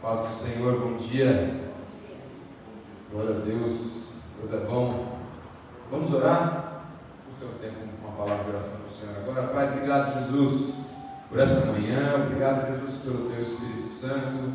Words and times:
Paz 0.00 0.20
do 0.20 0.32
Senhor, 0.32 0.78
bom 0.78 0.96
dia. 0.96 1.56
Glória 3.10 3.34
a 3.34 3.38
Deus, 3.40 4.04
Deus 4.38 4.54
é 4.54 4.64
bom. 4.64 5.18
Vamos 5.90 6.14
orar? 6.14 6.84
Vamos 7.26 7.40
ter 7.40 7.46
um 7.46 7.58
tempo 7.58 7.82
uma 8.00 8.12
palavra 8.12 8.44
de 8.44 8.50
oração 8.50 8.78
para 8.78 8.90
o 8.90 8.96
Senhor 8.96 9.16
agora. 9.16 9.48
Pai, 9.48 9.72
obrigado, 9.72 10.20
Jesus, 10.20 10.74
por 11.28 11.40
essa 11.40 11.66
manhã. 11.72 12.14
Obrigado, 12.14 12.72
Jesus, 12.72 12.98
pelo 13.02 13.28
Teu 13.28 13.42
Espírito 13.42 13.88
Santo. 13.88 14.52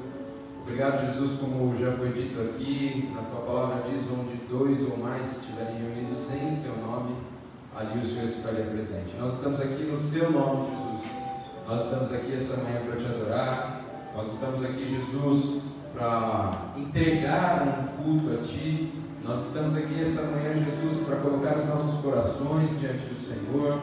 Obrigado, 0.61 1.05
Jesus, 1.07 1.37
como 1.37 1.75
já 1.77 1.91
foi 1.91 2.13
dito 2.13 2.39
aqui, 2.39 3.11
na 3.13 3.23
Tua 3.23 3.41
palavra 3.41 3.83
diz: 3.89 4.01
onde 4.17 4.37
dois 4.47 4.81
ou 4.89 4.97
mais 4.97 5.29
estiverem 5.29 5.75
reunidos 5.75 6.23
em 6.31 6.55
Seu 6.55 6.77
nome, 6.77 7.17
ali 7.75 7.99
o 7.99 8.07
Senhor 8.07 8.23
estaria 8.23 8.63
presente. 8.67 9.13
Nós 9.19 9.33
estamos 9.33 9.59
aqui 9.59 9.83
no 9.83 9.97
Seu 9.97 10.31
nome, 10.31 10.69
Jesus. 10.69 11.11
Nós 11.67 11.83
estamos 11.83 12.13
aqui 12.13 12.33
essa 12.33 12.55
manhã 12.63 12.79
para 12.85 12.95
te 12.95 13.05
adorar. 13.07 13.72
Nós 14.15 14.31
estamos 14.31 14.63
aqui, 14.63 14.95
Jesus, 14.95 15.63
para 15.91 16.71
entregar 16.77 17.63
um 17.63 18.03
culto 18.03 18.37
a 18.37 18.43
Ti. 18.43 18.93
Nós 19.27 19.47
estamos 19.47 19.75
aqui 19.75 19.99
esta 19.99 20.21
manhã, 20.23 20.53
Jesus, 20.53 21.07
para 21.07 21.15
colocar 21.17 21.57
os 21.57 21.65
nossos 21.65 21.99
corações 21.99 22.69
diante 22.79 23.07
do 23.07 23.15
Senhor. 23.15 23.81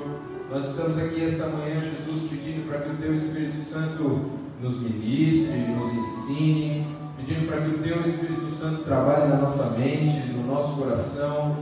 Nós 0.48 0.70
estamos 0.70 0.98
aqui 0.98 1.24
esta 1.24 1.48
manhã, 1.48 1.80
Jesus, 1.80 2.30
pedindo 2.30 2.68
para 2.68 2.78
que 2.78 2.90
o 2.90 2.96
Teu 2.98 3.12
Espírito 3.12 3.58
Santo 3.58 4.30
nos 4.62 4.80
ministre, 4.80 5.58
nos 5.58 5.92
ensine, 5.94 6.86
pedindo 7.16 7.48
para 7.48 7.62
que 7.62 7.70
o 7.70 7.78
Teu 7.78 8.00
Espírito 8.00 8.48
Santo 8.48 8.84
trabalhe 8.84 9.28
na 9.28 9.38
nossa 9.38 9.70
mente, 9.76 10.32
no 10.32 10.46
nosso 10.46 10.76
coração, 10.76 11.56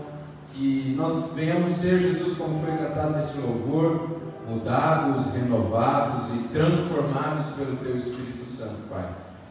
que 0.52 0.94
nós 0.94 1.32
venhamos 1.34 1.70
ser, 1.70 2.00
Jesus, 2.00 2.36
como 2.36 2.62
foi 2.62 2.76
cantado 2.76 3.16
nesse 3.16 3.38
louvor, 3.38 4.18
mudados, 4.46 5.32
renovados 5.32 6.26
e 6.34 6.48
transformados 6.48 7.46
pelo 7.56 7.76
Teu 7.76 7.96
Espírito 7.96 8.37
Santo, 8.58 8.88
Pai. 8.90 9.08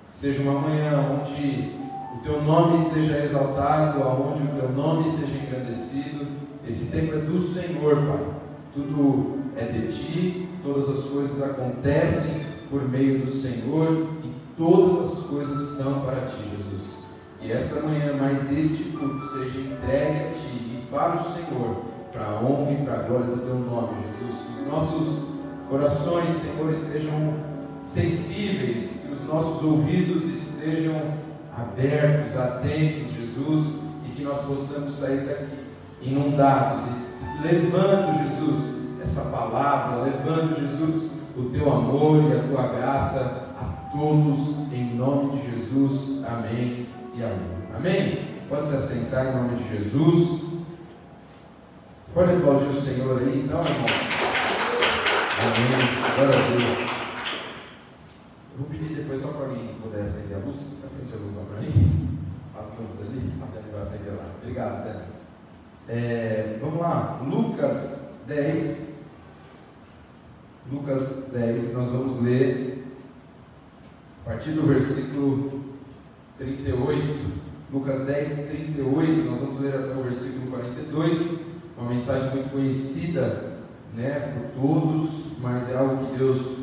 Seja 0.09 0.41
uma 0.41 0.59
manhã 0.59 0.99
onde 0.99 1.77
o 2.13 2.19
Teu 2.23 2.41
nome 2.41 2.77
seja 2.77 3.23
exaltado, 3.23 4.01
onde 4.01 4.43
o 4.43 4.59
Teu 4.59 4.69
nome 4.73 5.09
seja 5.09 5.31
engrandecido. 5.37 6.27
Esse 6.67 6.91
tempo 6.91 7.15
é 7.15 7.19
do 7.19 7.39
Senhor, 7.39 7.95
Pai. 7.95 8.25
Tudo 8.73 9.37
é 9.55 9.63
de 9.63 9.93
Ti, 9.93 10.49
todas 10.61 10.89
as 10.89 11.05
coisas 11.05 11.41
acontecem 11.41 12.41
por 12.69 12.87
meio 12.89 13.19
do 13.19 13.29
Senhor 13.29 14.09
e 14.25 14.31
todas 14.57 15.19
as 15.19 15.19
coisas 15.27 15.77
são 15.77 16.01
para 16.01 16.27
Ti, 16.27 16.43
Jesus. 16.57 16.97
Que 17.39 17.53
esta 17.53 17.87
manhã, 17.87 18.13
mais 18.13 18.51
este 18.51 18.91
culto 18.91 19.25
seja 19.25 19.59
entregue 19.59 20.19
a 20.19 20.31
Ti 20.33 20.51
e 20.51 20.87
para 20.91 21.15
o 21.15 21.23
Senhor, 21.23 21.85
para 22.11 22.25
a 22.25 22.41
honra 22.43 22.73
e 22.73 22.83
para 22.83 22.93
a 22.93 23.03
glória 23.03 23.27
do 23.27 23.37
Teu 23.37 23.55
nome, 23.55 24.03
Jesus. 24.19 24.41
Que 24.41 24.61
os 24.63 24.67
nossos 24.67 25.27
corações, 25.69 26.29
Senhor, 26.29 26.69
estejam 26.71 27.56
sensíveis, 27.81 29.05
que 29.07 29.13
os 29.13 29.27
nossos 29.27 29.63
ouvidos 29.63 30.23
estejam 30.23 30.95
abertos, 31.55 32.37
atentos, 32.37 33.13
Jesus, 33.13 33.79
e 34.05 34.11
que 34.11 34.23
nós 34.23 34.41
possamos 34.41 34.95
sair 34.95 35.25
daqui 35.25 35.67
inundados 36.01 36.83
e 36.83 37.47
levando, 37.47 38.29
Jesus, 38.29 38.77
essa 39.01 39.29
palavra, 39.29 40.03
levando, 40.03 40.59
Jesus, 40.59 41.11
o 41.35 41.45
teu 41.45 41.71
amor 41.71 42.23
e 42.23 42.37
a 42.37 42.43
tua 42.43 42.67
graça 42.67 43.53
a 43.59 43.65
todos, 43.95 44.71
em 44.71 44.95
nome 44.95 45.39
de 45.39 45.51
Jesus. 45.51 46.23
Amém 46.25 46.87
e 47.15 47.23
amém. 47.23 47.57
Amém? 47.75 48.19
Pode 48.49 48.67
se 48.67 48.75
assentar 48.75 49.27
em 49.27 49.35
nome 49.35 49.55
de 49.55 49.77
Jesus. 49.77 50.47
Pode 52.13 52.33
aplaudir 52.33 52.67
o 52.67 52.73
Senhor 52.73 53.19
aí, 53.19 53.43
então, 53.45 53.59
irmão. 53.59 53.85
Amém. 55.39 56.15
Glória 56.15 56.33
a 56.33 56.49
Deus. 56.49 56.86
Vou 58.57 58.65
pedir 58.67 58.95
depois 58.95 59.19
só 59.19 59.27
para 59.27 59.45
alguém 59.45 59.75
puder 59.75 60.01
acender 60.01 60.37
a 60.37 60.39
luz. 60.39 60.57
Você 60.57 60.85
acende 60.87 61.13
a 61.13 61.17
luz 61.17 61.35
lá 61.35 61.43
para 61.43 61.61
mim? 61.61 62.17
As 62.57 62.65
luzes 62.79 63.01
ali. 63.01 63.33
A 63.39 63.45
Dani 63.45 63.71
vai 63.71 63.81
acender 63.81 64.13
lá. 64.13 64.31
Obrigado, 64.41 64.83
Dani. 64.83 65.05
É, 65.87 66.57
vamos 66.59 66.79
lá. 66.79 67.21
Lucas 67.23 68.15
10. 68.25 69.01
Lucas 70.71 71.27
10. 71.31 71.73
Nós 71.75 71.89
vamos 71.89 72.23
ler 72.23 72.83
a 74.25 74.29
partir 74.31 74.53
do 74.53 74.65
versículo 74.65 75.63
38. 76.39 77.47
Lucas 77.71 78.07
10, 78.07 78.47
38. 78.47 79.29
Nós 79.29 79.39
vamos 79.39 79.61
ler 79.61 79.75
até 79.75 79.93
o 79.93 80.01
versículo 80.01 80.49
42. 80.49 81.41
Uma 81.77 81.91
mensagem 81.91 82.31
muito 82.31 82.49
conhecida 82.49 83.59
né, 83.93 84.33
por 84.55 84.63
todos, 84.63 85.37
mas 85.39 85.69
é 85.71 85.77
algo 85.77 86.07
que 86.07 86.17
Deus 86.17 86.56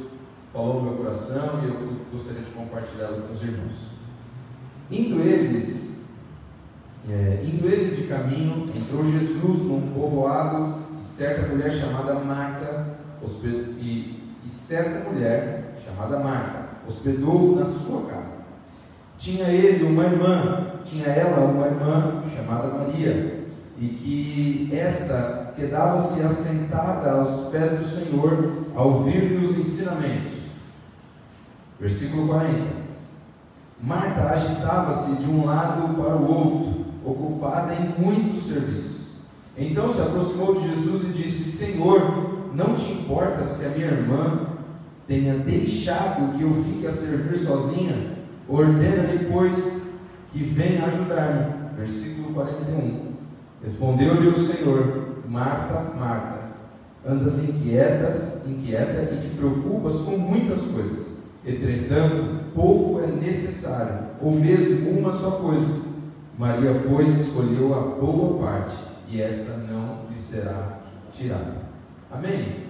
falou 0.55 0.75
no 0.75 0.83
meu 0.83 0.99
coração 0.99 1.61
e 1.65 1.67
eu 1.67 1.97
gostaria 2.13 2.43
de 2.43 2.51
compartilhá-lo 2.53 3.23
com 3.23 3.35
os 3.35 3.43
irmãos. 3.43 3.75
Indo 4.89 5.21
eles, 5.21 6.05
é, 7.09 7.45
indo 7.45 7.67
eles 7.67 7.97
de 7.97 8.05
caminho, 8.05 8.65
entrou 8.75 9.05
Jesus 9.05 9.59
num 9.65 9.93
povoado 9.93 10.77
e 11.01 11.03
certa 11.03 11.49
mulher 11.49 11.73
chamada 11.73 12.15
Marta 12.21 12.95
e, 13.43 14.21
e 14.45 14.49
certa 14.49 15.11
mulher 15.11 15.81
chamada 15.85 16.21
Marta 16.21 16.69
hospedou 16.87 17.57
na 17.57 17.65
sua 17.65 18.03
casa. 18.03 18.45
Tinha 19.19 19.49
ele 19.49 19.85
uma 19.85 20.05
irmã, 20.05 20.67
tinha 20.85 21.07
ela 21.07 21.47
uma 21.47 21.67
irmã 21.67 22.23
chamada 22.37 22.69
Maria, 22.69 23.43
e 23.77 23.89
que 23.89 24.69
esta 24.73 25.53
quedava-se 25.57 26.21
assentada 26.21 27.11
aos 27.11 27.49
pés 27.49 27.73
do 27.73 27.85
Senhor 27.85 28.67
a 28.77 28.83
ouvir-lhe 28.83 29.45
os 29.45 29.59
ensinamentos. 29.59 30.44
Versículo 31.79 32.29
40. 32.29 32.85
Marta 33.83 34.23
agitava-se 34.31 35.17
de 35.17 35.31
um 35.31 35.45
lado 35.45 35.95
para 35.95 36.17
o 36.17 36.27
outro, 36.27 36.87
ocupada 37.05 37.75
em 37.75 38.03
muitos 38.03 38.47
serviços. 38.47 39.15
Então 39.59 39.93
se 39.93 40.01
aproximou 40.01 40.55
de 40.55 40.69
Jesus 40.69 41.03
e 41.03 41.23
disse: 41.23 41.45
Senhor, 41.45 42.51
não 42.55 42.77
te 42.77 42.93
importas 42.93 43.59
que 43.59 43.67
a 43.67 43.71
minha 43.71 43.89
irmã 43.89 44.41
tenha 45.07 45.37
deixado 45.39 46.37
que 46.39 46.45
eu 46.45 46.65
fique 46.65 46.87
a 46.87 46.93
servir 46.93 47.37
sozinha? 47.39 48.15
Ordena-lhe, 48.49 49.29
pois, 49.31 49.89
que 50.33 50.43
venha 50.43 50.87
ajudar-me. 50.87 51.77
Versículo 51.77 52.33
41. 52.33 53.13
Respondeu-lhe 53.63 54.29
o 54.29 54.35
Senhor: 54.35 55.09
Marta, 55.29 55.93
Marta, 55.99 56.39
andas 57.07 57.43
inquietas, 57.43 58.47
inquieta 58.47 59.13
e 59.13 59.21
te 59.21 59.29
preocupas 59.37 59.97
com 59.97 60.17
muitas 60.17 60.61
coisas 60.61 61.15
Entretanto, 61.47 62.53
pouco 62.55 63.01
é 63.01 63.07
necessário, 63.07 64.07
ou 64.21 64.33
mesmo 64.33 64.91
uma 64.91 65.13
só 65.13 65.33
coisa. 65.33 65.85
Maria, 66.39 66.83
pois, 66.89 67.09
escolheu 67.09 67.75
a 67.75 67.81
boa 67.81 68.43
parte, 68.45 68.77
e 69.09 69.21
esta 69.21 69.57
não 69.59 70.07
lhe 70.11 70.19
será 70.19 70.79
tirada. 71.13 71.65
Amém? 72.11 72.65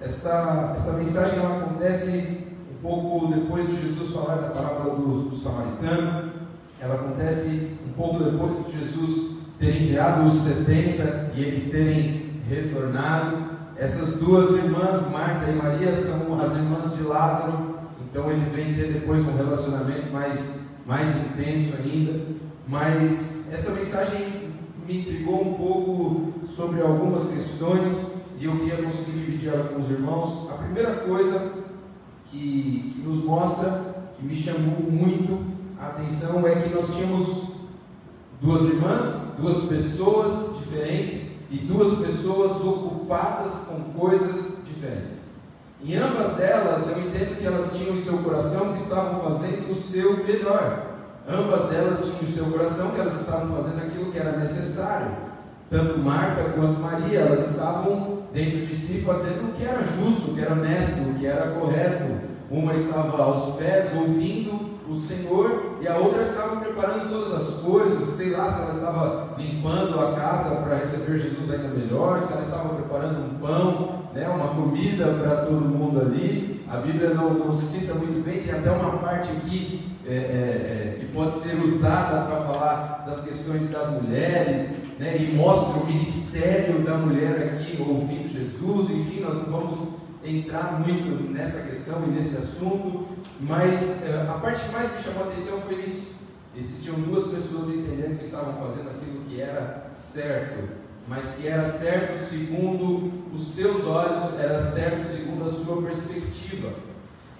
Esta, 0.00 0.72
esta 0.74 0.92
mensagem 0.92 1.38
ela 1.38 1.58
acontece 1.58 2.38
um 2.70 2.82
pouco 2.82 3.34
depois 3.34 3.66
de 3.66 3.82
Jesus 3.82 4.10
falar 4.10 4.36
da 4.36 4.48
parábola 4.48 4.96
do, 4.96 5.28
do 5.28 5.36
samaritano. 5.36 6.32
Ela 6.80 6.94
acontece 6.94 7.76
um 7.86 7.92
pouco 7.92 8.24
depois 8.24 8.66
de 8.66 8.78
Jesus 8.78 9.40
ter 9.58 9.82
enviado 9.82 10.24
os 10.24 10.32
70 10.32 11.32
e 11.34 11.42
eles 11.42 11.70
terem 11.70 12.40
retornado. 12.48 13.50
Essas 13.76 14.18
duas 14.18 14.50
irmãs, 14.50 15.10
Marta 15.10 15.50
e 15.50 15.54
Maria, 15.54 15.92
são 15.94 16.40
as 16.40 16.56
irmãs 16.56 16.96
de 16.96 17.02
Lázaro, 17.02 17.69
então 18.10 18.30
eles 18.30 18.48
vêm 18.48 18.74
ter 18.74 18.92
depois 18.92 19.22
um 19.22 19.36
relacionamento 19.36 20.10
mais, 20.12 20.64
mais 20.84 21.16
intenso 21.16 21.74
ainda. 21.78 22.26
Mas 22.66 23.52
essa 23.52 23.70
mensagem 23.70 24.50
me 24.86 25.00
intrigou 25.00 25.40
um 25.48 25.54
pouco 25.54 26.46
sobre 26.46 26.82
algumas 26.82 27.30
questões 27.30 28.06
e 28.38 28.46
eu 28.46 28.56
queria 28.58 28.82
conseguir 28.82 29.12
dividir 29.12 29.50
ela 29.50 29.68
com 29.68 29.80
os 29.80 29.88
irmãos. 29.88 30.50
A 30.50 30.54
primeira 30.54 30.96
coisa 30.96 31.52
que, 32.30 32.94
que 32.96 33.02
nos 33.02 33.22
mostra, 33.24 34.12
que 34.18 34.26
me 34.26 34.34
chamou 34.34 34.90
muito 34.90 35.44
a 35.78 35.88
atenção, 35.88 36.46
é 36.46 36.56
que 36.56 36.74
nós 36.74 36.92
tínhamos 36.92 37.50
duas 38.40 38.62
irmãs, 38.64 39.34
duas 39.38 39.64
pessoas 39.64 40.58
diferentes 40.58 41.30
e 41.50 41.58
duas 41.58 41.98
pessoas 41.98 42.60
ocupadas 42.64 43.66
com 43.68 43.98
coisas 43.98 44.64
diferentes. 44.66 45.29
Em 45.82 45.96
ambas 45.96 46.34
delas, 46.34 46.88
eu 46.88 47.00
entendo 47.00 47.38
que 47.38 47.46
elas 47.46 47.72
tinham 47.72 47.94
em 47.94 48.00
seu 48.00 48.18
coração 48.18 48.72
que 48.72 48.82
estavam 48.82 49.20
fazendo 49.20 49.72
o 49.72 49.74
seu 49.74 50.24
melhor. 50.24 50.86
Ambas 51.28 51.70
delas 51.70 52.04
tinham 52.04 52.22
em 52.22 52.32
seu 52.32 52.44
coração 52.46 52.90
que 52.90 53.00
elas 53.00 53.18
estavam 53.18 53.56
fazendo 53.56 53.86
aquilo 53.86 54.12
que 54.12 54.18
era 54.18 54.36
necessário. 54.36 55.08
Tanto 55.70 55.98
Marta 55.98 56.42
quanto 56.54 56.80
Maria, 56.80 57.20
elas 57.20 57.50
estavam 57.50 58.24
dentro 58.32 58.66
de 58.66 58.74
si 58.74 59.02
fazendo 59.02 59.50
o 59.50 59.52
que 59.54 59.64
era 59.64 59.82
justo, 59.82 60.30
o 60.30 60.34
que 60.34 60.40
era 60.40 60.52
honesto, 60.52 61.00
o 61.08 61.14
que 61.14 61.26
era 61.26 61.52
correto. 61.52 62.28
Uma 62.50 62.74
estava 62.74 63.22
aos 63.22 63.56
pés 63.56 63.92
ouvindo 63.94 64.80
o 64.88 64.94
Senhor 64.94 65.76
e 65.80 65.86
a 65.86 65.96
outra 65.96 66.20
estava 66.20 66.56
preparando 66.56 67.08
todas 67.08 67.32
as 67.32 67.60
coisas, 67.60 68.02
sei 68.08 68.30
lá 68.30 68.50
se 68.50 68.62
ela 68.62 68.74
estava 68.74 69.34
limpando 69.38 70.00
a 70.00 70.12
casa 70.16 70.56
para 70.56 70.76
receber 70.76 71.20
Jesus 71.20 71.48
ainda 71.50 71.68
melhor, 71.68 72.18
se 72.18 72.32
ela 72.32 72.42
estava 72.42 72.74
preparando 72.74 73.20
um 73.20 73.38
pão, 73.38 73.99
né, 74.14 74.28
uma 74.28 74.48
comida 74.48 75.06
para 75.14 75.44
todo 75.46 75.60
mundo 75.60 76.00
ali. 76.00 76.64
a 76.68 76.78
Bíblia 76.78 77.14
não, 77.14 77.34
não 77.34 77.56
cita 77.56 77.94
muito 77.94 78.24
bem, 78.24 78.42
tem 78.42 78.52
até 78.52 78.70
uma 78.70 78.98
parte 78.98 79.30
aqui 79.30 79.90
é, 80.06 80.12
é, 80.12 80.16
é, 80.16 80.96
que 80.98 81.06
pode 81.06 81.34
ser 81.34 81.56
usada 81.62 82.26
para 82.26 82.44
falar 82.44 83.04
das 83.06 83.22
questões 83.22 83.68
das 83.70 84.02
mulheres, 84.02 84.76
né, 84.98 85.16
e 85.16 85.34
mostra 85.34 85.80
o 85.80 85.86
ministério 85.86 86.80
da 86.80 86.94
mulher 86.94 87.54
aqui 87.54 87.80
ouvindo 87.80 88.32
Jesus, 88.32 88.90
enfim, 88.90 89.20
nós 89.20 89.34
não 89.34 89.44
vamos 89.44 90.00
entrar 90.24 90.80
muito 90.80 91.30
nessa 91.32 91.66
questão 91.68 92.02
e 92.06 92.10
nesse 92.10 92.36
assunto, 92.36 93.06
mas 93.40 94.04
é, 94.06 94.26
a 94.28 94.34
parte 94.34 94.64
que 94.64 94.72
mais 94.72 94.92
me 94.92 95.02
chamou 95.02 95.24
a 95.24 95.26
atenção 95.28 95.60
foi 95.62 95.80
isso. 95.82 96.10
Existiam 96.56 96.96
duas 96.96 97.28
pessoas 97.28 97.68
entendendo 97.68 98.18
que 98.18 98.24
estavam 98.24 98.54
fazendo 98.54 98.90
aquilo 98.90 99.20
que 99.28 99.40
era 99.40 99.84
certo, 99.88 100.68
mas 101.10 101.34
que 101.34 101.48
era 101.48 101.64
certo 101.64 102.16
segundo 102.16 103.34
os 103.34 103.48
seus 103.48 103.84
olhos, 103.84 104.38
era 104.38 104.62
certo 104.62 105.04
segundo 105.04 105.42
a 105.42 105.50
sua 105.50 105.82
perspectiva. 105.82 106.72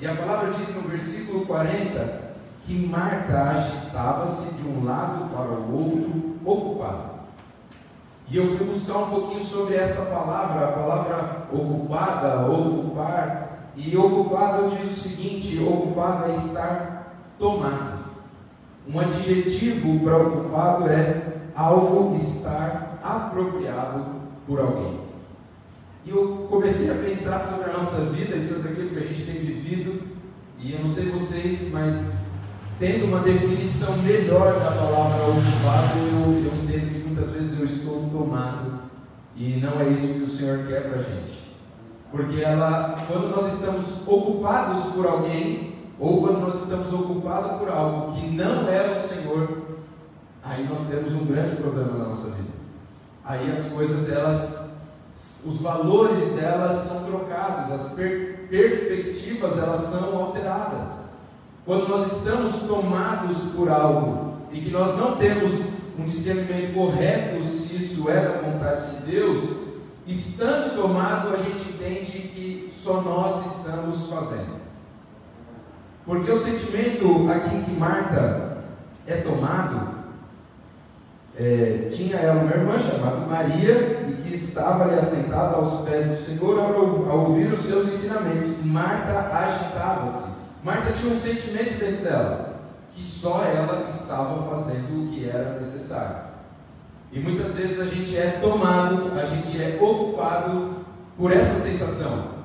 E 0.00 0.08
a 0.08 0.16
palavra 0.16 0.52
diz 0.52 0.74
no 0.74 0.88
versículo 0.88 1.46
40 1.46 2.30
que 2.66 2.74
Marta 2.74 3.40
agitava-se 3.40 4.54
de 4.54 4.68
um 4.68 4.84
lado 4.84 5.32
para 5.32 5.52
o 5.52 5.72
outro, 5.72 6.36
ocupada. 6.44 7.20
E 8.28 8.38
eu 8.38 8.56
fui 8.56 8.66
buscar 8.66 8.98
um 8.98 9.10
pouquinho 9.10 9.46
sobre 9.46 9.76
essa 9.76 10.06
palavra, 10.06 10.66
a 10.66 10.72
palavra 10.72 11.46
ocupada, 11.52 12.50
ocupar. 12.50 13.70
E 13.76 13.96
ocupada 13.96 14.68
diz 14.68 14.90
o 14.90 15.00
seguinte: 15.00 15.62
ocupado 15.62 16.28
é 16.28 16.34
estar 16.34 17.14
tomado. 17.38 18.00
Um 18.92 18.98
adjetivo 18.98 20.00
para 20.00 20.16
ocupado 20.16 20.88
é 20.88 21.29
algo 21.54 22.14
estar 22.16 22.98
apropriado 23.02 24.04
por 24.46 24.60
alguém. 24.60 25.00
E 26.04 26.10
eu 26.10 26.46
comecei 26.48 26.90
a 26.90 26.94
pensar 26.94 27.40
sobre 27.40 27.70
a 27.70 27.74
nossa 27.74 28.02
vida 28.06 28.36
e 28.36 28.46
sobre 28.46 28.72
aquilo 28.72 28.90
que 28.90 28.98
a 28.98 29.02
gente 29.02 29.24
tem 29.24 29.34
vivido. 29.34 30.02
E 30.58 30.72
eu 30.72 30.80
não 30.80 30.88
sei 30.88 31.10
vocês, 31.10 31.70
mas 31.72 32.14
tendo 32.78 33.06
uma 33.06 33.20
definição 33.20 33.96
melhor 33.98 34.58
da 34.58 34.72
palavra 34.72 35.24
ocupado, 35.24 35.98
eu, 35.98 36.44
eu 36.44 36.62
entendo 36.62 36.94
que 36.94 37.06
muitas 37.06 37.30
vezes 37.30 37.58
eu 37.58 37.64
estou 37.66 38.08
tomado 38.10 38.80
e 39.36 39.60
não 39.60 39.80
é 39.80 39.88
isso 39.88 40.06
que 40.08 40.22
o 40.22 40.28
Senhor 40.28 40.66
quer 40.66 40.88
para 40.88 41.00
a 41.00 41.02
gente. 41.02 41.50
Porque 42.10 42.40
ela, 42.40 42.96
quando 43.06 43.30
nós 43.30 43.54
estamos 43.54 44.06
ocupados 44.06 44.86
por 44.94 45.06
alguém, 45.06 45.76
ou 45.98 46.22
quando 46.22 46.40
nós 46.40 46.62
estamos 46.62 46.92
ocupados 46.92 47.58
por 47.58 47.68
algo 47.68 48.12
que 48.12 48.26
não 48.26 48.68
é 48.68 48.90
o 48.90 48.94
Senhor, 48.94 49.69
aí 50.42 50.66
nós 50.68 50.86
temos 50.88 51.12
um 51.12 51.26
grande 51.26 51.56
problema 51.56 51.98
na 51.98 52.04
nossa 52.06 52.30
vida. 52.30 52.50
Aí 53.24 53.50
as 53.50 53.66
coisas, 53.66 54.10
elas, 54.10 54.74
os 55.44 55.60
valores 55.60 56.30
delas 56.30 56.76
são 56.76 57.04
trocados, 57.04 57.72
as 57.72 57.92
per 57.92 58.48
perspectivas 58.50 59.58
elas 59.58 59.80
são 59.80 60.18
alteradas. 60.18 61.00
Quando 61.64 61.88
nós 61.88 62.12
estamos 62.12 62.62
tomados 62.62 63.36
por 63.54 63.68
algo 63.68 64.38
e 64.50 64.60
que 64.60 64.70
nós 64.70 64.96
não 64.96 65.16
temos 65.16 65.52
um 65.96 66.04
discernimento 66.04 66.74
correto 66.74 67.44
se 67.44 67.76
isso 67.76 68.10
é 68.10 68.20
da 68.20 68.40
vontade 68.40 68.96
de 68.96 69.12
Deus, 69.12 69.50
estando 70.06 70.74
tomado, 70.74 71.32
a 71.32 71.36
gente 71.36 71.68
entende 71.70 72.10
que 72.28 72.72
só 72.72 73.02
nós 73.02 73.56
estamos 73.56 74.08
fazendo. 74.08 74.60
Porque 76.04 76.30
o 76.30 76.38
sentimento 76.38 77.30
aqui 77.30 77.62
que 77.62 77.70
Marta 77.72 78.64
é 79.06 79.16
tomado, 79.18 79.99
é, 81.38 81.88
tinha 81.90 82.16
ela 82.16 82.42
uma 82.42 82.50
irmã 82.50 82.78
chamada 82.78 83.26
Maria 83.26 84.06
e 84.08 84.22
que 84.22 84.34
estava 84.34 84.84
ali 84.84 84.98
assentada 84.98 85.56
aos 85.56 85.88
pés 85.88 86.06
do 86.06 86.16
Senhor 86.16 86.58
ao, 86.58 87.10
ao 87.10 87.30
ouvir 87.30 87.52
os 87.52 87.60
seus 87.60 87.88
ensinamentos. 87.88 88.64
Marta 88.64 89.12
agitava-se 89.32 90.40
Marta 90.62 90.92
tinha 90.92 91.12
um 91.12 91.18
sentimento 91.18 91.78
dentro 91.78 92.04
dela, 92.04 92.60
que 92.92 93.02
só 93.02 93.44
ela 93.44 93.86
estava 93.88 94.42
fazendo 94.54 95.04
o 95.04 95.08
que 95.08 95.26
era 95.28 95.54
necessário. 95.54 96.30
E 97.10 97.18
muitas 97.18 97.54
vezes 97.54 97.80
a 97.80 97.86
gente 97.86 98.16
é 98.16 98.38
tomado, 98.42 99.10
a 99.18 99.24
gente 99.24 99.60
é 99.60 99.78
ocupado 99.80 100.76
por 101.16 101.32
essa 101.32 101.58
sensação. 101.60 102.40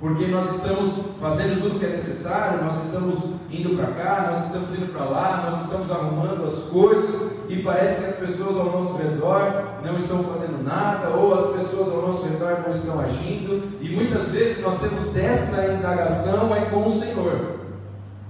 Porque 0.00 0.26
nós 0.26 0.56
estamos 0.56 0.98
fazendo 1.20 1.62
tudo 1.62 1.78
que 1.78 1.86
é 1.86 1.90
necessário, 1.90 2.64
nós 2.64 2.84
estamos 2.84 3.20
indo 3.48 3.76
para 3.76 3.92
cá, 3.92 4.30
nós 4.32 4.46
estamos 4.46 4.76
indo 4.76 4.92
para 4.92 5.04
lá, 5.04 5.50
nós 5.50 5.62
estamos 5.62 5.90
arrumando 5.92 6.44
as 6.44 6.64
coisas 6.64 7.33
e 7.48 7.62
parece 7.62 8.00
que 8.00 8.10
as 8.10 8.16
pessoas 8.16 8.56
ao 8.56 8.66
nosso 8.66 8.96
redor 8.96 9.74
não 9.84 9.96
estão 9.96 10.24
fazendo 10.24 10.62
nada, 10.64 11.10
ou 11.10 11.34
as 11.34 11.52
pessoas 11.56 11.88
ao 11.88 12.02
nosso 12.02 12.24
redor 12.26 12.62
não 12.64 12.70
estão 12.70 13.00
agindo, 13.00 13.78
e 13.80 13.90
muitas 13.90 14.28
vezes 14.28 14.62
nós 14.62 14.78
temos 14.80 15.16
essa 15.16 15.72
indagação 15.72 16.54
é 16.54 16.62
com 16.66 16.86
o 16.86 16.92
Senhor. 16.92 17.60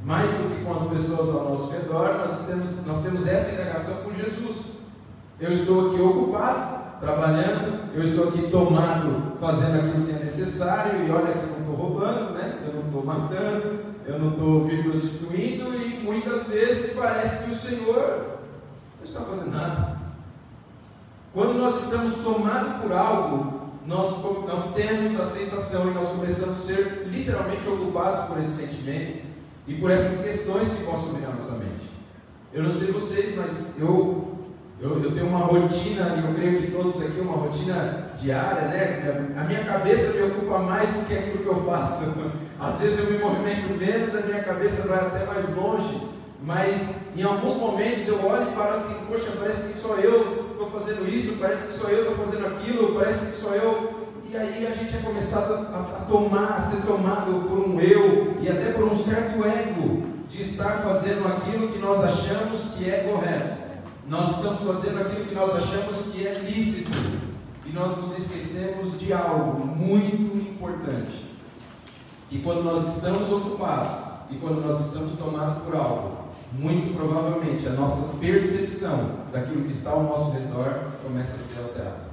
Mais 0.05 0.31
do 0.33 0.55
que 0.55 0.65
com 0.65 0.75
as 0.75 0.83
pessoas 0.83 1.29
ao 1.31 1.49
nosso 1.51 1.71
redor, 1.71 2.19
nós 2.19 2.47
temos, 2.47 2.85
nós 2.87 3.03
temos 3.03 3.27
essa 3.27 3.55
indagação 3.55 3.95
com 4.05 4.15
Jesus. 4.15 4.57
Eu 5.41 5.51
estou 5.51 5.89
aqui 5.91 6.01
ocupado, 6.01 7.01
trabalhando, 7.01 7.95
eu 7.95 8.03
estou 8.03 8.29
aqui 8.29 8.49
tomado, 8.51 9.39
fazendo 9.41 9.79
aquilo 9.79 10.07
que 10.07 10.13
é 10.13 10.19
necessário, 10.19 11.07
e 11.07 11.11
olha 11.11 11.33
que 11.33 11.39
eu 11.39 11.53
não 11.53 11.61
estou 11.61 11.75
roubando, 11.75 12.35
né? 12.35 12.59
eu 12.67 12.75
não 12.75 12.87
estou 12.87 13.05
matando, 13.05 13.81
eu 14.07 14.19
não 14.19 14.31
estou 14.31 14.65
me 14.65 14.83
prostituindo, 14.83 15.75
e 15.75 16.03
muitas 16.05 16.49
vezes 16.49 16.95
parece 16.95 17.45
que 17.45 17.53
o 17.53 17.59
Senhor 17.59 18.35
não 19.05 19.21
está 19.21 19.21
fazendo 19.21 19.51
nada. 19.51 19.99
Quando 21.35 21.59
nós 21.59 21.85
estamos 21.85 22.17
tomados 22.17 22.83
por 22.83 22.93
algo, 22.93 23.71
nós, 23.87 24.23
nós 24.49 24.75
temos 24.75 25.21
a 25.21 25.25
sensação 25.27 25.91
e 25.91 25.95
nós 25.95 26.09
começamos 26.09 26.59
a 26.59 26.63
ser 26.63 27.07
literalmente 27.09 27.69
ocupados 27.69 28.29
por 28.29 28.39
esse 28.39 28.67
sentimento 28.67 29.27
e 29.67 29.75
por 29.75 29.91
essas 29.91 30.25
questões 30.25 30.69
que 30.69 30.85
possam 30.85 31.13
vir 31.15 31.27
à 31.27 31.31
nossa 31.31 31.53
mente. 31.57 31.91
Eu 32.53 32.63
não 32.63 32.73
sei 32.73 32.93
vocês, 32.93 33.37
mas 33.37 33.79
eu 33.79 34.33
eu, 34.81 35.03
eu, 35.03 35.13
tenho 35.13 35.29
uma 35.29 35.39
rotina, 35.39 36.17
e 36.17 36.27
eu 36.27 36.35
creio 36.35 36.61
que 36.61 36.73
todos 36.73 37.01
aqui, 37.01 37.19
uma 37.21 37.37
rotina 37.37 38.11
diária, 38.21 38.69
né? 38.69 39.33
A 39.37 39.45
minha 39.45 39.65
cabeça 39.65 40.13
me 40.15 40.33
ocupa 40.33 40.59
mais 40.59 40.91
do 40.91 41.07
que 41.07 41.15
aquilo 41.15 41.39
que 41.39 41.47
eu 41.47 41.65
faço. 41.65 42.13
Às 42.61 42.81
vezes 42.81 42.99
eu 42.99 43.11
me 43.11 43.19
movimento 43.19 43.79
menos, 43.79 44.15
a 44.15 44.21
minha 44.23 44.43
cabeça 44.43 44.87
vai 44.87 44.99
até 44.99 45.25
mais 45.25 45.49
longe, 45.57 46.14
mas 46.45 46.97
em 47.17 47.23
alguns 47.23 47.57
momentos 47.57 48.07
eu 48.07 48.23
olho 48.27 48.51
e 48.51 48.55
paro 48.55 48.75
assim, 48.75 48.95
poxa, 49.09 49.33
parece 49.39 49.69
que 49.69 49.81
só 49.81 49.95
eu 49.95 50.51
estou 50.53 50.71
fazendo 50.71 51.09
isso, 51.09 51.39
parece 51.41 51.69
que 51.69 51.79
só 51.79 51.89
eu 51.89 52.11
estou 52.11 52.25
fazendo 52.25 52.47
aquilo, 52.49 52.95
parece 52.95 53.27
que 53.27 53.33
só 53.33 53.55
eu. 53.55 54.05
E 54.31 54.37
aí 54.37 54.67
a 54.67 54.75
gente 54.75 54.95
é 54.95 55.01
começado 55.01 55.55
a, 55.55 55.81
a 55.81 56.05
tomar, 56.07 56.57
a 56.57 56.61
ser 56.61 56.83
tomado 56.83 57.49
por 57.49 57.67
um 57.67 57.81
eu 57.81 58.37
e 58.43 58.49
até 58.51 58.73
por 58.73 58.85
um 58.85 58.97
certo 58.97 59.43
ego 59.43 60.03
de 60.29 60.43
estar 60.43 60.83
fazendo 60.83 61.27
aquilo 61.29 61.69
que 61.69 61.79
nós 61.79 62.05
achamos 62.05 62.73
que 62.77 62.91
é 62.91 63.09
correto. 63.11 63.65
Nós 64.07 64.37
estamos 64.37 64.61
fazendo 64.61 65.01
aquilo 65.01 65.25
que 65.25 65.35
nós 65.35 65.55
achamos 65.57 66.13
que 66.13 66.27
é 66.27 66.35
lícito 66.35 66.91
e 67.65 67.73
nós 67.73 67.97
nos 67.97 68.19
esquecemos 68.19 68.99
de 69.01 69.15
algo 69.15 69.67
muito 69.67 70.37
importante. 70.37 71.25
Que 72.29 72.43
quando 72.43 72.65
nós 72.65 72.97
estamos 72.97 73.33
ocupados 73.33 74.13
e 74.31 74.37
quando 74.37 74.61
nós 74.61 74.85
estamos 74.87 75.13
tomados 75.13 75.63
por 75.63 75.75
algo, 75.77 76.24
muito 76.59 76.97
provavelmente 76.97 77.67
a 77.67 77.71
nossa 77.71 78.17
percepção 78.19 79.25
daquilo 79.33 79.65
que 79.65 79.73
está 79.73 79.91
ao 79.91 80.05
nosso 80.05 80.33
redor 80.33 80.93
começa 81.03 81.35
a 81.35 81.39
ser 81.39 81.59
alterada. 81.61 82.05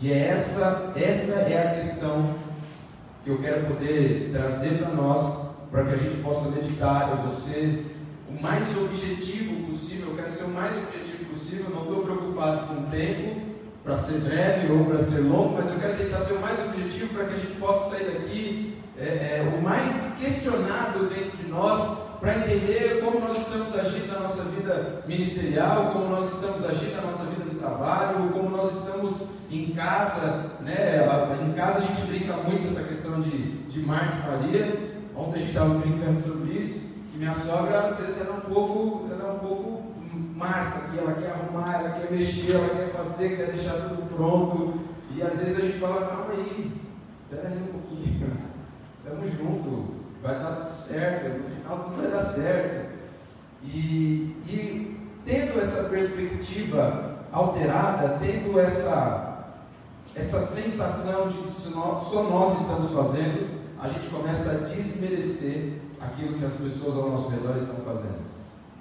E 0.00 0.12
é 0.12 0.28
essa, 0.28 0.92
essa 0.96 1.32
é 1.32 1.72
a 1.72 1.74
questão 1.74 2.34
que 3.24 3.30
eu 3.30 3.38
quero 3.38 3.66
poder 3.66 4.30
trazer 4.32 4.78
para 4.78 4.90
nós, 4.90 5.50
para 5.70 5.84
que 5.84 5.94
a 5.94 5.96
gente 5.96 6.22
possa 6.22 6.50
meditar. 6.50 7.22
Eu 7.24 7.30
ser 7.30 7.96
o 8.28 8.42
mais 8.42 8.64
objetivo 8.76 9.66
possível, 9.66 10.10
eu 10.10 10.16
quero 10.16 10.30
ser 10.30 10.44
o 10.44 10.48
mais 10.48 10.72
objetivo 10.74 11.24
possível, 11.26 11.70
não 11.70 11.82
estou 11.82 12.02
preocupado 12.02 12.66
com 12.68 12.82
o 12.82 12.86
tempo, 12.86 13.40
para 13.82 13.96
ser 13.96 14.20
breve 14.20 14.72
ou 14.72 14.84
para 14.84 14.98
ser 14.98 15.20
longo, 15.20 15.54
mas 15.54 15.68
eu 15.68 15.78
quero 15.78 15.96
tentar 15.96 16.18
ser 16.20 16.34
o 16.34 16.40
mais 16.40 16.58
objetivo 16.60 17.14
para 17.14 17.24
que 17.24 17.34
a 17.34 17.38
gente 17.38 17.56
possa 17.56 17.96
sair 17.96 18.04
daqui 18.04 18.78
é, 18.98 19.04
é, 19.04 19.54
o 19.58 19.62
mais 19.62 20.16
questionado 20.20 21.06
dentro 21.06 21.36
de 21.38 21.48
nós, 21.48 22.09
para 22.20 22.38
entender 22.38 23.00
como 23.02 23.20
nós 23.20 23.38
estamos 23.38 23.78
agindo 23.78 24.12
na 24.12 24.20
nossa 24.20 24.42
vida 24.44 25.02
ministerial, 25.06 25.90
como 25.92 26.08
nós 26.08 26.34
estamos 26.34 26.64
agindo 26.64 26.96
na 26.96 27.02
nossa 27.02 27.24
vida 27.24 27.44
no 27.44 27.58
trabalho, 27.58 28.30
como 28.30 28.50
nós 28.50 28.78
estamos 28.78 29.28
em 29.50 29.70
casa, 29.70 30.52
né? 30.60 31.06
Em 31.48 31.52
casa 31.52 31.78
a 31.78 31.82
gente 31.82 32.02
brinca 32.02 32.34
muito 32.36 32.66
essa 32.66 32.82
questão 32.82 33.20
de, 33.20 33.62
de 33.68 33.80
Marta 33.80 34.16
e 34.16 34.30
Maria. 34.30 34.90
Ontem 35.16 35.36
a 35.36 35.38
gente 35.38 35.48
estava 35.48 35.74
brincando 35.74 36.20
sobre 36.20 36.52
isso 36.52 36.90
minha 37.20 37.34
sogra 37.34 37.80
às 37.80 37.98
vezes 37.98 38.18
era 38.18 38.32
um 38.32 38.40
pouco, 38.40 39.12
era 39.12 39.30
um 39.30 39.38
pouco 39.40 39.82
marca, 40.34 40.88
que 40.88 40.98
ela 40.98 41.12
quer 41.12 41.32
arrumar, 41.32 41.74
ela 41.74 42.00
quer 42.00 42.10
mexer, 42.10 42.52
ela 42.52 42.70
quer 42.70 42.88
fazer, 42.92 43.36
quer 43.36 43.52
deixar 43.52 43.74
tudo 43.74 44.08
pronto. 44.16 44.80
E 45.14 45.20
às 45.20 45.38
vezes 45.38 45.58
a 45.58 45.60
gente 45.60 45.78
fala, 45.78 46.06
calma 46.06 46.32
aí, 46.32 46.72
espera 47.22 47.48
aí 47.48 47.58
um 47.58 47.78
pouquinho, 47.78 48.32
estamos 49.04 49.32
juntos, 49.32 49.99
vai 50.22 50.38
dar 50.38 50.56
tudo 50.56 50.74
certo, 50.74 51.38
no 51.38 51.44
final 51.44 51.84
tudo 51.84 52.02
vai 52.02 52.10
dar 52.10 52.22
certo. 52.22 52.90
E, 53.64 54.36
e 54.48 54.98
tendo 55.24 55.60
essa 55.60 55.84
perspectiva 55.84 57.18
alterada, 57.32 58.18
tendo 58.20 58.58
essa, 58.58 59.52
essa 60.14 60.40
sensação 60.40 61.28
de 61.28 61.38
que 61.38 61.52
só 61.52 62.26
nós 62.30 62.60
estamos 62.60 62.90
fazendo, 62.90 63.60
a 63.80 63.88
gente 63.88 64.08
começa 64.08 64.50
a 64.50 64.74
desmerecer 64.74 65.80
aquilo 66.00 66.38
que 66.38 66.44
as 66.44 66.54
pessoas 66.54 66.96
ao 66.96 67.10
nosso 67.10 67.28
redor 67.28 67.56
estão 67.56 67.76
fazendo. 67.76 68.30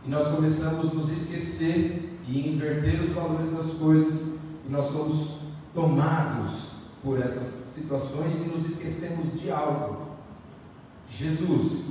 E 0.05 0.09
nós 0.09 0.27
começamos 0.27 0.91
a 0.91 0.93
nos 0.93 1.09
esquecer 1.09 2.17
e 2.27 2.49
inverter 2.49 3.01
os 3.01 3.11
valores 3.11 3.51
das 3.51 3.77
coisas, 3.77 4.39
e 4.65 4.71
nós 4.71 4.85
somos 4.85 5.39
tomados 5.73 6.69
por 7.03 7.19
essas 7.19 7.47
situações 7.47 8.39
e 8.39 8.49
nos 8.49 8.65
esquecemos 8.65 9.39
de 9.39 9.51
algo. 9.51 10.08
Jesus, 11.09 11.81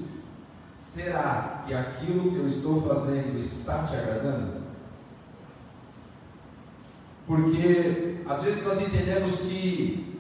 será 0.75 1.65
que 1.67 1.75
aquilo 1.75 2.33
que 2.33 2.39
eu 2.39 2.47
estou 2.47 2.83
fazendo 2.83 3.39
está 3.39 3.85
te 3.85 3.97
agradando? 3.97 4.59
Porque 7.27 8.17
às 8.27 8.43
vezes 8.43 8.65
nós 8.65 8.81
entendemos 8.81 9.41
que 9.41 10.19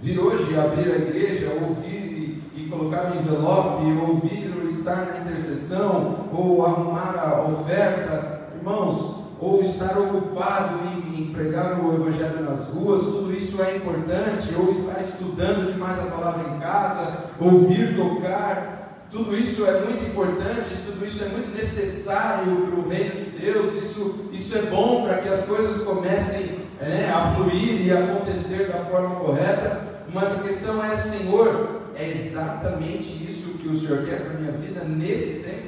vir 0.00 0.18
hoje 0.18 0.56
abrir 0.56 0.92
a 0.92 0.96
igreja, 0.96 1.52
ouvir 1.60 2.42
e, 2.54 2.68
colocar 2.70 3.12
um 3.12 3.20
envelope, 3.20 3.84
ouvir 4.08 4.56
ou 4.56 4.64
estar 4.64 5.06
na 5.06 5.18
intercessão, 5.18 6.28
ou 6.32 6.64
arrumar 6.64 7.18
a 7.18 7.42
oferta, 7.48 8.48
irmãos, 8.56 9.19
ou 9.40 9.60
estar 9.60 9.98
ocupado 9.98 10.80
em, 10.86 11.22
em 11.22 11.32
pregar 11.32 11.82
o 11.82 11.94
evangelho 11.94 12.44
nas 12.44 12.66
ruas, 12.66 13.00
tudo 13.00 13.34
isso 13.34 13.62
é 13.62 13.76
importante, 13.76 14.54
ou 14.54 14.68
estar 14.68 15.00
estudando 15.00 15.72
demais 15.72 15.98
a 15.98 16.02
palavra 16.02 16.54
em 16.54 16.60
casa, 16.60 17.24
ouvir 17.40 17.96
tocar, 17.96 19.06
tudo 19.10 19.36
isso 19.36 19.66
é 19.66 19.80
muito 19.80 20.04
importante, 20.04 20.70
tudo 20.86 21.04
isso 21.04 21.24
é 21.24 21.28
muito 21.28 21.56
necessário 21.56 22.66
para 22.66 22.78
o 22.78 22.88
reino 22.88 23.16
de 23.16 23.30
Deus, 23.40 23.74
isso, 23.74 24.28
isso 24.30 24.56
é 24.56 24.62
bom 24.62 25.04
para 25.04 25.18
que 25.18 25.28
as 25.28 25.46
coisas 25.46 25.82
comecem 25.82 26.60
né, 26.80 27.10
a 27.12 27.34
fluir 27.34 27.86
e 27.86 27.90
acontecer 27.90 28.68
da 28.68 28.84
forma 28.84 29.16
correta, 29.16 29.80
mas 30.12 30.32
a 30.32 30.42
questão 30.42 30.84
é, 30.84 30.94
Senhor, 30.94 31.80
é 31.96 32.08
exatamente 32.08 33.26
isso 33.28 33.58
que 33.58 33.68
o 33.68 33.76
Senhor 33.76 34.04
quer 34.04 34.20
para 34.20 34.34
a 34.34 34.40
minha 34.40 34.52
vida 34.52 34.84
nesse 34.84 35.40
tempo? 35.40 35.59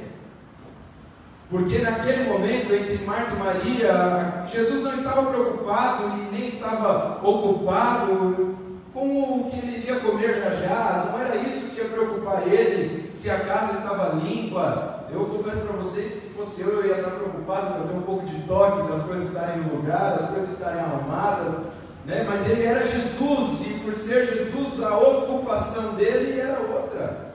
Porque 1.49 1.79
naquele 1.79 2.29
momento, 2.29 2.73
entre 2.73 3.05
Marta 3.05 3.35
e 3.35 3.39
Maria, 3.39 4.45
Jesus 4.47 4.83
não 4.83 4.93
estava 4.93 5.29
preocupado 5.29 6.03
e 6.17 6.35
nem 6.35 6.47
estava 6.47 7.19
ocupado 7.21 8.57
com 8.93 9.23
o 9.23 9.49
que 9.49 9.57
ele 9.57 9.77
iria 9.77 9.99
comer 9.99 10.35
já 10.35 10.51
já, 10.51 11.09
não 11.11 11.19
era 11.19 11.35
isso 11.37 11.69
que 11.69 11.81
ia 11.81 11.89
preocupar 11.89 12.47
ele, 12.47 13.09
se 13.11 13.29
a 13.29 13.39
casa 13.39 13.79
estava 13.79 14.19
limpa. 14.23 15.05
Eu 15.11 15.25
confesso 15.25 15.61
para 15.61 15.77
vocês 15.77 16.11
que 16.13 16.19
se 16.19 16.29
fosse 16.29 16.61
eu, 16.61 16.69
eu 16.69 16.85
ia 16.87 16.97
estar 16.97 17.11
preocupado 17.11 17.73
para 17.73 17.87
ter 17.87 17.95
um 17.95 18.01
pouco 18.01 18.25
de 18.25 18.39
toque 18.43 18.91
das 18.91 19.03
coisas 19.03 19.27
estarem 19.27 19.57
no 19.57 19.75
lugar, 19.75 20.17
das 20.17 20.29
coisas 20.29 20.53
estarem 20.53 20.79
arrumadas, 20.79 21.55
né? 22.05 22.25
mas 22.27 22.49
ele 22.49 22.63
era 22.63 22.87
Jesus, 22.87 23.61
e 23.67 23.73
por 23.79 23.93
ser 23.93 24.27
Jesus, 24.27 24.81
a 24.81 24.97
ocupação 24.97 25.93
dele 25.93 26.39
era 26.39 26.59
outra. 26.59 27.33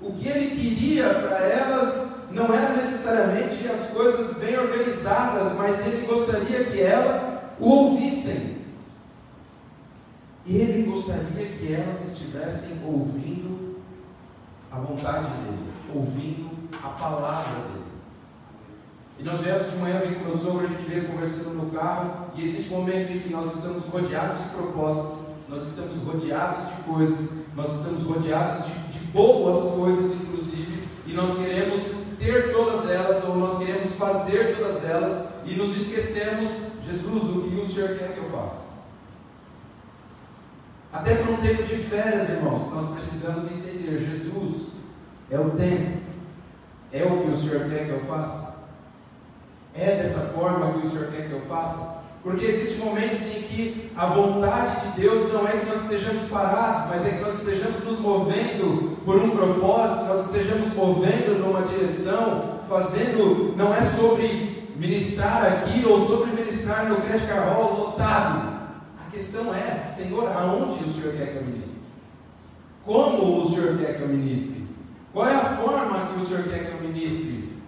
O 0.00 0.12
que 0.12 0.28
ele 0.28 0.56
queria 0.56 1.08
para 1.08 1.38
elas 1.38 2.17
não 2.38 2.54
era 2.54 2.74
necessariamente 2.74 3.66
as 3.68 3.90
coisas 3.90 4.36
bem 4.38 4.56
organizadas, 4.56 5.52
mas 5.54 5.84
ele 5.86 6.06
gostaria 6.06 6.64
que 6.64 6.80
elas 6.80 7.20
o 7.58 7.68
ouvissem. 7.68 8.58
Ele 10.46 10.90
gostaria 10.90 11.46
que 11.46 11.74
elas 11.74 12.00
estivessem 12.00 12.78
ouvindo 12.86 13.80
a 14.70 14.78
vontade 14.78 15.26
dele, 15.26 15.68
ouvindo 15.94 16.50
a 16.82 16.88
palavra 16.88 17.52
dele. 17.52 17.84
E 19.18 19.24
nós 19.24 19.40
viemos 19.40 19.68
de 19.70 19.76
manhã, 19.78 20.00
vim 20.00 20.14
com 20.14 20.26
meu 20.26 20.38
sogro, 20.38 20.64
a 20.64 20.68
gente 20.68 20.88
veio 20.88 21.08
conversando 21.08 21.54
no 21.54 21.70
carro, 21.70 22.30
e 22.36 22.44
existe 22.44 22.72
um 22.72 22.78
momento 22.78 23.10
em 23.10 23.18
que 23.20 23.30
nós 23.30 23.56
estamos 23.56 23.84
rodeados 23.86 24.38
de 24.38 24.48
propostas, 24.50 25.26
nós 25.48 25.64
estamos 25.64 25.96
rodeados 26.04 26.66
de 26.68 26.82
coisas, 26.82 27.30
nós 27.56 27.78
estamos 27.78 28.04
rodeados 28.04 28.66
de, 28.66 28.72
de 28.92 28.98
boas 29.06 29.74
coisas, 29.74 30.12
inclusive, 30.12 30.86
e 31.06 31.12
nós 31.12 31.36
queremos 31.36 32.08
ter 32.18 32.52
todas 32.52 32.88
elas, 32.90 33.24
ou 33.24 33.36
nós 33.36 33.58
queremos 33.58 33.94
fazer 33.94 34.56
todas 34.56 34.84
elas, 34.84 35.26
e 35.48 35.56
nos 35.56 35.74
esquecemos, 35.74 36.50
Jesus, 36.86 37.22
o 37.22 37.42
que 37.42 37.60
o 37.60 37.66
Senhor 37.66 37.96
quer 37.96 38.12
que 38.12 38.18
eu 38.18 38.30
faça? 38.30 38.68
Até 40.92 41.14
por 41.14 41.30
um 41.30 41.36
tempo 41.38 41.62
de 41.62 41.76
férias, 41.76 42.28
irmãos, 42.28 42.70
nós 42.70 42.90
precisamos 42.90 43.46
entender: 43.46 43.98
Jesus 43.98 44.72
é 45.30 45.38
o 45.38 45.50
tempo, 45.50 45.98
é 46.92 47.02
o 47.04 47.22
que 47.22 47.30
o 47.30 47.38
Senhor 47.38 47.68
quer 47.68 47.86
que 47.86 47.90
eu 47.90 48.00
faça? 48.00 48.58
É 49.74 49.96
dessa 49.96 50.20
forma 50.32 50.72
que 50.72 50.86
o 50.86 50.90
Senhor 50.90 51.08
quer 51.08 51.28
que 51.28 51.32
eu 51.32 51.42
faça? 51.42 51.98
Porque 52.22 52.44
existem 52.44 52.84
momentos 52.84 53.20
em 53.22 53.42
que 53.42 53.92
a 53.96 54.06
vontade 54.06 54.90
de 54.92 55.02
Deus 55.02 55.32
não 55.32 55.46
é 55.46 55.52
que 55.52 55.66
nós 55.66 55.82
estejamos 55.84 56.22
parados, 56.28 56.88
mas 56.90 57.06
é 57.06 57.10
que 57.16 57.20
nós 57.20 57.38
estejamos 57.38 57.84
nos 57.84 57.98
movendo 58.00 58.98
por 59.04 59.16
um 59.16 59.30
propósito, 59.30 60.04
nós 60.04 60.26
estejamos 60.26 60.74
movendo 60.74 61.38
numa 61.38 61.62
direção, 61.62 62.60
fazendo, 62.68 63.54
não 63.56 63.74
é 63.74 63.80
sobre 63.82 64.57
ministrar 64.78 65.44
aqui 65.44 65.84
ou 65.84 65.98
sobre 65.98 66.30
ministrar 66.30 66.88
no 66.88 67.02
Crédito 67.02 67.26
Carol 67.26 67.78
lotado, 67.78 68.58
questão 69.10 69.52
é, 69.52 69.84
Senhor, 69.84 70.28
aonde 70.28 70.84
o 70.84 70.92
Senhor 70.92 71.12
quer 71.14 71.32
que 71.32 71.36
eu 71.38 71.44
ministre? 71.44 71.80
Como 72.84 73.42
o 73.42 73.50
Senhor 73.50 73.76
quer 73.76 73.96
que 73.96 74.02
eu 74.02 74.08
ministre? 74.08 74.64
Qual 75.12 75.26
é 75.26 75.34
a 75.34 75.44
forma 75.56 76.06
que 76.06 76.22
o 76.22 76.24
Senhor 76.24 76.44
quer 76.44 76.66
que 76.66 76.72
eu 76.76 76.88
ministre? 76.88 77.58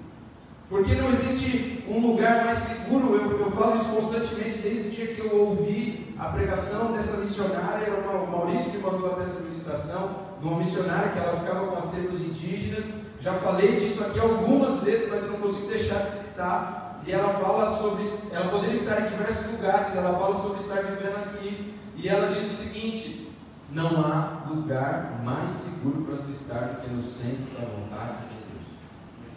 Porque 0.69 0.95
não 0.95 1.09
existe 1.09 1.85
um 1.89 1.99
lugar 2.07 2.45
mais 2.45 2.59
seguro, 2.59 3.17
eu, 3.17 3.41
eu 3.41 3.51
falo 3.51 3.75
isso 3.75 3.87
constantemente 3.87 4.59
desde 4.59 4.89
o 4.89 4.91
dia 4.93 5.09
que 5.09 5.21
eu 5.21 5.37
ouvi 5.37 6.15
a 6.17 6.27
pregação 6.27 6.93
dessa 6.93 7.17
missionária, 7.17 7.93
o 7.93 8.31
Maurício 8.31 8.71
que 8.71 8.79
mandou 8.79 9.11
até 9.11 9.23
essa 9.23 9.41
ministração, 9.41 10.11
de 10.41 10.47
uma 10.47 10.59
missionária 10.59 11.11
que 11.11 11.19
ela 11.19 11.41
ficava 11.41 11.67
com 11.67 11.77
as 11.77 11.91
tribos 11.91 12.21
indígenas. 12.21 12.85
Já 13.21 13.35
falei 13.35 13.75
disso 13.75 14.05
aqui 14.05 14.21
algumas 14.21 14.85
vezes, 14.85 15.09
mas 15.11 15.25
eu 15.25 15.33
não 15.33 15.41
consigo 15.41 15.67
deixar 15.67 16.05
de 16.05 16.13
citar 16.13 16.80
e 17.07 17.13
ela 17.13 17.33
fala 17.35 17.71
sobre, 17.71 18.05
ela 18.33 18.51
poderia 18.51 18.75
estar 18.75 19.01
em 19.01 19.09
diversos 19.09 19.51
lugares, 19.53 19.97
ela 19.97 20.19
fala 20.19 20.35
sobre 20.37 20.61
estar 20.61 20.83
vivendo 20.83 21.17
aqui, 21.17 21.75
e 21.97 22.09
ela 22.09 22.35
diz 22.35 22.47
o 22.47 22.57
seguinte: 22.57 23.33
não 23.73 24.01
há 24.01 24.45
lugar 24.49 25.21
mais 25.25 25.51
seguro 25.51 26.03
para 26.05 26.17
se 26.17 26.33
estar 26.33 26.61
do 26.61 26.81
que 26.83 26.91
no 26.91 27.03
centro 27.03 27.47
da 27.59 27.67
vontade 27.67 28.19
de 28.19 28.35
Deus. 28.51 28.67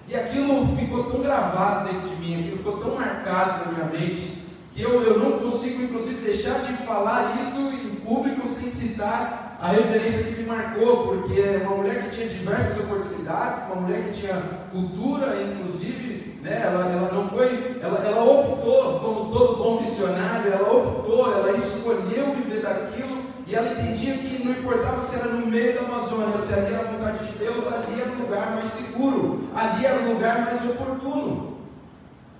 E 0.07 0.15
aquilo 0.15 0.75
ficou 0.75 1.11
tão 1.11 1.21
gravado 1.21 1.91
dentro 1.91 2.09
de 2.09 2.15
mim, 2.17 2.39
aquilo 2.39 2.57
ficou 2.57 2.77
tão 2.79 2.95
marcado 2.95 3.65
na 3.65 3.71
minha 3.71 3.99
mente, 3.99 4.43
que 4.73 4.81
eu, 4.81 5.01
eu 5.03 5.19
não 5.19 5.39
consigo, 5.39 5.83
inclusive, 5.83 6.21
deixar 6.21 6.59
de 6.61 6.73
falar 6.85 7.37
isso 7.39 7.59
em 7.59 7.95
público 7.97 8.47
sem 8.47 8.69
citar 8.69 9.57
a 9.59 9.69
referência 9.69 10.23
que 10.23 10.41
me 10.41 10.47
marcou, 10.47 11.07
porque 11.07 11.39
é 11.39 11.63
uma 11.65 11.77
mulher 11.77 12.03
que 12.03 12.15
tinha 12.15 12.27
diversas 12.27 12.77
oportunidades, 12.79 13.63
uma 13.71 13.81
mulher 13.81 14.03
que 14.03 14.19
tinha 14.19 14.41
cultura, 14.71 15.41
inclusive 15.41 16.12
né? 16.43 16.61
ela, 16.61 16.85
ela 16.85 17.11
não 17.11 17.29
foi, 17.29 17.79
ela, 17.81 18.05
ela 18.05 18.23
optou, 18.23 18.99
como 18.99 19.31
todo 19.31 19.63
bom 19.63 19.81
missionário, 19.81 20.51
ela 20.51 20.71
optou, 20.71 21.31
ela 21.31 21.51
escolheu 21.53 22.35
viver 22.35 22.61
daquilo 22.61 23.23
e 23.47 23.55
ela 23.55 23.71
entendia 23.71 24.17
que 24.17 24.43
não 24.43 24.51
importava 24.51 25.01
se 25.01 25.15
era 25.15 25.29
no 25.29 25.47
meio 25.47 25.73
da 25.73 25.81
Amazônia, 25.81 26.37
se 26.37 26.53
ali 26.53 26.73
era 26.73 26.87
a 26.87 26.91
vontade 26.91 27.25
de 27.25 27.37
Deus, 27.37 27.65
ali 27.67 28.01
era 28.01 28.11
o 28.11 28.21
lugar 28.21 28.51
mais 28.51 28.69
seguro, 28.69 29.47
ali 29.55 29.85
era 29.85 30.01
o 30.01 30.13
lugar 30.13 30.45
mais 30.45 30.63
oportuno. 30.69 31.57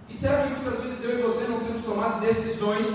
E 0.10 0.14
será 0.14 0.44
que 0.44 0.50
muitas 0.50 0.82
vezes 0.82 1.04
eu 1.04 1.20
e 1.20 1.22
você 1.22 1.48
não 1.48 1.60
temos 1.60 1.82
tomado 1.82 2.22
decisões 2.22 2.88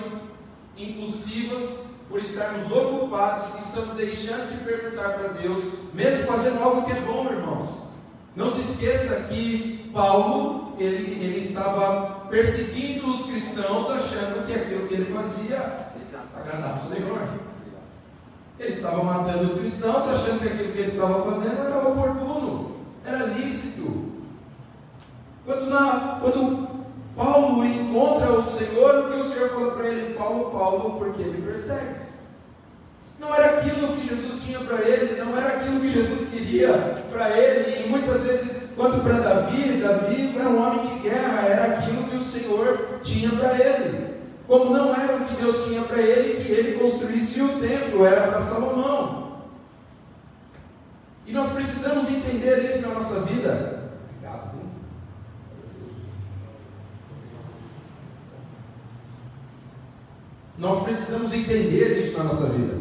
impulsivas 0.77 1.87
por 2.09 2.21
estarmos 2.21 2.71
ocupados 2.71 3.57
e 3.57 3.62
estamos 3.62 3.95
deixando 3.97 4.50
de 4.50 4.65
perguntar 4.65 5.11
para 5.15 5.29
Deus, 5.29 5.59
mesmo 5.93 6.27
fazendo 6.27 6.62
algo 6.62 6.87
que 6.87 6.93
é 6.93 7.00
bom, 7.00 7.27
irmãos? 7.31 7.69
Não 8.37 8.53
se 8.53 8.61
esqueça 8.61 9.27
que 9.29 9.91
Paulo 9.93 10.68
ele, 10.85 11.25
ele 11.25 11.39
estava 11.39 12.27
perseguindo 12.29 13.11
os 13.11 13.27
cristãos, 13.27 13.91
achando 13.91 14.47
que 14.47 14.55
aquilo 14.55 14.87
que 14.87 14.95
ele 14.95 15.13
fazia 15.13 15.89
agradava 16.35 16.81
o 16.81 16.89
Senhor. 16.89 17.19
Ele 18.59 18.71
estava 18.71 19.05
matando 19.05 19.45
os 19.45 19.59
cristãos, 19.59 20.09
achando 20.09 20.41
que 20.41 20.49
aquilo 20.49 20.73
que 20.73 20.79
ele 20.79 20.89
estava 20.89 21.31
fazendo 21.31 21.61
era 21.61 21.89
oportuno, 21.89 22.77
era 23.05 23.27
lícito. 23.27 24.09
Quando, 25.45 25.71
na, 25.71 26.19
quando 26.21 26.69
Paulo 27.17 27.65
encontra 27.65 28.33
o 28.33 28.43
Senhor, 28.43 29.07
o 29.07 29.13
que 29.13 29.21
o 29.21 29.29
Senhor 29.29 29.51
falou 29.51 29.73
para 29.73 29.89
ele? 29.89 30.15
Paulo, 30.15 30.51
Paulo, 30.51 30.99
porque 30.99 31.23
me 31.25 31.41
persegues? 31.43 32.19
Não 33.19 33.35
era 33.35 33.59
aquilo 33.59 33.97
que 33.97 34.09
Jesus 34.09 34.43
tinha 34.43 34.61
para 34.61 34.81
ele, 34.83 35.21
não 35.21 35.37
era 35.37 35.57
aquilo 35.57 35.81
que 35.81 35.89
Jesus 35.89 36.31
queria 36.31 36.73
para 37.11 37.37
ele, 37.37 37.85
e 37.85 37.89
muitas 37.89 38.23
vezes 38.23 38.58
Quanto 38.79 39.01
para 39.01 39.19
Davi, 39.19 39.81
Davi 39.83 40.35
era 40.39 40.49
um 40.49 40.65
homem 40.65 40.87
de 40.87 41.01
guerra, 41.01 41.49
era 41.49 41.79
aquilo 41.79 42.05
que 42.05 42.17
o 42.17 42.23
Senhor 42.23 43.01
tinha 43.03 43.29
para 43.31 43.53
ele. 43.59 44.15
Como 44.47 44.73
não 44.73 44.95
era 44.95 45.17
o 45.17 45.25
que 45.25 45.35
Deus 45.35 45.67
tinha 45.67 45.83
para 45.83 46.01
ele, 46.01 46.45
que 46.45 46.53
ele 46.53 46.79
construísse 46.79 47.43
o 47.43 47.59
templo, 47.59 48.07
era 48.07 48.29
para 48.29 48.39
Salomão. 48.39 49.43
E 51.27 51.33
nós 51.33 51.51
precisamos 51.53 52.09
entender 52.09 52.67
isso 52.67 52.83
na 52.83 52.95
nossa 52.95 53.21
vida. 53.23 53.91
Nós 60.57 60.85
precisamos 60.85 61.33
entender 61.33 61.99
isso 61.99 62.17
na 62.17 62.25
nossa 62.25 62.47
vida. 62.47 62.79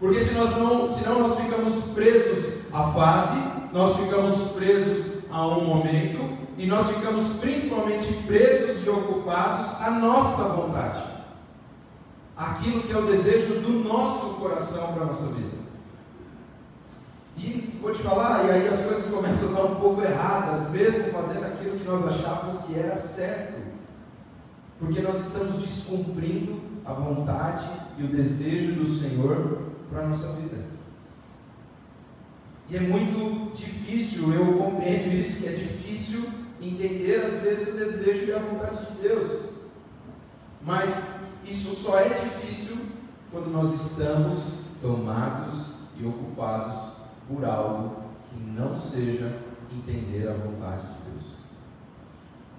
Porque 0.00 0.20
se 0.20 0.34
nós 0.34 0.50
não, 0.56 0.88
senão 0.88 1.20
nós 1.20 1.38
ficamos 1.40 1.84
presos 1.94 2.64
à 2.72 2.92
fase, 2.92 3.63
nós 3.74 3.96
ficamos 3.96 4.52
presos 4.52 5.24
a 5.32 5.48
um 5.48 5.64
momento 5.64 6.38
e 6.56 6.64
nós 6.64 6.90
ficamos 6.90 7.38
principalmente 7.40 8.14
presos 8.24 8.86
e 8.86 8.88
ocupados 8.88 9.82
à 9.82 9.90
nossa 9.90 10.44
vontade. 10.44 11.02
Aquilo 12.36 12.82
que 12.82 12.92
é 12.92 12.96
o 12.96 13.06
desejo 13.06 13.60
do 13.62 13.70
nosso 13.82 14.34
coração 14.34 14.92
para 14.92 15.02
a 15.02 15.06
nossa 15.06 15.26
vida. 15.26 15.56
E 17.36 17.76
vou 17.82 17.92
te 17.92 18.00
falar, 18.00 18.44
e 18.44 18.50
aí 18.52 18.68
as 18.68 18.80
coisas 18.80 19.06
começam 19.06 19.48
a 19.48 19.52
estar 19.52 19.64
um 19.64 19.80
pouco 19.80 20.02
erradas, 20.02 20.70
mesmo 20.70 21.10
fazendo 21.10 21.44
aquilo 21.44 21.76
que 21.76 21.84
nós 21.84 22.06
achávamos 22.06 22.58
que 22.58 22.78
era 22.78 22.94
certo. 22.94 23.60
Porque 24.78 25.00
nós 25.02 25.18
estamos 25.18 25.60
descumprindo 25.60 26.62
a 26.84 26.92
vontade 26.92 27.68
e 27.98 28.04
o 28.04 28.08
desejo 28.08 28.76
do 28.76 28.86
Senhor 28.86 29.62
para 29.90 30.04
a 30.04 30.06
nossa 30.06 30.28
vida. 30.34 30.53
E 32.70 32.76
é 32.76 32.80
muito 32.80 33.54
difícil, 33.54 34.32
eu 34.32 34.54
compreendo 34.58 35.14
isso, 35.14 35.42
que 35.42 35.48
é 35.48 35.52
difícil 35.52 36.24
entender 36.60 37.22
às 37.22 37.42
vezes 37.42 37.68
o 37.68 37.78
desejo 37.78 38.26
e 38.26 38.32
a 38.32 38.38
vontade 38.38 38.86
de 38.86 39.02
Deus. 39.02 39.42
Mas 40.62 41.24
isso 41.44 41.74
só 41.74 41.98
é 41.98 42.08
difícil 42.08 42.78
quando 43.30 43.52
nós 43.52 43.74
estamos 43.74 44.54
tomados 44.80 45.66
e 45.98 46.06
ocupados 46.06 46.94
por 47.28 47.44
algo 47.44 47.96
que 48.30 48.40
não 48.40 48.74
seja 48.74 49.38
entender 49.70 50.28
a 50.28 50.32
vontade 50.32 50.82
de 50.82 51.10
Deus. 51.10 51.24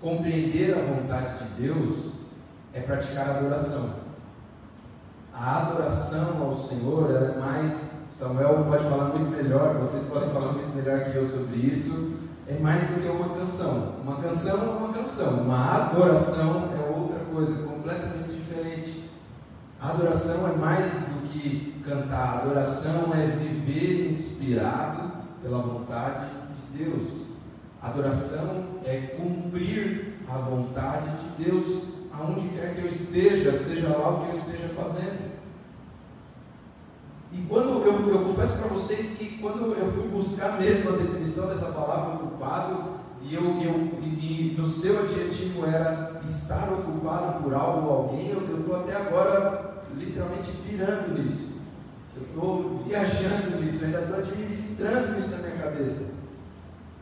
Compreender 0.01 0.77
a 0.77 0.81
vontade 0.81 1.45
de 1.45 1.61
Deus 1.63 2.13
é 2.73 2.81
praticar 2.81 3.29
adoração. 3.29 3.95
A 5.33 5.61
adoração 5.61 6.41
ao 6.43 6.55
Senhor 6.55 7.11
é 7.11 7.37
mais. 7.39 8.04
Samuel 8.17 8.63
pode 8.69 8.85
falar 8.85 9.09
muito 9.09 9.29
melhor, 9.29 9.77
vocês 9.77 10.03
podem 10.03 10.29
falar 10.29 10.53
muito 10.53 10.73
melhor 10.73 11.03
que 11.03 11.17
eu 11.17 11.23
sobre 11.23 11.57
isso. 11.57 12.15
É 12.47 12.57
mais 12.59 12.81
do 12.87 13.01
que 13.01 13.09
uma 13.09 13.35
canção. 13.35 13.95
Uma 14.01 14.21
canção 14.21 14.57
é 14.57 14.69
uma 14.69 14.93
canção, 14.93 15.41
uma 15.41 15.75
adoração 15.75 16.69
é 16.73 16.97
outra 16.97 17.19
coisa 17.33 17.61
completamente 17.63 18.29
diferente. 18.31 19.09
A 19.81 19.89
adoração 19.89 20.47
é 20.47 20.55
mais 20.55 20.93
do 20.93 21.27
que 21.27 21.81
cantar. 21.85 22.43
Adoração 22.43 23.11
é 23.13 23.27
viver 23.35 24.09
inspirado 24.09 25.11
pela 25.41 25.57
vontade 25.57 26.29
de 26.71 26.85
Deus. 26.85 27.09
Adoração 27.81 28.79
é 28.85 28.95
cumprir 29.17 30.19
a 30.29 30.37
vontade 30.37 31.09
de 31.17 31.43
Deus 31.43 31.83
aonde 32.13 32.47
quer 32.49 32.75
que 32.75 32.81
eu 32.81 32.87
esteja, 32.87 33.51
seja 33.51 33.89
lá 33.89 34.09
o 34.09 34.21
que 34.21 34.29
eu 34.29 34.35
esteja 34.35 34.69
fazendo. 34.69 35.34
E 37.35 37.45
quando 37.49 37.83
eu, 37.85 38.09
eu 38.09 38.19
confesso 38.19 38.57
para 38.57 38.69
vocês 38.69 39.17
que 39.17 39.37
quando 39.39 39.75
eu 39.77 39.91
fui 39.91 40.07
buscar 40.07 40.57
mesmo 40.59 40.89
a 40.89 40.97
definição 40.97 41.47
dessa 41.47 41.67
palavra 41.67 42.15
ocupado, 42.15 42.95
e, 43.21 43.35
eu, 43.35 43.43
eu, 43.43 43.91
e, 44.01 44.53
e 44.53 44.55
no 44.57 44.69
seu 44.69 44.99
adjetivo 44.99 45.65
era 45.65 46.21
estar 46.23 46.71
ocupado 46.71 47.43
por 47.43 47.53
algo 47.53 47.87
ou 47.87 47.93
alguém, 47.93 48.29
eu 48.29 48.57
estou 48.57 48.79
até 48.79 48.95
agora 48.95 49.83
literalmente 49.97 50.51
pirando 50.65 51.19
nisso. 51.19 51.55
Eu 52.15 52.23
estou 52.23 52.83
viajando 52.87 53.59
nisso, 53.61 53.83
ainda 53.83 53.99
estou 53.99 54.17
administrando 54.17 55.19
isso 55.19 55.31
na 55.31 55.37
minha 55.39 55.57
cabeça. 55.57 56.13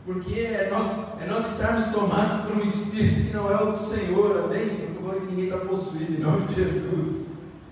Porque 0.04 0.40
é 0.40 0.68
nós, 0.70 1.22
é 1.22 1.26
nós 1.26 1.52
estarmos 1.52 1.86
tomados 1.92 2.44
por 2.44 2.56
um 2.56 2.64
espírito 2.64 3.28
que 3.28 3.36
não 3.36 3.50
é 3.50 3.62
o 3.62 3.72
do 3.72 3.78
Senhor, 3.78 4.44
amém? 4.44 4.66
Não 4.66 4.88
estou 4.88 5.02
falando 5.02 5.20
que 5.20 5.34
ninguém 5.34 5.44
está 5.44 5.58
possuído 5.58 6.12
em 6.12 6.20
nome 6.20 6.46
de 6.48 6.54
Jesus. 6.54 7.23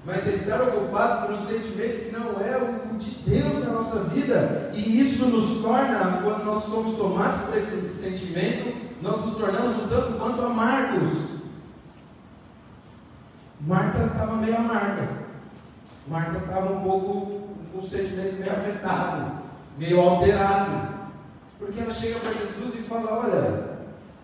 Mas 0.04 0.26
estar 0.26 0.61
ocupado 0.61 1.26
por 1.26 1.35
um 1.37 1.38
sentimento 1.38 2.06
que 2.06 2.12
não 2.12 2.40
é 2.40 2.56
o 2.59 2.82
de 3.02 3.11
Deus 3.28 3.64
na 3.64 3.73
nossa 3.73 4.04
vida. 4.04 4.71
E 4.75 5.00
isso 5.00 5.26
nos 5.26 5.62
torna, 5.62 6.23
quando 6.23 6.44
nós 6.44 6.64
somos 6.64 6.97
tomados 6.97 7.42
por 7.42 7.56
esse 7.56 7.88
sentimento, 7.88 8.92
nós 9.00 9.21
nos 9.21 9.37
tornamos 9.37 9.76
um 9.76 9.88
tanto 9.88 10.18
quanto 10.18 10.42
amargos. 10.42 11.09
Marta 13.61 14.05
estava 14.05 14.37
meio 14.37 14.57
amarga. 14.57 15.09
Marta 16.09 16.38
estava 16.38 16.72
um 16.72 16.83
pouco 16.83 17.48
com 17.72 17.79
um 17.79 17.83
sentimento 17.83 18.38
meio 18.38 18.53
afetado, 18.53 19.33
meio 19.79 20.00
alterado. 20.00 20.92
Porque 21.59 21.81
ela 21.81 21.94
chega 21.94 22.18
para 22.18 22.33
Jesus 22.33 22.74
e 22.74 22.83
fala: 22.88 23.20
Olha, 23.20 23.79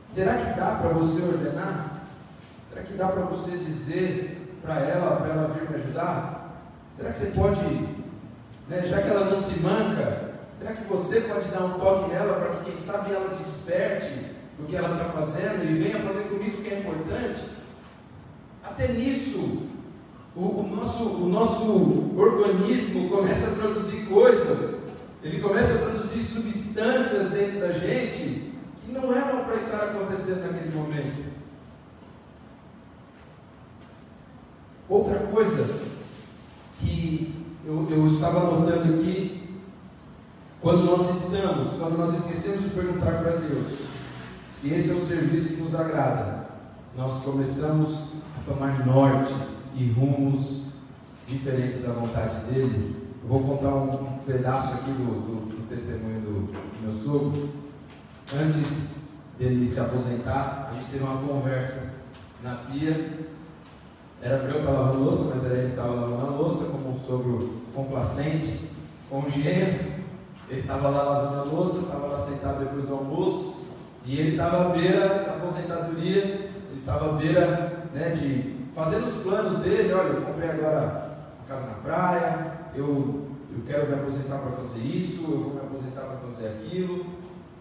será 0.08 0.34
que 0.34 0.58
dá 0.58 0.78
para 0.82 0.90
você 0.90 1.22
ordenar? 1.22 2.02
Será 2.68 2.82
que 2.82 2.94
dá 2.94 3.08
para 3.08 3.22
você 3.22 3.56
dizer 3.58 4.37
para 4.62 4.80
ela, 4.80 5.16
para 5.16 5.28
ela 5.28 5.54
vir 5.54 5.70
me 5.70 5.76
ajudar? 5.76 6.38
Será 6.92 7.12
que 7.12 7.18
você 7.18 7.26
pode, 7.26 7.60
né, 8.68 8.82
já 8.86 9.00
que 9.02 9.08
ela 9.08 9.26
não 9.26 9.40
se 9.40 9.60
manca, 9.60 10.32
será 10.54 10.72
que 10.72 10.84
você 10.84 11.20
pode 11.22 11.48
dar 11.48 11.64
um 11.64 11.78
toque 11.78 12.10
nela 12.10 12.34
para 12.34 12.56
que, 12.56 12.64
quem 12.64 12.74
sabe, 12.74 13.12
ela 13.12 13.34
desperte 13.36 14.34
do 14.58 14.66
que 14.66 14.76
ela 14.76 14.92
está 14.92 15.10
fazendo 15.10 15.64
e 15.64 15.82
venha 15.82 16.00
fazer 16.00 16.24
comigo 16.24 16.58
o 16.58 16.62
que 16.62 16.74
é 16.74 16.80
importante? 16.80 17.48
Até 18.64 18.88
nisso, 18.88 19.68
o, 20.34 20.60
o, 20.60 20.68
nosso, 20.74 21.04
o 21.04 21.28
nosso 21.28 22.14
organismo 22.16 23.08
começa 23.08 23.48
a 23.48 23.54
produzir 23.54 24.06
coisas, 24.06 24.88
ele 25.22 25.40
começa 25.40 25.74
a 25.74 25.90
produzir 25.90 26.20
substâncias 26.20 27.30
dentro 27.30 27.60
da 27.60 27.72
gente 27.72 28.54
que 28.84 28.92
não 28.92 29.12
eram 29.14 29.44
para 29.44 29.56
estar 29.56 29.78
acontecendo 29.78 30.46
naquele 30.46 30.74
momento. 30.74 31.27
Outra 34.88 35.18
coisa 35.18 35.68
que 36.80 37.34
eu, 37.64 37.86
eu 37.90 38.06
estava 38.06 38.40
notando 38.40 38.94
aqui, 38.94 39.58
quando 40.60 40.84
nós 40.84 41.10
estamos, 41.10 41.74
quando 41.74 41.98
nós 41.98 42.14
esquecemos 42.14 42.62
de 42.62 42.70
perguntar 42.70 43.22
para 43.22 43.36
Deus 43.36 43.88
se 44.50 44.74
esse 44.74 44.90
é 44.90 44.94
o 44.94 45.06
serviço 45.06 45.54
que 45.54 45.62
nos 45.62 45.74
agrada, 45.74 46.48
nós 46.96 47.22
começamos 47.22 48.14
a 48.36 48.50
tomar 48.50 48.84
nortes 48.84 49.64
e 49.76 49.88
rumos 49.90 50.62
diferentes 51.28 51.82
da 51.82 51.92
vontade 51.92 52.46
dele. 52.46 52.96
Eu 53.22 53.28
vou 53.28 53.40
contar 53.44 53.74
um, 53.74 54.14
um 54.14 54.18
pedaço 54.26 54.74
aqui 54.74 54.90
do, 54.90 55.04
do, 55.04 55.56
do 55.56 55.68
testemunho 55.68 56.20
do, 56.22 56.32
do, 56.52 56.82
meu 56.82 56.92
sogro. 56.92 57.50
Antes 58.34 59.02
dele 59.38 59.64
se 59.64 59.78
aposentar, 59.78 60.70
a 60.70 60.74
gente 60.74 60.90
teve 60.90 61.04
uma 61.04 61.18
conversa 61.18 61.94
na 62.42 62.54
pia. 62.56 63.28
Era 64.20 64.38
para 64.38 64.50
eu 64.50 64.60
estar 64.60 64.72
lavando 64.72 65.04
louça, 65.04 65.32
mas 65.32 65.44
era 65.44 65.54
ele 65.54 65.66
que 65.66 65.70
estava 65.70 65.94
lavando 65.94 66.26
a 66.26 66.36
louça, 66.36 66.64
como 66.66 66.90
um 66.90 66.98
sogro 66.98 67.62
complacente, 67.72 68.68
com 69.08 69.18
um 69.18 69.30
gênio. 69.30 69.98
Ele 70.48 70.60
estava 70.60 70.88
lá 70.88 71.02
lavando 71.02 71.40
a 71.40 71.44
louça, 71.44 71.78
estava 71.80 72.06
lá 72.08 72.16
sentado 72.16 72.64
depois 72.64 72.84
do 72.84 72.94
almoço, 72.94 73.66
e 74.04 74.18
ele 74.18 74.30
estava 74.30 74.66
à 74.66 74.68
beira 74.70 75.08
da 75.08 75.34
aposentadoria, 75.34 76.24
ele 76.24 76.80
estava 76.80 77.10
à 77.10 77.12
beira 77.12 77.84
né, 77.94 78.10
de 78.10 78.58
fazendo 78.74 79.06
os 79.06 79.22
planos 79.22 79.58
dele, 79.58 79.92
olha, 79.92 80.08
eu 80.08 80.22
comprei 80.22 80.50
agora 80.50 81.18
uma 81.38 81.46
casa 81.46 81.66
na 81.66 81.74
praia, 81.74 82.52
eu, 82.74 83.26
eu 83.52 83.62
quero 83.66 83.88
me 83.88 83.94
aposentar 83.94 84.38
para 84.38 84.52
fazer 84.52 84.80
isso, 84.80 85.22
eu 85.22 85.40
vou 85.40 85.54
me 85.54 85.60
aposentar 85.60 86.02
para 86.02 86.16
fazer 86.28 86.48
aquilo. 86.48 87.06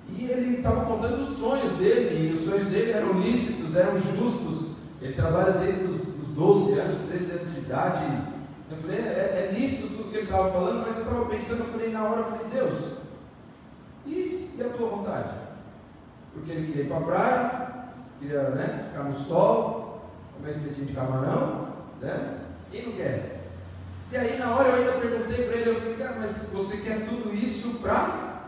E 0.10 0.26
ele 0.26 0.58
estava 0.58 0.86
contando 0.86 1.22
os 1.22 1.38
sonhos 1.38 1.74
dele, 1.74 2.30
e 2.30 2.34
os 2.34 2.46
sonhos 2.46 2.67
dele 2.67 2.91
eram 2.91 3.20
lícitos, 3.20 3.76
eram 3.76 4.00
justos. 4.00 4.78
Ele 5.02 5.13
trabalha 5.13 5.54
desde 5.54 5.84
os 5.84 6.07
12 6.38 6.80
anos, 6.80 6.97
13 7.10 7.32
anos 7.32 7.54
de 7.54 7.60
idade. 7.62 8.23
Eu 8.69 8.78
falei, 8.78 8.97
é, 8.97 9.50
é 9.50 9.58
lícito 9.58 9.97
tudo 9.97 10.12
que 10.12 10.17
ele 10.17 10.26
estava 10.26 10.52
falando, 10.52 10.86
mas 10.86 10.97
eu 10.97 11.04
estava 11.04 11.26
pensando, 11.26 11.60
eu 11.60 11.71
falei, 11.71 11.91
na 11.91 12.04
hora, 12.04 12.19
eu 12.19 12.26
falei, 12.26 12.47
Deus, 12.54 12.97
e, 14.06 14.56
e 14.58 14.62
a 14.63 14.69
tua 14.69 14.89
vontade? 14.89 15.30
Porque 16.34 16.52
ele 16.52 16.67
queria 16.67 16.84
ir 16.84 16.88
para 16.88 16.97
a 16.97 17.02
praia, 17.02 17.67
queria 18.19 18.50
né, 18.50 18.89
ficar 18.89 19.04
no 19.06 19.13
sol, 19.13 20.12
comer 20.36 20.52
espetinho 20.52 20.86
de 20.86 20.93
camarão, 20.93 21.69
né? 22.00 22.41
Quem 22.71 22.86
não 22.86 22.91
quer? 22.93 23.50
E 24.12 24.17
aí 24.17 24.38
na 24.38 24.56
hora 24.56 24.69
eu 24.69 24.76
ainda 24.76 24.91
perguntei 25.00 25.45
para 25.47 25.58
ele, 25.58 25.69
eu 25.69 25.82
falei, 25.82 25.95
cara, 25.95 26.15
mas 26.19 26.50
você 26.54 26.78
quer 26.78 27.08
tudo 27.08 27.34
isso 27.34 27.80
para? 27.80 28.43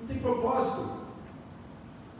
Não 0.00 0.06
tem 0.06 0.18
propósito. 0.18 1.02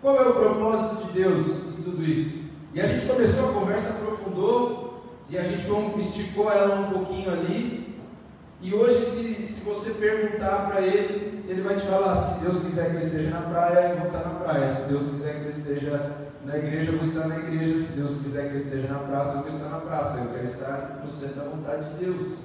Qual 0.01 0.17
é 0.17 0.29
o 0.29 0.35
propósito 0.35 1.05
de 1.05 1.13
Deus 1.13 1.47
em 1.79 1.83
tudo 1.83 2.03
isso? 2.03 2.42
E 2.75 2.81
a 2.81 2.87
gente 2.87 3.07
começou 3.07 3.51
a 3.51 3.53
conversa, 3.53 3.91
aprofundou, 3.91 5.05
e 5.29 5.39
a 5.39 5.43
gente 5.43 5.67
esticou 6.01 6.51
ela 6.51 6.81
um 6.81 6.93
pouquinho 6.93 7.31
ali. 7.31 7.99
E 8.61 8.75
hoje, 8.75 9.05
se, 9.05 9.35
se 9.43 9.65
você 9.65 9.91
perguntar 9.93 10.69
para 10.71 10.81
ele, 10.81 11.45
ele 11.49 11.63
vai 11.63 11.77
te 11.77 11.83
falar: 11.83 12.15
se 12.17 12.45
Deus 12.45 12.61
quiser 12.61 12.91
que 12.91 12.97
eu 12.97 13.01
esteja 13.01 13.31
na 13.31 13.43
praia, 13.43 13.91
eu 13.91 13.97
vou 13.99 14.07
estar 14.07 14.29
na 14.29 14.35
praia. 14.41 14.69
Se 14.69 14.89
Deus 14.89 15.03
quiser 15.09 15.35
que 15.35 15.43
eu 15.43 15.49
esteja 15.49 16.17
na 16.45 16.57
igreja, 16.57 16.93
eu 16.93 16.99
vou 16.99 17.07
estar 17.07 17.29
na 17.29 17.39
igreja. 17.39 17.79
Se 17.79 17.93
Deus 17.93 18.23
quiser 18.23 18.49
que 18.49 18.55
eu 18.55 18.57
esteja 18.57 18.89
na 18.89 18.99
praça, 19.01 19.35
eu 19.35 19.41
vou 19.41 19.49
estar 19.49 19.69
na 19.69 19.79
praça. 19.79 20.19
Eu 20.19 20.31
quero 20.33 20.45
estar 20.45 21.03
no 21.05 21.11
centro 21.11 21.37
da 21.37 21.45
vontade 21.45 21.91
de 21.91 22.05
Deus. 22.05 22.39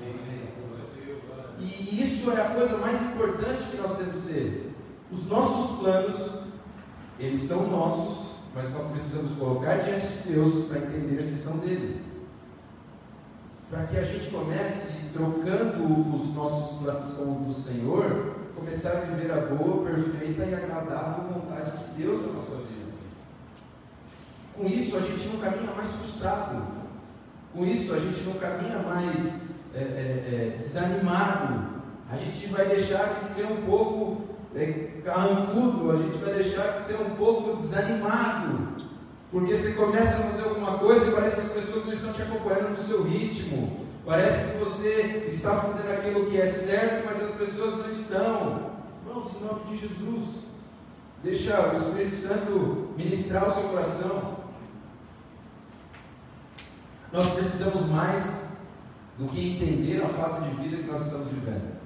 E 1.60 2.02
isso 2.04 2.32
é 2.32 2.42
a 2.42 2.50
coisa 2.50 2.78
mais 2.78 3.02
importante 3.02 3.64
que 3.72 3.78
nós 3.78 3.98
temos 3.98 4.22
dele. 4.22 4.76
Os 5.12 5.26
nossos 5.28 5.80
planos, 5.80 6.32
eles 7.20 7.42
são 7.42 7.68
nossos, 7.68 8.27
mas 8.58 8.74
nós 8.74 8.88
precisamos 8.92 9.34
colocar 9.34 9.76
diante 9.78 10.08
de 10.08 10.34
Deus 10.34 10.66
para 10.66 10.80
entender 10.80 11.22
se 11.22 11.38
são 11.38 11.60
dele. 11.60 12.02
Para 13.70 13.84
que 13.86 13.98
a 13.98 14.04
gente 14.04 14.32
comece 14.32 15.12
trocando 15.14 16.16
os 16.16 16.34
nossos 16.34 16.80
planos 16.80 17.12
com 17.12 17.24
o 17.24 17.46
do 17.46 17.54
Senhor, 17.54 18.36
começar 18.56 18.98
a 18.98 19.02
viver 19.02 19.32
a 19.32 19.42
boa, 19.42 19.86
perfeita 19.86 20.44
e 20.44 20.56
agradável 20.56 21.32
vontade 21.32 21.78
de 21.78 22.02
Deus 22.02 22.26
na 22.26 22.34
nossa 22.34 22.56
vida. 22.56 22.94
Com 24.56 24.66
isso, 24.66 24.98
a 24.98 25.02
gente 25.02 25.28
não 25.28 25.40
caminha 25.40 25.72
mais 25.74 25.92
frustrado. 25.92 26.64
Com 27.54 27.64
isso, 27.64 27.94
a 27.94 28.00
gente 28.00 28.24
não 28.24 28.34
caminha 28.34 28.80
mais 28.80 29.50
é, 29.76 29.80
é, 29.80 29.82
é, 29.84 30.58
desanimado. 30.58 31.78
A 32.10 32.18
gente 32.18 32.48
vai 32.48 32.66
deixar 32.68 33.14
de 33.14 33.24
ser 33.24 33.46
um 33.52 33.68
pouco 33.68 34.27
carrancudo, 35.04 35.92
a 35.92 35.98
gente 35.98 36.18
vai 36.18 36.34
deixar 36.34 36.74
de 36.74 36.80
ser 36.80 36.96
um 37.02 37.16
pouco 37.16 37.56
desanimado. 37.56 38.78
Porque 39.32 39.56
você 39.56 39.74
começa 39.74 40.18
a 40.18 40.30
fazer 40.30 40.44
alguma 40.44 40.78
coisa 40.78 41.08
e 41.08 41.12
parece 41.12 41.36
que 41.36 41.42
as 41.42 41.52
pessoas 41.52 41.86
não 41.86 41.94
estão 41.94 42.14
te 42.14 42.22
acompanhando 42.22 42.70
no 42.70 42.78
seu 42.78 43.04
ritmo. 43.04 43.86
Parece 44.06 44.52
que 44.52 44.58
você 44.60 45.26
está 45.28 45.58
fazendo 45.58 45.92
aquilo 45.92 46.28
que 46.28 46.40
é 46.40 46.48
certo, 46.48 47.06
mas 47.06 47.22
as 47.22 47.32
pessoas 47.32 47.78
não 47.78 47.88
estão. 47.88 48.72
Irmãos, 49.06 49.32
em 49.36 49.46
nome 49.46 49.66
de 49.70 49.78
Jesus, 49.78 50.24
deixa 51.22 51.70
o 51.70 51.78
Espírito 51.78 52.16
Santo 52.16 52.94
ministrar 52.98 53.50
o 53.50 53.54
seu 53.54 53.64
coração. 53.64 54.38
Nós 57.12 57.30
precisamos 57.32 57.86
mais 57.90 58.44
do 59.18 59.28
que 59.28 59.56
entender 59.56 60.02
a 60.02 60.10
fase 60.10 60.42
de 60.42 60.62
vida 60.62 60.78
que 60.84 60.90
nós 60.90 61.06
estamos 61.06 61.28
vivendo. 61.28 61.77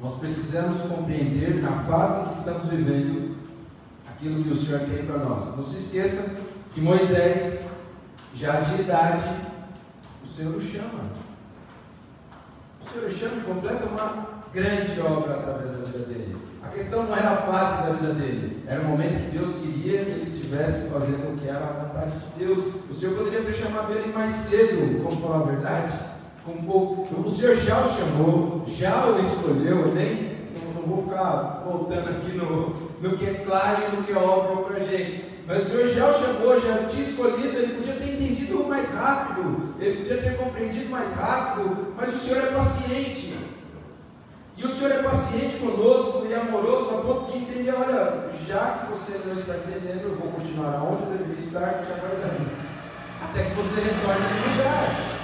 Nós 0.00 0.18
precisamos 0.18 0.82
compreender 0.82 1.62
na 1.62 1.72
fase 1.84 2.20
em 2.20 2.28
que 2.28 2.38
estamos 2.38 2.66
vivendo 2.66 3.34
aquilo 4.06 4.44
que 4.44 4.50
o 4.50 4.54
Senhor 4.54 4.80
tem 4.80 5.06
para 5.06 5.18
nós. 5.18 5.56
Não 5.56 5.66
se 5.66 5.78
esqueça 5.78 6.36
que 6.74 6.80
Moisés, 6.80 7.64
já 8.34 8.60
de 8.60 8.82
idade, 8.82 9.24
o 10.22 10.28
Senhor 10.28 10.54
o 10.54 10.60
chama. 10.60 11.04
O 12.82 12.92
Senhor 12.92 13.06
o 13.06 13.10
chama 13.10 13.36
e 13.38 13.44
completa 13.44 13.86
uma 13.86 14.42
grande 14.52 15.00
obra 15.00 15.34
através 15.34 15.70
da 15.70 15.84
vida 15.86 15.98
dele. 16.00 16.36
A 16.62 16.68
questão 16.68 17.04
não 17.04 17.16
era 17.16 17.30
a 17.30 17.36
fase 17.36 17.82
da 17.84 17.94
vida 17.94 18.12
dele, 18.12 18.62
era 18.66 18.82
o 18.82 18.84
momento 18.84 19.30
que 19.30 19.38
Deus 19.38 19.54
queria 19.56 20.04
que 20.04 20.10
ele 20.10 20.22
estivesse 20.22 20.90
fazendo 20.90 21.32
o 21.32 21.38
que 21.38 21.48
era 21.48 21.64
a 21.64 21.84
vontade 21.84 22.12
de 22.18 22.44
Deus. 22.44 22.58
O 22.90 22.94
Senhor 22.94 23.16
poderia 23.16 23.42
ter 23.42 23.54
chamado 23.54 23.92
ele 23.92 24.12
mais 24.12 24.30
cedo, 24.30 25.02
vamos 25.02 25.22
falar 25.22 25.40
a 25.40 25.50
verdade? 25.50 26.15
Com 26.46 26.56
pouco. 26.64 27.22
O 27.22 27.30
Senhor 27.30 27.56
já 27.56 27.80
o 27.80 27.92
chamou, 27.92 28.64
já 28.68 29.06
o 29.06 29.20
escolheu, 29.20 29.80
eu 29.80 29.94
nem 29.94 30.36
não, 30.76 30.82
vou 30.82 31.02
ficar 31.02 31.64
voltando 31.66 32.08
aqui 32.08 32.36
no, 32.36 32.88
no 33.00 33.18
que 33.18 33.26
é 33.26 33.34
claro 33.44 33.82
e 33.82 33.96
no 33.96 34.04
que 34.04 34.12
é 34.12 34.16
óbvio 34.16 34.64
para 34.64 34.76
a 34.76 34.86
gente. 34.86 35.24
Mas 35.44 35.66
o 35.66 35.70
Senhor 35.70 35.88
já 35.88 36.08
o 36.08 36.12
chamou, 36.12 36.60
já 36.60 36.84
tinha 36.84 37.02
escolhido, 37.02 37.56
ele 37.56 37.74
podia 37.74 37.94
ter 37.94 38.14
entendido 38.14 38.64
mais 38.64 38.88
rápido, 38.90 39.74
ele 39.80 39.96
podia 39.98 40.18
ter 40.18 40.36
compreendido 40.36 40.88
mais 40.88 41.12
rápido, 41.14 41.94
mas 41.96 42.14
o 42.14 42.18
Senhor 42.18 42.38
é 42.38 42.50
paciente. 42.52 43.36
E 44.56 44.64
o 44.64 44.68
Senhor 44.68 44.92
é 44.92 45.02
paciente 45.02 45.56
conosco 45.56 46.26
e 46.30 46.34
amoroso 46.34 46.94
a 46.94 47.02
ponto 47.02 47.32
de 47.32 47.38
entender, 47.38 47.74
olha, 47.74 48.30
já 48.46 48.78
que 48.78 48.92
você 48.92 49.20
não 49.26 49.34
está 49.34 49.56
entendendo, 49.56 50.04
eu 50.04 50.16
vou 50.16 50.32
continuar 50.32 50.82
onde 50.82 51.02
eu 51.02 51.10
deveria 51.10 51.38
estar 51.38 51.82
te 51.82 51.92
aguardando. 51.92 52.50
Até 53.20 53.44
que 53.44 53.54
você 53.54 53.80
retorne 53.80 54.24
para 54.24 54.48
o 54.48 54.56
lugar. 54.56 55.15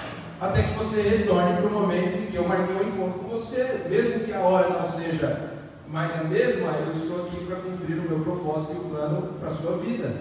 Até 0.43 0.65
que 0.65 0.75
você 0.75 1.03
retorne 1.03 1.59
para 1.59 1.69
o 1.69 1.71
momento 1.71 2.19
em 2.19 2.27
que 2.27 2.37
eu 2.37 2.49
marquei 2.49 2.75
o 2.75 2.81
um 2.81 2.89
encontro 2.89 3.21
com 3.21 3.29
você. 3.29 3.83
Mesmo 3.89 4.25
que 4.25 4.33
a 4.33 4.41
hora 4.41 4.71
não 4.71 4.83
seja 4.83 5.53
mais 5.87 6.11
a 6.19 6.25
mesma, 6.25 6.73
eu 6.85 6.93
estou 6.93 7.27
aqui 7.27 7.45
para 7.45 7.61
cumprir 7.61 7.97
o 7.99 8.09
meu 8.09 8.19
propósito 8.25 8.73
e 8.73 8.77
o 8.79 8.89
plano 8.91 9.35
para 9.39 9.51
a 9.51 9.55
sua 9.55 9.77
vida. 9.77 10.13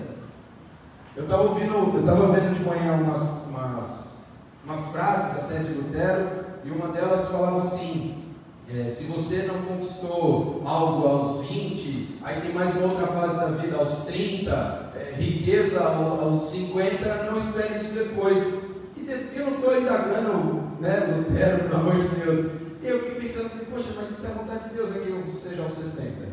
Eu 1.17 1.23
estava 1.23 1.41
ouvindo, 1.41 1.73
eu 1.73 1.99
estava 2.01 2.33
vendo 2.33 2.53
de 2.55 2.63
manhã 2.63 2.93
umas, 3.01 3.47
umas, 3.47 4.27
umas 4.63 4.87
frases 4.89 5.39
até 5.39 5.57
de 5.57 5.73
Lutero, 5.73 6.29
e 6.63 6.69
uma 6.69 6.89
delas 6.89 7.29
falava 7.29 7.57
assim, 7.57 8.23
é, 8.69 8.87
se 8.87 9.05
você 9.05 9.49
não 9.51 9.59
conquistou 9.63 10.61
algo 10.63 11.07
aos 11.07 11.47
20, 11.47 12.19
aí 12.21 12.41
tem 12.41 12.53
mais 12.53 12.75
uma 12.75 12.93
outra 12.93 13.07
fase 13.07 13.37
da 13.37 13.47
vida 13.47 13.75
aos 13.75 14.05
30, 14.05 14.51
é, 14.95 15.15
riqueza 15.17 15.83
aos 15.83 16.43
50, 16.51 17.23
não 17.23 17.37
espere 17.37 17.73
isso 17.73 17.95
depois. 17.95 18.70
E 19.11 19.17
de, 19.17 19.37
eu 19.37 19.45
não 19.45 19.55
estou 19.55 19.77
indagando, 19.77 20.77
né, 20.79 20.99
Lutero, 21.17 21.63
pelo 21.63 21.75
amor 21.75 21.95
de 21.95 22.15
Deus. 22.15 22.51
Eu 22.81 22.99
fiquei 22.99 23.15
pensando, 23.15 23.49
poxa, 23.69 23.89
mas 23.95 24.09
isso 24.09 24.25
é 24.25 24.29
a 24.29 24.33
vontade 24.33 24.69
de 24.69 24.75
Deus 24.75 24.95
é 24.95 24.99
que 24.99 25.09
eu 25.09 25.23
seja 25.33 25.63
aos 25.63 25.73
60. 25.73 26.27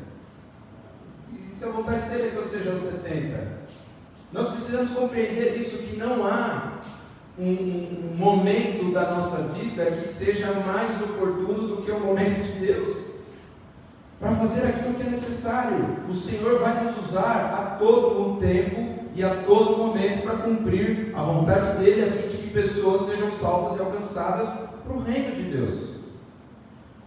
E 1.32 1.54
se 1.54 1.64
a 1.64 1.68
vontade 1.68 2.08
dele 2.08 2.28
é 2.28 2.30
que 2.30 2.36
eu 2.36 2.42
seja 2.42 2.70
aos 2.70 2.80
70. 2.80 3.58
Nós 4.32 4.48
precisamos 4.50 4.90
compreender 4.90 5.56
isso, 5.56 5.78
que 5.78 5.96
não 5.96 6.24
há 6.24 6.80
um, 7.38 8.14
momento 8.16 8.92
da 8.92 9.10
nossa 9.12 9.42
vida 9.54 9.86
que 9.92 10.06
seja 10.06 10.52
mais 10.52 11.02
oportuno 11.02 11.68
do 11.68 11.82
que 11.82 11.90
o 11.90 12.00
momento 12.00 12.44
de 12.44 12.66
Deus. 12.66 13.08
Para 14.20 14.32
fazer 14.36 14.66
aquilo 14.66 14.94
que 14.94 15.02
é 15.02 15.10
necessário. 15.10 15.98
O 16.08 16.12
Senhor 16.12 16.60
vai 16.60 16.84
nos 16.84 17.08
usar 17.08 17.54
a 17.54 17.76
todo 17.78 18.34
o 18.34 18.36
tempo 18.36 19.04
e 19.14 19.24
a 19.24 19.34
todo 19.44 19.78
momento 19.78 20.22
para 20.22 20.38
cumprir 20.38 21.12
a 21.14 21.22
vontade 21.22 21.78
dele, 21.78 22.02
a 22.02 22.12
fim 22.12 22.27
que 22.48 22.54
pessoas 22.54 23.02
sejam 23.02 23.30
salvas 23.30 23.78
e 23.78 23.80
alcançadas 23.80 24.70
para 24.84 24.96
o 24.96 25.02
reino 25.02 25.36
de 25.36 25.42
Deus. 25.50 25.88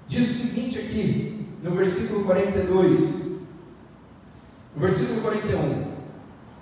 Diz 0.08 0.30
o 0.30 0.47
seguinte 0.47 0.77
aqui, 0.77 1.47
no 1.63 1.71
versículo 1.71 2.25
42, 2.25 3.25
no 4.75 4.82
versículo 4.82 5.21
41: 5.21 5.91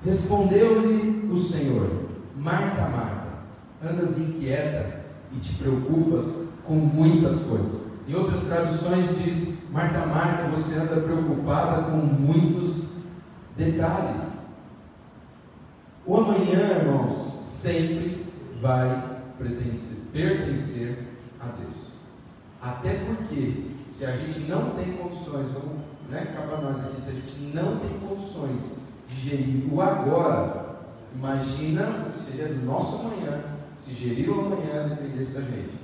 Respondeu-lhe 0.03 1.29
o 1.31 1.37
Senhor, 1.37 2.09
Marta, 2.35 2.87
Marta 2.87 3.19
andas 3.81 4.17
inquieta 4.17 5.05
e 5.31 5.37
te 5.37 5.53
preocupas 5.55 6.49
com 6.65 6.73
muitas 6.73 7.39
coisas. 7.43 7.93
Em 8.07 8.13
outras 8.15 8.41
traduções 8.41 9.17
diz: 9.23 9.69
Marta, 9.71 10.05
Marta, 10.05 10.47
você 10.49 10.75
anda 10.75 11.01
preocupada 11.01 11.83
com 11.83 11.97
muitos 11.97 12.93
detalhes. 13.55 14.39
O 16.05 16.17
amanhã, 16.17 16.79
irmãos, 16.79 17.39
sempre 17.39 18.18
vai 18.61 19.21
pertencer, 19.37 19.97
pertencer 20.11 20.97
a 21.39 21.45
Deus. 21.45 21.77
Até 22.61 22.93
porque, 23.05 23.71
se 23.89 24.05
a 24.05 24.11
gente 24.11 24.41
não 24.41 24.71
tem 24.71 24.97
condições, 24.97 25.47
vamos 25.49 25.79
né, 26.09 26.29
acabar 26.31 26.61
nós 26.61 26.79
aqui, 26.85 26.99
se 26.99 27.09
a 27.09 27.13
gente 27.13 27.39
não 27.53 27.79
tem 27.79 27.99
condições 27.99 28.75
de 29.07 29.29
gerir 29.29 29.73
o 29.73 29.81
agora, 29.81 30.79
imagina 31.15 32.05
o 32.07 32.11
que 32.11 32.19
seria 32.19 32.49
do 32.49 32.65
nosso 32.65 32.95
amanhã 32.95 33.59
se 33.79 33.93
gerir 33.93 34.29
o 34.29 34.41
amanhã 34.41 34.89
dependesse 34.89 35.31
da 35.31 35.41
gente. 35.41 35.79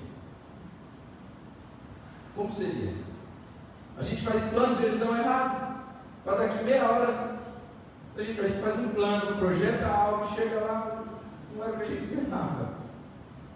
Como 2.36 2.54
seria? 2.54 2.94
A 3.98 4.04
gente 4.04 4.22
faz 4.22 4.52
planos 4.52 4.82
e 4.82 4.84
eles 4.84 5.00
dão 5.00 5.18
errado. 5.18 5.76
Para 6.26 6.36
daqui 6.40 6.66
meia 6.66 6.90
hora, 6.90 7.38
a 8.18 8.22
gente, 8.22 8.40
a 8.40 8.48
gente 8.48 8.62
faz 8.62 8.78
um 8.80 8.90
plano, 8.90 9.38
projeta 9.38 9.88
algo, 9.88 10.36
chega 10.36 10.60
lá, 10.60 10.95
não 11.56 11.64
era 11.64 11.74
o 11.74 11.78
que 11.78 11.84
a 11.84 11.88
gente 11.88 12.04
esperava. 12.04 12.74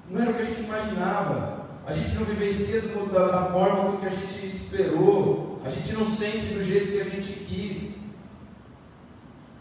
Não 0.09 0.21
era 0.21 0.31
o 0.31 0.33
que 0.33 0.41
a 0.41 0.45
gente 0.45 0.61
imaginava. 0.61 1.59
A 1.85 1.93
gente 1.93 2.15
não 2.15 2.25
vivencia 2.25 2.81
da, 2.81 3.27
da 3.27 3.45
forma 3.51 3.83
como 3.83 3.99
que 3.99 4.07
a 4.07 4.09
gente 4.09 4.45
esperou. 4.45 5.59
A 5.63 5.69
gente 5.69 5.93
não 5.93 6.05
sente 6.09 6.53
do 6.53 6.63
jeito 6.63 6.91
que 6.93 7.01
a 7.01 7.03
gente 7.03 7.33
quis. 7.45 7.97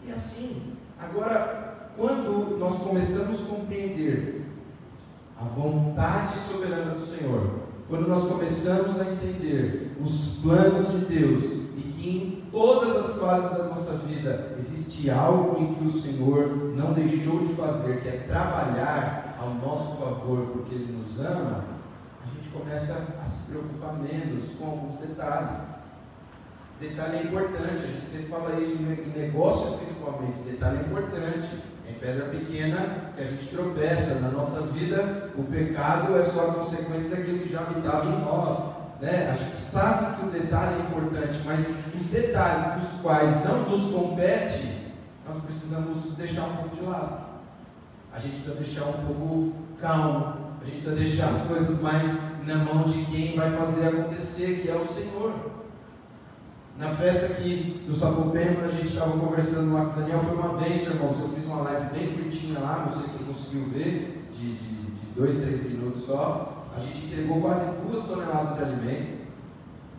E 0.05 0.11
assim, 0.11 0.73
agora, 0.99 1.91
quando 1.97 2.57
nós 2.57 2.79
começamos 2.79 3.41
a 3.41 3.45
compreender 3.45 4.45
a 5.39 5.43
vontade 5.43 6.37
soberana 6.37 6.93
do 6.93 7.05
Senhor, 7.05 7.59
quando 7.87 8.07
nós 8.07 8.27
começamos 8.27 8.99
a 8.99 9.11
entender 9.11 9.95
os 10.01 10.39
planos 10.41 10.91
de 10.91 11.05
Deus 11.05 11.58
todas 12.51 12.95
as 12.97 13.19
fases 13.19 13.57
da 13.57 13.63
nossa 13.65 13.93
vida 13.97 14.53
existe 14.57 15.09
algo 15.09 15.61
em 15.61 15.75
que 15.75 15.85
o 15.85 15.89
Senhor 15.89 16.73
não 16.75 16.93
deixou 16.93 17.39
de 17.45 17.53
fazer, 17.55 18.01
que 18.01 18.09
é 18.09 18.25
trabalhar 18.27 19.37
ao 19.39 19.53
nosso 19.55 19.97
favor 19.97 20.47
porque 20.47 20.75
Ele 20.75 20.91
nos 20.91 21.19
ama, 21.19 21.63
a 22.23 22.35
gente 22.35 22.49
começa 22.49 23.17
a 23.21 23.25
se 23.25 23.51
preocupar 23.51 23.95
menos 23.97 24.51
com 24.57 24.65
alguns 24.65 24.99
detalhes. 24.99 25.79
Detalhe 26.79 27.17
é 27.17 27.23
importante, 27.23 27.83
a 27.83 27.87
gente 27.87 28.07
sempre 28.07 28.27
fala 28.27 28.55
isso 28.55 28.81
em 28.81 29.19
negócio 29.19 29.77
principalmente, 29.77 30.39
detalhe 30.45 30.79
é 30.79 30.81
importante. 30.81 31.69
Em 31.89 31.93
pedra 31.93 32.25
pequena 32.25 33.11
que 33.15 33.23
a 33.23 33.25
gente 33.25 33.47
tropeça. 33.47 34.19
Na 34.19 34.29
nossa 34.29 34.61
vida, 34.67 35.31
o 35.35 35.43
pecado 35.43 36.15
é 36.15 36.21
só 36.21 36.49
a 36.49 36.53
consequência 36.53 37.15
daquilo 37.15 37.39
que 37.39 37.51
já 37.51 37.61
habitava 37.61 38.05
em 38.05 38.21
nós. 38.21 38.78
Né? 39.01 39.29
A 39.31 39.43
gente 39.43 39.55
sabe 39.55 40.17
que 40.17 40.25
o 40.25 40.29
detalhe 40.29 40.75
é 40.75 40.79
importante, 40.79 41.41
mas 41.45 41.73
os 41.95 42.07
detalhes 42.07 42.81
dos 42.81 43.01
quais 43.01 43.43
não 43.45 43.69
nos 43.69 43.91
compete, 43.91 44.93
nós 45.27 45.41
precisamos 45.43 46.11
deixar 46.17 46.43
um 46.47 46.55
pouco 46.57 46.75
de 46.75 46.81
lado. 46.81 47.29
A 48.13 48.19
gente 48.19 48.41
precisa 48.41 48.55
deixar 48.55 48.85
um 48.85 49.05
pouco 49.05 49.53
calmo. 49.79 50.49
A 50.61 50.65
gente 50.65 50.81
precisa 50.81 50.95
deixar 50.95 51.27
as 51.27 51.43
coisas 51.43 51.81
mais 51.81 52.29
na 52.45 52.55
mão 52.57 52.83
de 52.83 53.05
quem 53.05 53.37
vai 53.37 53.51
fazer 53.51 53.87
acontecer, 53.87 54.61
que 54.61 54.69
é 54.69 54.75
o 54.75 54.85
Senhor. 54.85 55.33
Na 56.77 56.89
festa 56.89 57.27
aqui 57.27 57.83
do 57.85 57.93
Sapopemba, 57.93 58.65
a 58.65 58.71
gente 58.71 58.87
estava 58.87 59.11
conversando 59.17 59.73
lá 59.73 59.85
com 59.85 59.91
o 59.91 60.01
Daniel, 60.01 60.19
foi 60.19 60.35
uma 60.35 60.57
bênção, 60.57 60.93
irmãos. 60.93 61.19
Eu 61.19 61.29
fiz 61.29 61.45
uma 61.45 61.61
live 61.63 61.89
bem 61.93 62.13
curtinha 62.13 62.59
lá, 62.59 62.85
não 62.85 62.93
sei 62.93 63.11
quem 63.15 63.27
conseguiu 63.27 63.65
ver, 63.65 64.29
de, 64.33 64.55
de, 64.55 64.85
de 64.85 65.05
dois, 65.15 65.41
três 65.41 65.63
minutos 65.63 66.03
só. 66.03 66.58
A 66.79 66.85
gente 66.85 67.05
entregou 67.05 67.41
quase 67.41 67.65
duas 67.81 68.05
toneladas 68.05 68.57
de 68.57 68.63
alimento. 68.63 69.19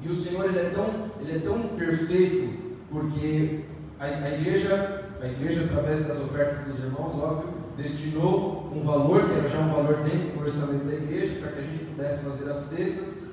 E 0.02 0.08
o 0.08 0.14
Senhor 0.14 0.46
ele 0.46 0.58
é 0.58 0.70
tão, 0.70 1.10
ele 1.20 1.36
é 1.36 1.38
tão 1.40 1.60
perfeito, 1.76 2.76
porque 2.90 3.64
a, 3.98 4.04
a 4.06 4.30
igreja, 4.30 5.04
a 5.20 5.26
igreja, 5.26 5.64
através 5.64 6.06
das 6.06 6.18
ofertas 6.18 6.64
dos 6.64 6.78
irmãos, 6.78 7.14
óbvio, 7.22 7.52
destinou 7.76 8.70
um 8.74 8.82
valor, 8.82 9.28
que 9.28 9.38
era 9.38 9.48
já 9.48 9.58
um 9.58 9.72
valor 9.72 9.96
dentro 9.98 10.38
do 10.38 10.40
orçamento 10.40 10.84
da 10.84 10.94
igreja, 10.94 11.38
para 11.40 11.52
que 11.52 11.58
a 11.58 11.62
gente 11.62 11.84
pudesse 11.84 12.24
fazer 12.24 12.50
as 12.50 12.56
cestas. 12.56 13.24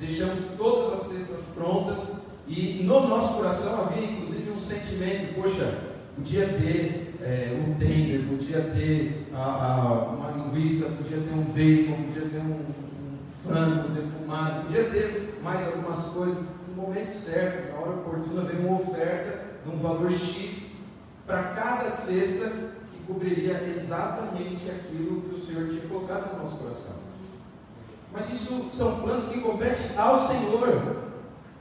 Deixamos 0.00 0.38
todas 0.56 0.94
as 0.94 1.06
cestas 1.08 1.44
prontas 1.54 2.22
e 2.46 2.82
no 2.82 3.06
nosso 3.06 3.34
coração 3.34 3.82
havia 3.82 4.04
inclusive 4.04 4.50
um 4.50 4.58
sentimento, 4.58 5.34
poxa, 5.34 5.78
podia 6.16 6.46
ter 6.48 7.11
é, 7.24 7.56
um 7.56 7.74
tender, 7.74 8.26
podia 8.28 8.60
ter 8.60 9.28
a, 9.32 9.38
a, 9.38 9.92
uma 10.10 10.30
linguiça, 10.30 10.86
podia 10.90 11.18
ter 11.18 11.32
um 11.32 11.44
bacon, 11.44 12.04
podia 12.04 12.28
ter 12.28 12.38
um, 12.38 12.54
um 12.54 13.18
frango 13.44 13.88
defumado, 13.90 14.64
podia 14.64 14.84
ter 14.84 15.40
mais 15.42 15.66
algumas 15.66 15.98
coisas. 16.06 16.46
No 16.68 16.82
momento 16.82 17.10
certo, 17.10 17.72
na 17.72 17.80
hora 17.80 17.90
oportuna, 17.90 18.42
veio 18.42 18.66
uma 18.66 18.80
oferta 18.80 19.44
de 19.64 19.70
um 19.70 19.78
valor 19.78 20.10
X 20.10 20.72
para 21.26 21.42
cada 21.54 21.90
cesta 21.90 22.50
que 22.90 22.98
cobriria 23.06 23.62
exatamente 23.62 24.68
aquilo 24.70 25.22
que 25.22 25.34
o 25.34 25.38
Senhor 25.38 25.68
tinha 25.68 25.82
colocado 25.82 26.32
no 26.32 26.40
nosso 26.40 26.56
coração. 26.56 26.96
Mas 28.12 28.32
isso 28.32 28.70
são 28.76 29.00
planos 29.00 29.28
que 29.28 29.40
competem 29.40 29.96
ao 29.96 30.26
Senhor. 30.26 30.96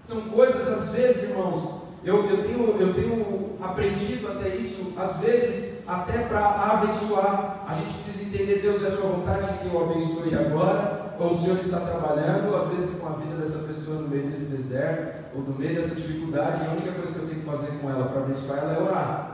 São 0.02 0.21
coisas, 0.21 0.67
às 0.67 0.89
vezes, 0.89 1.30
irmãos, 1.30 1.84
eu, 2.04 2.28
eu, 2.28 2.43
tenho, 2.43 2.82
eu 2.82 2.93
tenho 2.93 3.51
aprendido 3.62 4.32
até 4.32 4.56
isso, 4.56 4.93
às 4.97 5.17
vezes, 5.17 5.84
até 5.88 6.19
para 6.19 6.39
abençoar. 6.39 7.63
A 7.67 7.76
gente 7.76 7.93
precisa 8.04 8.26
entender, 8.26 8.62
Deus, 8.62 8.84
é 8.84 8.88
a 8.88 8.91
sua 8.91 9.10
vontade 9.10 9.60
que 9.60 9.74
eu 9.74 9.84
abençoe 9.84 10.36
agora, 10.36 11.15
ou 11.19 11.34
o 11.34 11.38
Senhor 11.38 11.58
está 11.58 11.80
trabalhando, 11.82 12.56
às 12.56 12.67
vezes, 12.69 13.00
com 13.00 13.08
a 13.08 13.12
vida 13.12 13.36
dessa 13.36 13.60
pessoa 13.60 14.02
no 14.02 14.08
meio 14.08 14.24
desse 14.24 14.45
deserto, 14.45 15.36
ou 15.36 15.41
no 15.43 15.58
meio 15.58 15.76
dessa 15.76 15.95
dificuldade, 15.95 16.65
a 16.65 16.71
única 16.71 16.91
coisa 16.93 17.13
que 17.13 17.19
eu 17.19 17.28
tenho 17.28 17.41
que 17.41 17.45
fazer 17.45 17.71
com 17.80 17.89
ela 17.89 18.06
para 18.06 18.21
abençoar 18.21 18.60
ela 18.60 18.74
é 18.74 18.82
orar. 18.82 19.32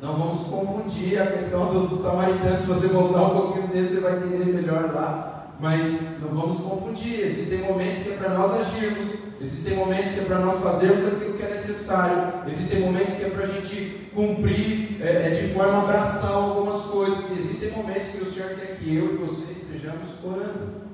Não 0.00 0.12
vamos 0.12 0.42
confundir 0.46 1.20
a 1.20 1.26
questão 1.26 1.72
do, 1.72 1.88
do 1.88 1.96
samaritano. 1.96 2.60
Se 2.60 2.66
você 2.66 2.86
voltar 2.86 3.22
um 3.22 3.30
pouquinho 3.30 3.66
desse, 3.66 3.94
você 3.94 4.00
vai 4.00 4.16
entender 4.16 4.44
melhor 4.44 4.94
lá. 4.94 5.54
Mas 5.58 6.20
não 6.22 6.28
vamos 6.28 6.58
confundir. 6.58 7.20
Existem 7.20 7.62
momentos 7.62 8.04
que 8.04 8.10
é 8.10 8.16
para 8.16 8.30
nós 8.30 8.52
agirmos, 8.60 9.08
existem 9.40 9.76
momentos 9.76 10.12
que 10.12 10.20
é 10.20 10.24
para 10.24 10.40
nós 10.40 10.60
fazermos 10.60 11.06
aquilo 11.06 11.34
que 11.34 11.42
é 11.42 11.50
necessário, 11.50 12.42
existem 12.46 12.80
momentos 12.80 13.14
que 13.14 13.24
é 13.24 13.30
para 13.30 13.44
a 13.44 13.46
gente 13.46 14.10
cumprir 14.14 15.00
é, 15.00 15.26
é, 15.26 15.30
de 15.42 15.54
forma 15.54 15.82
abraçal 15.82 16.42
algumas 16.42 16.82
coisas, 16.82 17.30
existem 17.30 17.70
momentos 17.70 18.08
que 18.08 18.22
o 18.22 18.32
Senhor 18.32 18.50
quer 18.50 18.76
que 18.76 18.96
eu 18.96 19.14
e 19.14 19.16
você 19.18 19.52
estejamos 19.52 20.08
orando. 20.24 20.88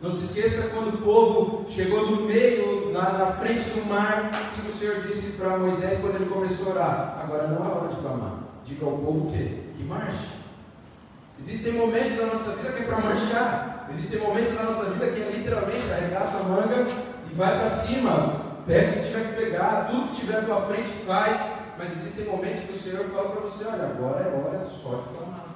Não 0.00 0.10
se 0.10 0.24
esqueça 0.24 0.70
quando 0.74 0.94
o 0.94 0.98
povo 0.98 1.70
chegou 1.70 2.10
no 2.10 2.22
meio, 2.22 2.90
na, 2.92 3.12
na 3.12 3.26
frente 3.26 3.70
do 3.70 3.88
mar, 3.88 4.32
que 4.56 4.68
o 4.68 4.74
Senhor 4.74 5.00
disse 5.02 5.36
para 5.36 5.56
Moisés 5.56 6.00
quando 6.00 6.16
ele 6.16 6.28
começou 6.28 6.66
a 6.66 6.70
orar: 6.70 7.18
agora 7.22 7.46
não 7.46 7.64
é 7.64 7.68
hora 7.68 7.88
de 7.94 8.00
clamar. 8.00 8.38
Diga 8.64 8.84
ao 8.84 8.98
povo 8.98 9.30
que, 9.30 9.62
que 9.76 9.84
marche. 9.84 10.26
Existem 11.38 11.74
momentos 11.74 12.16
na 12.16 12.26
nossa 12.26 12.50
vida 12.56 12.72
que 12.72 12.82
é 12.82 12.86
para 12.86 13.00
marchar. 13.00 13.88
Existem 13.92 14.20
momentos 14.20 14.54
na 14.54 14.64
nossa 14.64 14.90
vida 14.90 15.06
que 15.06 15.22
é 15.22 15.30
literalmente 15.30 15.92
arregaça 15.92 16.38
a 16.38 16.42
manga 16.44 16.86
vai 17.36 17.58
para 17.58 17.68
cima. 17.68 18.42
Pega 18.66 18.90
o 18.90 18.92
que 18.94 19.08
tiver 19.08 19.28
que 19.28 19.42
pegar, 19.42 19.88
tudo 19.90 20.08
que 20.08 20.20
tiver 20.20 20.44
pela 20.44 20.62
frente 20.62 20.90
faz. 21.06 21.62
Mas 21.78 21.92
existem 21.92 22.26
momentos 22.26 22.60
que 22.60 22.72
o 22.74 22.80
Senhor 22.80 23.04
fala 23.06 23.30
para 23.30 23.40
você: 23.40 23.64
olha, 23.64 23.84
agora 23.84 24.22
é 24.22 24.28
hora 24.28 24.60
só 24.62 24.90
de 24.90 25.16
clamar. 25.16 25.46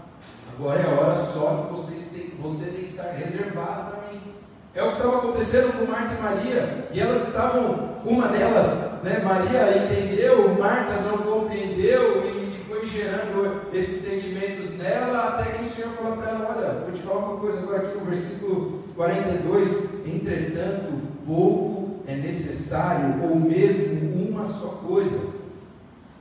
Agora 0.58 0.80
é 0.80 0.86
hora 0.86 1.14
só 1.14 1.68
que 1.68 1.72
você 1.72 2.16
tem, 2.16 2.32
você 2.40 2.64
tem 2.64 2.82
que 2.82 2.90
estar 2.90 3.10
reservado 3.12 3.90
para 3.90 4.12
mim. 4.12 4.20
É 4.74 4.82
o 4.82 4.88
que 4.88 4.94
estava 4.94 5.18
acontecendo 5.18 5.78
com 5.78 5.90
Marta 5.90 6.14
e 6.14 6.22
Maria, 6.22 6.88
e 6.92 7.00
elas 7.00 7.28
estavam, 7.28 7.96
uma 8.04 8.28
delas, 8.28 9.02
né, 9.02 9.20
Maria 9.24 9.74
entendeu, 9.74 10.54
Marta 10.58 11.00
não 11.00 11.18
compreendeu 11.18 12.26
e 12.26 12.62
foi 12.68 12.84
gerando 12.84 13.72
esses 13.72 14.02
sentimentos 14.02 14.76
nela, 14.76 15.28
até 15.28 15.52
que 15.52 15.64
o 15.64 15.70
Senhor 15.70 15.90
falou 15.92 16.18
para 16.18 16.30
ela: 16.30 16.56
Olha, 16.56 16.80
vou 16.80 16.92
te 16.92 17.00
falar 17.00 17.26
uma 17.26 17.40
coisa 17.40 17.60
agora 17.60 17.88
aqui 17.88 17.98
no 17.98 18.04
versículo 18.04 18.84
42: 18.94 20.06
Entretanto, 20.06 21.15
pouco 21.26 22.00
é 22.06 22.14
necessário, 22.14 23.22
ou 23.24 23.38
mesmo 23.38 24.28
uma 24.28 24.44
só 24.44 24.68
coisa. 24.86 25.34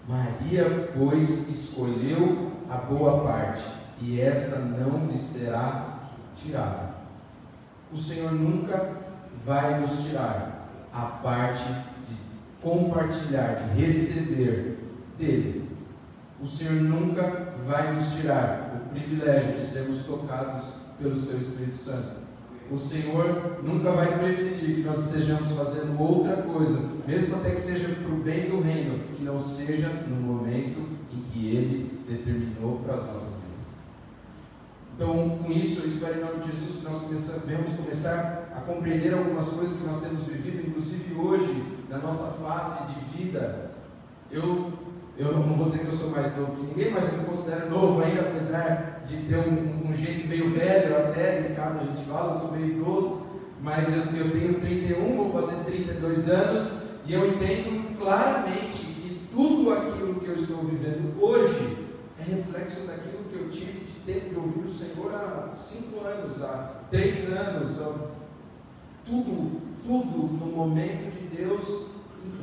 Maria, 0.08 0.92
pois, 0.98 1.50
escolheu 1.50 2.52
a 2.70 2.78
boa 2.78 3.24
parte, 3.24 3.64
e 4.02 4.20
esta 4.20 4.58
não 4.60 5.08
lhe 5.08 5.18
será 5.18 6.10
tirada 6.36 6.96
o 7.96 7.98
Senhor 7.98 8.34
nunca 8.34 8.94
vai 9.46 9.80
nos 9.80 10.04
tirar 10.04 10.68
a 10.92 11.02
parte 11.02 11.64
de 12.10 12.18
compartilhar, 12.62 13.70
de 13.74 13.82
receber 13.82 14.80
dele. 15.18 15.70
O 16.42 16.46
Senhor 16.46 16.74
nunca 16.74 17.54
vai 17.66 17.94
nos 17.94 18.12
tirar 18.12 18.76
o 18.76 18.90
privilégio 18.90 19.54
de 19.54 19.64
sermos 19.64 20.06
tocados 20.06 20.66
pelo 21.00 21.16
seu 21.16 21.38
Espírito 21.38 21.78
Santo. 21.78 22.25
O 22.72 22.78
Senhor 22.78 23.60
nunca 23.64 23.92
vai 23.92 24.18
preferir 24.18 24.76
que 24.76 24.82
nós 24.82 25.06
estejamos 25.06 25.52
fazendo 25.52 26.02
outra 26.02 26.38
coisa, 26.38 26.80
mesmo 27.08 27.36
até 27.36 27.52
que 27.52 27.62
seja 27.62 27.90
para 27.90 28.12
o 28.12 28.24
bem 28.24 28.50
do 28.50 28.62
reino, 28.62 29.00
que 29.16 29.24
não 29.24 29.40
seja 29.40 29.88
no 30.08 30.16
momento 30.16 30.80
em 31.14 31.22
que 31.32 31.56
Ele 31.56 32.02
determinou 32.08 32.80
para 32.84 32.96
as 32.96 33.06
nossas 33.06 33.36
então, 34.96 35.40
com 35.44 35.52
isso, 35.52 35.82
eu 35.82 35.88
espero 35.88 36.20
em 36.20 36.24
nome 36.24 36.40
de 36.40 36.52
Jesus 36.54 36.78
que 36.78 36.86
nós 36.86 37.02
começamos, 37.02 37.74
começar 37.76 38.50
a 38.56 38.62
compreender 38.62 39.14
algumas 39.14 39.50
coisas 39.50 39.78
que 39.78 39.86
nós 39.86 40.00
temos 40.00 40.24
vivido, 40.24 40.70
inclusive 40.70 41.14
hoje, 41.20 41.66
na 41.90 41.98
nossa 41.98 42.32
fase 42.42 42.94
de 42.94 43.18
vida. 43.18 43.72
Eu, 44.32 44.72
eu 45.18 45.32
não 45.32 45.44
vou 45.44 45.66
dizer 45.66 45.80
que 45.80 45.88
eu 45.88 45.92
sou 45.92 46.10
mais 46.10 46.36
novo 46.38 46.56
que 46.56 46.66
ninguém, 46.68 46.92
mas 46.92 47.12
eu 47.12 47.20
me 47.20 47.26
considero 47.26 47.70
novo 47.70 48.04
ainda, 48.04 48.22
apesar 48.22 49.02
de 49.06 49.18
ter 49.28 49.38
um, 49.38 49.90
um 49.90 49.96
jeito 49.96 50.28
meio 50.28 50.50
velho 50.50 50.96
até, 50.98 51.52
em 51.52 51.56
casa 51.56 51.82
a 51.82 51.84
gente 51.86 52.06
fala, 52.06 52.34
eu 52.34 52.40
sou 52.40 52.52
meio 52.52 52.68
idoso, 52.68 53.22
mas 53.62 53.96
eu, 53.96 54.04
eu 54.18 54.32
tenho 54.32 54.60
31, 54.60 55.16
vou 55.16 55.32
fazer 55.32 55.64
32 55.64 56.30
anos, 56.30 56.84
e 57.06 57.14
eu 57.14 57.28
entendo 57.28 57.98
claramente 57.98 58.78
que 58.78 59.28
tudo 59.32 59.72
aquilo 59.72 60.16
que 60.16 60.28
eu 60.28 60.36
estou 60.36 60.58
vivendo 60.58 61.16
hoje 61.22 61.78
é 62.20 62.24
reflexo 62.24 62.82
daquilo 62.82 63.24
que 63.30 63.36
eu 63.36 63.50
tive 63.50 63.86
tempo 64.06 64.30
de 64.30 64.36
ouvir 64.36 64.60
o 64.60 64.72
Senhor 64.72 65.14
há 65.14 65.50
cinco 65.62 66.06
anos, 66.06 66.42
há 66.42 66.82
três 66.92 67.32
anos, 67.32 67.82
há 67.82 67.94
tudo, 69.06 69.62
tudo 69.84 70.46
no 70.46 70.46
momento 70.56 71.12
de 71.12 71.36
Deus 71.36 71.95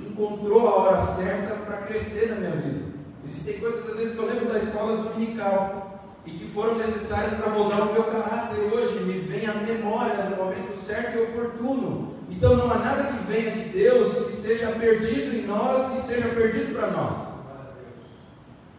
encontrou 0.06 0.68
a 0.68 0.74
hora 0.76 0.98
certa 1.00 1.54
para 1.64 1.78
crescer 1.78 2.28
na 2.30 2.36
minha 2.36 2.50
vida. 2.52 2.84
Existem 3.24 3.60
coisas 3.60 3.88
às 3.88 3.96
vezes 3.96 4.14
que 4.14 4.20
eu 4.20 4.26
lembro 4.26 4.46
da 4.46 4.58
escola 4.58 4.96
dominical 4.96 5.92
e 6.24 6.30
que 6.30 6.48
foram 6.48 6.76
necessárias 6.76 7.34
para 7.34 7.50
moldar 7.50 7.82
o 7.82 7.92
meu 7.92 8.04
caráter 8.04 8.60
hoje, 8.72 9.00
me 9.00 9.18
vem 9.18 9.46
à 9.46 9.54
memória 9.54 10.24
no 10.24 10.36
momento 10.36 10.76
certo 10.76 11.18
e 11.18 11.22
oportuno. 11.22 12.14
Então 12.30 12.56
não 12.56 12.70
há 12.70 12.78
nada 12.78 13.04
que 13.04 13.32
venha 13.32 13.50
de 13.50 13.70
Deus 13.70 14.26
que 14.26 14.32
seja 14.32 14.68
perdido 14.72 15.36
em 15.36 15.46
nós 15.46 15.96
e 15.96 16.00
seja 16.00 16.28
perdido 16.28 16.74
para 16.74 16.90
nós. 16.90 17.32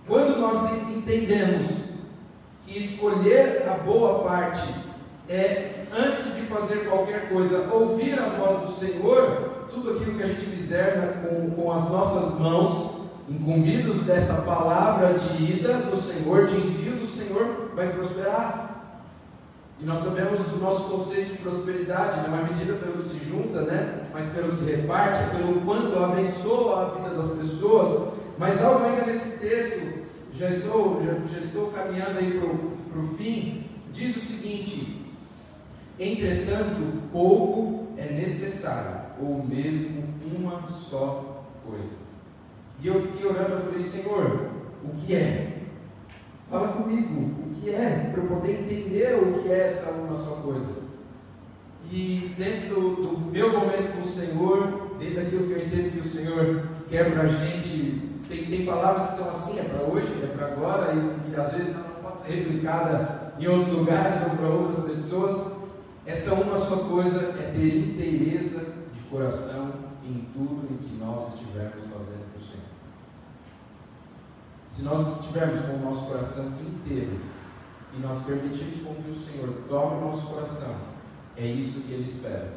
Quando 0.07 0.39
nós 0.39 0.71
entendemos 0.89 1.83
que 2.65 2.77
escolher 2.77 3.63
a 3.69 3.75
boa 3.75 4.23
parte 4.23 4.67
é, 5.29 5.85
antes 5.91 6.35
de 6.35 6.41
fazer 6.43 6.89
qualquer 6.89 7.29
coisa, 7.29 7.69
ouvir 7.73 8.19
a 8.19 8.25
voz 8.29 8.61
do 8.61 8.79
Senhor, 8.79 9.52
tudo 9.73 9.91
aquilo 9.91 10.17
que 10.17 10.23
a 10.23 10.27
gente 10.27 10.45
fizer 10.45 11.23
com, 11.23 11.49
com 11.51 11.71
as 11.71 11.89
nossas 11.89 12.39
mãos, 12.39 13.01
incumbidos 13.29 14.01
dessa 14.01 14.41
palavra 14.43 15.13
de 15.13 15.43
ida 15.43 15.73
do 15.73 15.97
Senhor, 15.97 16.47
de 16.47 16.55
envio 16.55 16.97
do 16.97 17.07
Senhor, 17.07 17.71
vai 17.75 17.89
prosperar. 17.89 18.73
E 19.79 19.85
nós 19.85 19.99
sabemos 19.99 20.41
o 20.53 20.57
nosso 20.57 20.83
conceito 20.89 21.31
de 21.31 21.37
prosperidade, 21.39 22.29
não 22.29 22.37
é 22.37 22.43
medida 22.43 22.73
pelo 22.73 22.93
que 22.93 23.03
se 23.03 23.19
junta, 23.29 23.61
né? 23.61 24.03
mas 24.13 24.29
pelo 24.29 24.49
que 24.49 24.55
se 24.55 24.71
reparte, 24.71 25.35
pelo 25.35 25.61
quanto 25.61 25.97
abençoa 25.97 26.81
a 26.81 26.89
vida 26.97 27.15
das 27.15 27.31
pessoas. 27.31 28.13
Mas 28.37 28.63
algo 28.63 28.85
ainda 28.85 29.05
nesse 29.05 29.39
texto 29.39 30.03
já 30.33 30.49
estou, 30.49 31.03
já, 31.03 31.13
já 31.33 31.39
estou 31.39 31.71
caminhando 31.71 32.19
aí 32.19 32.39
para 32.39 33.01
o 33.01 33.07
fim, 33.17 33.65
diz 33.91 34.15
o 34.15 34.19
seguinte: 34.19 35.05
entretanto, 35.99 37.01
pouco 37.11 37.87
é 37.97 38.05
necessário, 38.13 39.01
ou 39.19 39.43
mesmo 39.43 40.03
uma 40.35 40.67
só 40.67 41.45
coisa. 41.65 42.03
E 42.81 42.87
eu 42.87 43.01
fiquei 43.01 43.25
orando, 43.25 43.53
eu 43.53 43.61
falei, 43.61 43.81
Senhor, 43.81 44.49
o 44.83 44.89
que 44.97 45.15
é? 45.15 45.61
Fala 46.49 46.69
comigo, 46.69 47.21
o 47.21 47.55
que 47.55 47.69
é? 47.69 48.11
Para 48.11 48.23
eu 48.23 48.27
poder 48.27 48.51
entender 48.51 49.15
o 49.15 49.41
que 49.41 49.51
é 49.51 49.65
essa 49.65 49.91
uma 49.91 50.15
só 50.15 50.35
coisa. 50.37 50.83
E 51.91 52.33
dentro 52.37 52.75
do, 52.75 52.95
do 53.01 53.31
meu 53.31 53.51
momento 53.51 53.95
com 53.95 54.01
o 54.01 54.05
Senhor, 54.05 54.95
dentro 54.99 55.15
daquilo 55.15 55.47
que 55.47 55.53
eu 55.53 55.65
entendo 55.65 55.91
que 55.91 55.99
o 55.99 56.09
Senhor 56.09 56.67
quer 56.89 57.11
para 57.11 57.23
a 57.23 57.27
gente 57.27 58.13
tem, 58.33 58.45
tem 58.45 58.65
palavras 58.65 59.07
que 59.07 59.13
são 59.13 59.29
assim, 59.29 59.59
é 59.59 59.63
para 59.63 59.83
hoje, 59.83 60.07
é 60.23 60.27
para 60.27 60.47
agora, 60.47 60.93
e, 60.93 61.31
e, 61.31 61.35
às 61.35 61.51
vezes 61.53 61.75
não 61.75 61.83
pode 62.01 62.19
ser 62.21 62.31
replicada 62.31 63.33
em 63.39 63.47
outros 63.47 63.69
lugares 63.69 64.21
ou 64.23 64.37
para 64.37 64.47
outras 64.47 64.83
pessoas. 64.85 65.53
Essa 66.05 66.33
uma 66.33 66.57
só 66.57 66.77
coisa 66.77 67.19
é 67.39 67.51
ter 67.53 67.77
inteireza 67.77 68.72
coração 69.13 69.71
em 70.03 70.27
tudo 70.33 70.67
em 70.73 70.77
que 70.77 70.95
nós 70.95 71.35
estivermos 71.35 71.83
fazendo 71.83 72.31
para 72.31 72.41
o 72.41 72.43
Senhor. 72.43 72.73
Se 74.69 74.81
nós 74.81 75.21
estivermos 75.21 75.61
com 75.61 75.73
o 75.73 75.79
nosso 75.79 76.07
coração 76.07 76.47
inteiro 76.59 77.21
e 77.95 77.99
nós 77.99 78.23
permitirmos 78.23 78.81
com 78.81 78.95
que 78.95 79.11
o 79.11 79.19
Senhor 79.19 79.53
tome 79.69 79.97
o 79.97 80.01
nosso 80.01 80.25
coração, 80.25 80.75
é 81.37 81.45
isso 81.45 81.81
que 81.81 81.93
Ele 81.93 82.03
espera. 82.03 82.53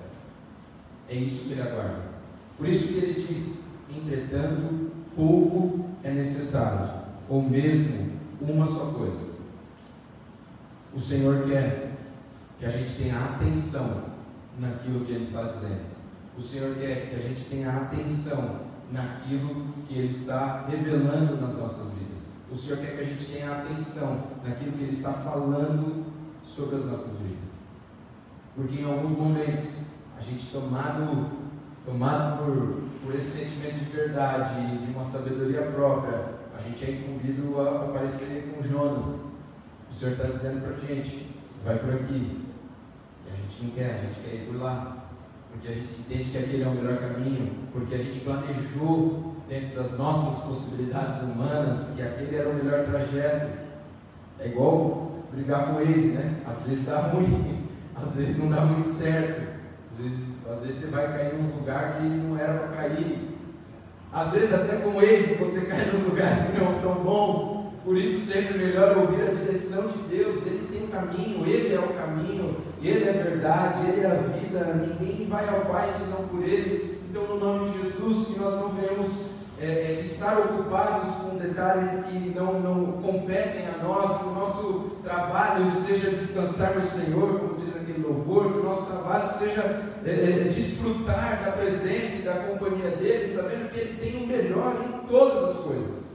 É 1.11 1.15
isso 1.15 1.45
que 1.45 1.53
Ele 1.53 1.61
aguarda. 1.61 2.05
Por 2.57 2.67
isso 2.67 2.89
que 2.89 2.95
Ele 2.95 3.27
diz, 3.27 3.69
entretanto, 3.95 4.91
pouco 5.15 5.91
é 6.03 6.11
necessário, 6.11 6.91
ou 7.29 7.43
mesmo 7.43 8.19
uma 8.41 8.65
só 8.65 8.93
coisa. 8.93 9.27
O 10.95 11.01
Senhor 11.01 11.47
quer 11.47 11.93
que 12.59 12.65
a 12.65 12.71
gente 12.71 12.97
tenha 12.97 13.19
atenção 13.23 14.05
naquilo 14.59 15.05
que 15.05 15.13
Ele 15.13 15.23
está 15.23 15.43
dizendo. 15.43 15.96
O 16.37 16.41
Senhor 16.41 16.75
quer 16.77 17.09
que 17.09 17.17
a 17.17 17.19
gente 17.21 17.45
tenha 17.45 17.71
atenção 17.71 18.61
naquilo 18.93 19.67
que 19.89 19.95
Ele 19.99 20.09
está 20.09 20.67
revelando 20.69 21.41
nas 21.41 21.57
nossas 21.57 21.91
vidas. 21.93 22.29
O 22.51 22.57
Senhor 22.57 22.79
quer 22.79 22.97
que 22.97 23.01
a 23.01 23.05
gente 23.05 23.25
tenha 23.27 23.51
atenção 23.53 24.23
naquilo 24.45 24.73
que 24.73 24.83
Ele 24.83 24.91
está 24.91 25.13
falando 25.13 26.07
sobre 26.45 26.77
as 26.77 26.85
nossas 26.85 27.17
vidas. 27.19 27.51
Porque 28.55 28.81
em 28.81 28.85
alguns 28.85 29.17
momentos, 29.17 29.81
a 30.19 30.23
gente 30.23 30.47
tomado, 30.51 31.31
tomado 31.85 32.45
por, 32.45 32.83
por 33.03 33.15
esse 33.15 33.45
sentimento 33.45 33.85
de 33.85 33.91
verdade 33.91 34.75
e 34.75 34.87
de 34.87 34.93
uma 34.93 35.03
sabedoria 35.03 35.63
própria, 35.73 36.37
a 36.57 36.63
gente 36.63 36.85
é 36.85 36.91
incumbido 36.91 37.61
a 37.61 37.87
aparecer 37.87 38.55
com 38.55 38.63
Jonas. 38.63 39.27
O 39.91 39.95
Senhor 39.95 40.13
está 40.13 40.25
dizendo 40.29 40.61
para 40.63 40.77
a 40.77 40.95
gente, 40.95 41.35
vai 41.65 41.79
por 41.79 41.95
aqui, 41.95 42.47
gente 43.57 43.65
não 43.65 43.71
quer, 43.71 43.95
a 43.95 44.03
gente 44.03 44.21
quer 44.21 44.35
ir 44.35 44.47
por 44.47 44.57
lá. 44.57 45.06
Porque 45.53 45.69
a 45.69 45.75
gente 45.75 46.01
entende 46.01 46.31
que 46.31 46.39
aquele 46.39 46.63
é 46.63 46.69
o 46.69 46.73
melhor 46.73 46.99
caminho, 46.99 47.53
porque 47.73 47.95
a 47.95 47.99
gente 47.99 48.21
planejou 48.21 49.35
dentro 49.49 49.77
das 49.77 49.97
nossas 49.97 50.45
possibilidades 50.45 51.23
humanas 51.23 51.93
que 51.95 52.03
aquele 52.03 52.37
era 52.37 52.49
o 52.49 52.55
melhor 52.55 52.85
trajeto. 52.85 53.67
É 54.39 54.49
igual 54.49 55.13
brigar 55.33 55.67
com 55.67 55.75
o 55.75 55.81
ex, 55.81 56.15
né? 56.15 56.43
Às 56.47 56.63
vezes 56.63 56.85
dá 56.85 56.99
ruim, 57.13 57.69
às 57.95 58.17
vezes 58.17 58.39
não 58.39 58.51
dá 58.51 58.63
muito 58.63 58.87
certo. 58.87 59.57
Às 59.93 60.05
vezes, 60.05 60.25
às 60.51 60.61
vezes 60.61 60.75
você 60.75 60.87
vai 60.89 61.07
cair 61.07 61.35
num 61.35 61.57
lugar 61.57 61.97
que 61.97 62.03
não 62.03 62.39
era 62.39 62.53
para 62.55 62.69
cair. 62.69 63.39
Às 64.13 64.31
vezes 64.33 64.53
até 64.53 64.77
com 64.77 64.91
o 64.91 65.03
ex 65.03 65.39
você 65.39 65.63
cai 65.67 65.85
nos 65.87 66.03
lugares 66.03 66.51
que 66.51 66.59
não 66.59 66.73
são 66.73 66.95
bons. 66.97 67.56
Por 67.87 67.97
isso 67.97 68.33
sempre 68.33 68.57
é 68.57 68.67
melhor 68.67 68.99
ouvir 68.99 69.23
a 69.23 69.33
direção 69.33 69.87
de 69.87 70.17
Deus. 70.17 70.45
Ele 70.45 70.67
tem 70.73 70.83
um 70.83 70.89
caminho, 70.89 71.47
Ele 71.47 71.73
é 71.73 71.79
o 71.79 71.95
caminho, 71.95 72.57
Ele 72.83 73.05
é 73.05 73.11
a 73.11 73.23
verdade, 73.23 73.89
Ele 73.89 74.01
é 74.01 74.07
a 74.07 74.15
vida. 74.15 74.75
Ninguém 74.75 75.29
vai 75.29 75.49
ao 75.49 75.67
Pai 75.67 75.89
senão 75.89 76.27
por 76.27 76.43
Ele. 76.43 77.01
Então, 77.09 77.23
no 77.29 77.39
nome 77.39 77.71
de 77.71 77.85
Jesus, 77.85 78.27
que 78.27 78.41
nós 78.41 78.61
não 78.61 78.71
venhamos 78.71 79.27
é, 79.61 79.67
é, 79.67 80.01
estar 80.03 80.37
ocupados 80.37 81.15
com 81.15 81.37
detalhes 81.37 82.07
que 82.07 82.35
não, 82.35 82.59
não 82.59 83.01
competem 83.01 83.69
a 83.69 83.85
nós, 83.85 84.19
que 84.19 84.25
o 84.25 84.33
nosso 84.33 84.97
trabalho 85.05 85.71
seja 85.71 86.11
descansar 86.11 86.75
no 86.75 86.89
Senhor, 86.89 87.39
como 87.39 87.55
diz 87.61 87.69
aquele 87.77 88.03
louvor, 88.03 88.53
que 88.53 88.59
o 88.59 88.65
nosso 88.65 88.87
trabalho 88.87 89.31
seja 89.31 89.63
é, 90.05 90.11
é, 90.11 90.53
desfrutar 90.53 91.41
da 91.45 91.53
presença 91.53 92.19
e 92.19 92.23
da 92.23 92.35
companhia 92.35 92.97
dEle, 92.97 93.25
sabendo 93.29 93.71
que 93.71 93.79
Ele 93.79 93.97
tem 94.01 94.25
o 94.25 94.27
melhor 94.27 94.75
em 94.85 95.07
todas 95.07 95.51
as 95.51 95.63
coisas 95.63 96.06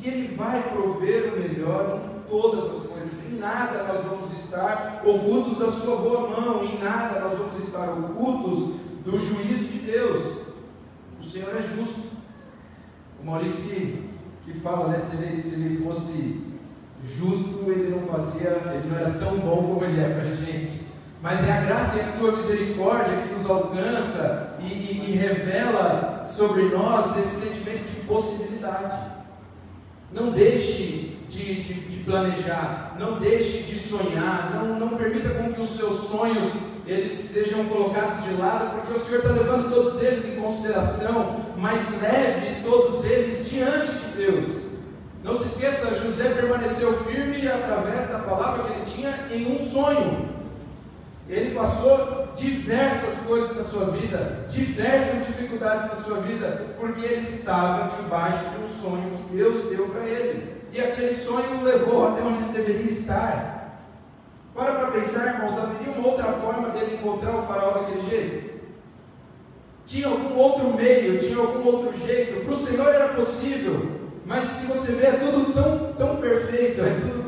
que 0.00 0.08
Ele 0.08 0.34
vai 0.34 0.62
prover 0.62 1.34
o 1.34 1.40
melhor 1.40 2.00
em 2.16 2.30
todas 2.30 2.64
as 2.64 2.86
coisas. 2.86 3.24
Em 3.30 3.38
nada 3.38 3.84
nós 3.84 4.04
vamos 4.04 4.32
estar 4.32 5.02
ocultos 5.04 5.58
da 5.58 5.68
Sua 5.68 5.96
boa 5.96 6.28
mão, 6.28 6.64
em 6.64 6.78
nada 6.78 7.20
nós 7.20 7.38
vamos 7.38 7.62
estar 7.62 7.90
ocultos 7.90 8.76
do 9.04 9.18
juízo 9.18 9.64
de 9.64 9.78
Deus. 9.78 10.40
O 11.20 11.24
Senhor 11.24 11.54
é 11.54 11.62
justo. 11.62 12.10
O 13.22 13.26
Maurício 13.26 13.70
que, 13.70 14.10
que 14.44 14.60
fala, 14.60 14.88
né, 14.88 14.98
se 14.98 15.16
ele, 15.16 15.42
se 15.42 15.54
ele 15.54 15.84
fosse 15.84 16.40
justo, 17.04 17.70
ele 17.70 17.94
não 17.94 18.06
fazia, 18.06 18.60
ele 18.74 18.88
não 18.88 18.98
era 18.98 19.18
tão 19.18 19.38
bom 19.38 19.74
como 19.74 19.84
ele 19.84 20.00
é 20.00 20.08
para 20.08 20.22
a 20.22 20.34
gente. 20.34 20.86
Mas 21.22 21.46
é 21.46 21.52
a 21.52 21.60
graça 21.60 21.98
e 21.98 22.00
a 22.00 22.10
sua 22.10 22.32
misericórdia 22.32 23.16
que 23.18 23.34
nos 23.34 23.48
alcança 23.48 24.56
e, 24.60 24.64
e, 24.64 25.10
e 25.10 25.16
revela 25.16 26.24
sobre 26.24 26.62
nós 26.64 27.16
esse 27.18 27.46
sentimento 27.46 27.90
de 27.90 28.00
possibilidade. 28.06 29.19
Não 30.12 30.32
deixe 30.32 31.18
de, 31.28 31.62
de, 31.62 31.74
de, 31.74 32.04
planejar, 32.04 32.96
não 32.98 33.20
deixe 33.20 33.62
de 33.62 33.78
sonhar, 33.78 34.52
não, 34.54 34.78
não 34.78 34.96
permita 34.96 35.28
com 35.30 35.52
que 35.52 35.60
os 35.60 35.70
seus 35.70 36.08
sonhos 36.08 36.52
eles 36.86 37.12
sejam 37.12 37.66
colocados 37.66 38.24
de 38.24 38.34
lado, 38.34 38.80
porque 38.80 38.98
o 38.98 39.00
Senhor 39.00 39.18
está 39.18 39.32
levando 39.32 39.72
todos 39.72 40.02
eles 40.02 40.26
em 40.26 40.40
consideração, 40.40 41.40
mas 41.56 41.80
leve 42.02 42.62
todos 42.64 43.04
eles 43.04 43.48
diante 43.48 43.92
de 43.92 44.16
Deus. 44.16 44.60
Não 45.22 45.36
se 45.36 45.44
esqueça, 45.44 46.00
José 46.02 46.30
permaneceu 46.30 46.92
firme 47.04 47.46
através 47.46 48.08
da 48.08 48.18
palavra 48.20 48.64
que 48.64 48.72
ele 48.72 48.86
tinha 48.86 49.18
em 49.30 49.52
um 49.52 49.70
sonho. 49.70 50.39
Ele 51.30 51.54
passou 51.54 52.28
diversas 52.34 53.18
coisas 53.24 53.56
na 53.56 53.62
sua 53.62 53.86
vida, 53.92 54.44
diversas 54.48 55.28
dificuldades 55.28 55.86
na 55.86 55.94
sua 55.94 56.16
vida, 56.22 56.74
porque 56.76 57.04
ele 57.04 57.20
estava 57.20 57.96
debaixo 57.96 58.44
de 58.50 58.64
um 58.64 58.68
sonho 58.68 59.16
que 59.16 59.36
Deus 59.36 59.70
deu 59.70 59.86
para 59.90 60.04
ele. 60.04 60.60
E 60.72 60.80
aquele 60.80 61.14
sonho 61.14 61.60
o 61.60 61.62
levou 61.62 62.08
até 62.08 62.22
onde 62.22 62.42
ele 62.42 62.52
deveria 62.52 62.84
estar. 62.84 63.78
Para 64.52 64.74
para 64.74 64.90
pensar, 64.90 65.34
irmãos, 65.34 65.56
haveria 65.56 65.92
uma 65.92 66.08
outra 66.08 66.32
forma 66.32 66.70
dele 66.70 66.96
encontrar 66.96 67.36
o 67.36 67.46
faraó 67.46 67.74
daquele 67.74 68.10
jeito? 68.10 68.50
Tinha 69.86 70.08
algum 70.08 70.36
outro 70.36 70.74
meio, 70.74 71.20
tinha 71.20 71.38
algum 71.38 71.64
outro 71.64 71.96
jeito? 71.96 72.44
Para 72.44 72.54
o 72.54 72.58
Senhor 72.58 72.88
era 72.88 73.08
possível, 73.10 74.00
mas 74.26 74.44
se 74.44 74.66
você 74.66 74.92
vê, 74.92 75.06
é 75.06 75.12
tudo 75.12 75.52
tão, 75.52 75.92
tão 75.94 76.16
perfeito, 76.16 76.80
é 76.80 76.90
tudo 76.90 77.19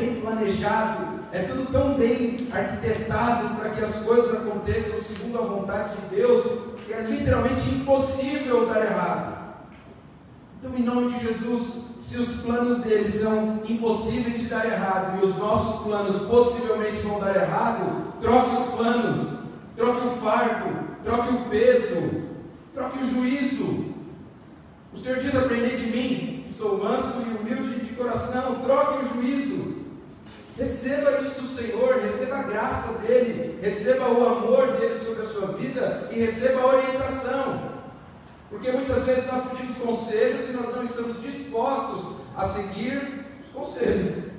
bem 0.00 0.20
planejado, 0.20 1.20
é 1.30 1.42
tudo 1.42 1.70
tão 1.70 1.94
bem 1.94 2.48
arquitetado 2.50 3.56
para 3.56 3.70
que 3.70 3.82
as 3.82 3.96
coisas 3.96 4.34
aconteçam 4.34 5.00
segundo 5.00 5.38
a 5.38 5.42
vontade 5.42 5.96
de 5.96 6.16
Deus, 6.16 6.44
que 6.84 6.92
é 6.92 7.02
literalmente 7.02 7.68
impossível 7.68 8.66
dar 8.66 8.80
errado. 8.80 9.40
Então, 10.58 10.76
em 10.76 10.82
nome 10.82 11.12
de 11.12 11.24
Jesus, 11.24 11.84
se 11.98 12.18
os 12.18 12.42
planos 12.42 12.80
dele 12.80 13.08
são 13.08 13.60
impossíveis 13.68 14.38
de 14.40 14.46
dar 14.46 14.66
errado 14.66 15.20
e 15.20 15.24
os 15.24 15.36
nossos 15.36 15.82
planos 15.84 16.18
possivelmente 16.22 17.02
vão 17.02 17.20
dar 17.20 17.36
errado, 17.36 18.14
troque 18.20 18.56
os 18.56 18.74
planos, 18.74 19.38
troque 19.76 20.06
o 20.06 20.10
fardo, 20.16 20.80
troque 21.02 21.34
o 21.34 21.44
peso, 21.48 22.24
troque 22.74 22.98
o 22.98 23.06
juízo. 23.06 23.86
O 24.92 24.98
Senhor 24.98 25.20
diz: 25.20 25.34
Aprendei 25.34 25.76
de 25.76 25.86
mim, 25.86 26.42
que 26.44 26.52
sou 26.52 26.82
manso 26.82 27.18
e 27.20 27.36
humilde 27.36 27.80
de 27.80 27.94
coração, 27.94 28.56
troque 28.56 29.04
o 29.04 29.08
juízo. 29.14 29.69
Receba 30.56 31.18
isso 31.20 31.40
do 31.40 31.46
Senhor, 31.46 32.00
receba 32.00 32.36
a 32.36 32.42
graça 32.42 32.98
dEle, 32.98 33.58
receba 33.60 34.08
o 34.08 34.26
amor 34.26 34.76
dEle 34.78 34.98
sobre 34.98 35.22
a 35.22 35.26
sua 35.26 35.46
vida 35.52 36.08
e 36.10 36.18
receba 36.20 36.60
a 36.60 36.66
orientação. 36.66 37.70
Porque 38.50 38.72
muitas 38.72 39.04
vezes 39.04 39.26
nós 39.26 39.44
pedimos 39.48 39.76
conselhos 39.76 40.48
e 40.48 40.52
nós 40.52 40.74
não 40.74 40.82
estamos 40.82 41.22
dispostos 41.22 42.16
a 42.36 42.44
seguir 42.44 43.24
os 43.40 43.48
conselhos. 43.52 44.30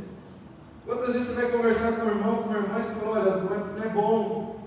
Quantas 0.86 1.13
vezes 1.13 1.30
você 1.30 1.41
vai 1.41 1.52
conversar 1.52 1.93
com 1.93 2.04
um 2.04 2.10
irmão, 2.10 2.38
com 2.38 2.50
uma 2.50 2.58
irmã 2.58 2.78
e 2.78 2.82
você 2.82 2.93
fala, 2.95 3.19
olha, 3.19 3.38
não 3.38 3.56
é, 3.56 3.80
não 3.80 3.84
é 3.84 3.89
bom. 3.89 4.60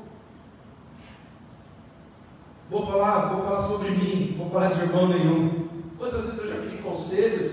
Vou 2.71 2.87
falar, 2.87 3.35
vou 3.35 3.45
falar 3.45 3.69
sobre 3.69 3.91
mim, 3.91 4.35
vou 4.39 4.51
falar 4.51 4.73
de 4.73 4.81
irmão 4.81 5.09
nenhum. 5.09 5.69
Quantas 5.99 6.25
vezes 6.25 6.39
eu 6.39 6.49
já 6.49 6.61
pedi 6.61 6.79
conselhos 6.79 7.53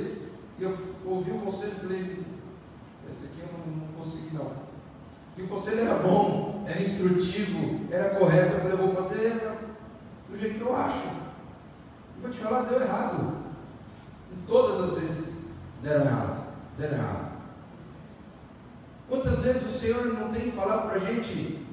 e 0.57 0.63
eu 0.63 0.77
ouvi 1.05 1.31
o 1.31 1.39
conselho 1.39 1.73
e 1.75 1.79
falei, 1.81 2.19
esse 3.11 3.25
aqui 3.25 3.41
eu 3.41 3.49
não, 3.51 3.75
não 3.75 3.90
consegui 4.01 4.35
não. 4.35 4.51
E 5.37 5.43
o 5.43 5.47
conselho 5.47 5.81
era 5.81 5.95
bom, 5.95 6.65
era 6.67 6.81
instrutivo, 6.81 7.87
era 7.91 8.15
correto. 8.15 8.53
Eu 8.53 8.59
falei, 8.61 8.71
eu 8.73 8.77
vou 8.77 8.95
fazer 8.95 9.57
do 10.29 10.37
jeito 10.37 10.57
que 10.57 10.61
eu 10.61 10.75
acho. 10.75 11.07
E 12.17 12.21
vou 12.21 12.31
te 12.31 12.39
falar, 12.39 12.63
deu 12.63 12.81
errado. 12.81 13.37
E 14.31 14.47
todas 14.47 14.81
as 14.81 14.99
vezes 14.99 15.49
deram 15.81 16.05
errado. 16.05 16.53
Deram 16.77 16.97
errado. 16.97 17.31
Quantas 19.07 19.39
vezes 19.39 19.63
o 19.63 19.77
Senhor 19.77 20.05
não 20.05 20.29
tem 20.31 20.51
falado 20.51 20.89
para 20.89 20.95
a 20.95 20.99
gente, 20.99 21.65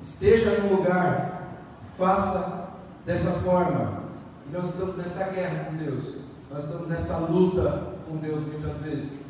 esteja 0.00 0.60
no 0.60 0.76
lugar, 0.76 1.56
faça 1.96 2.70
dessa 3.04 3.32
forma. 3.40 4.04
E 4.48 4.52
nós 4.52 4.70
estamos 4.70 4.96
nessa 4.96 5.30
guerra 5.30 5.64
com 5.64 5.76
Deus. 5.76 6.16
Nós 6.50 6.64
estamos 6.64 6.88
nessa 6.88 7.18
luta 7.18 7.94
com 8.06 8.16
Deus 8.16 8.40
muitas 8.40 8.78
vezes. 8.78 9.26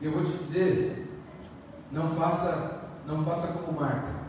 E 0.00 0.06
eu 0.06 0.12
vou 0.12 0.24
te 0.24 0.36
dizer, 0.36 1.01
não 1.92 2.08
faça, 2.08 2.88
não 3.06 3.24
faça 3.24 3.58
como 3.58 3.80
Marta. 3.80 4.22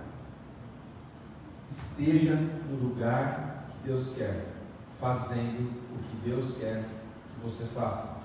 Esteja 1.69 2.35
no 2.35 2.89
lugar 2.89 3.65
que 3.71 3.87
Deus 3.87 4.13
quer, 4.15 4.53
fazendo 4.99 5.71
o 5.91 5.97
que 5.97 6.29
Deus 6.29 6.55
quer 6.57 6.83
que 6.83 7.43
você 7.43 7.63
faça. 7.65 8.21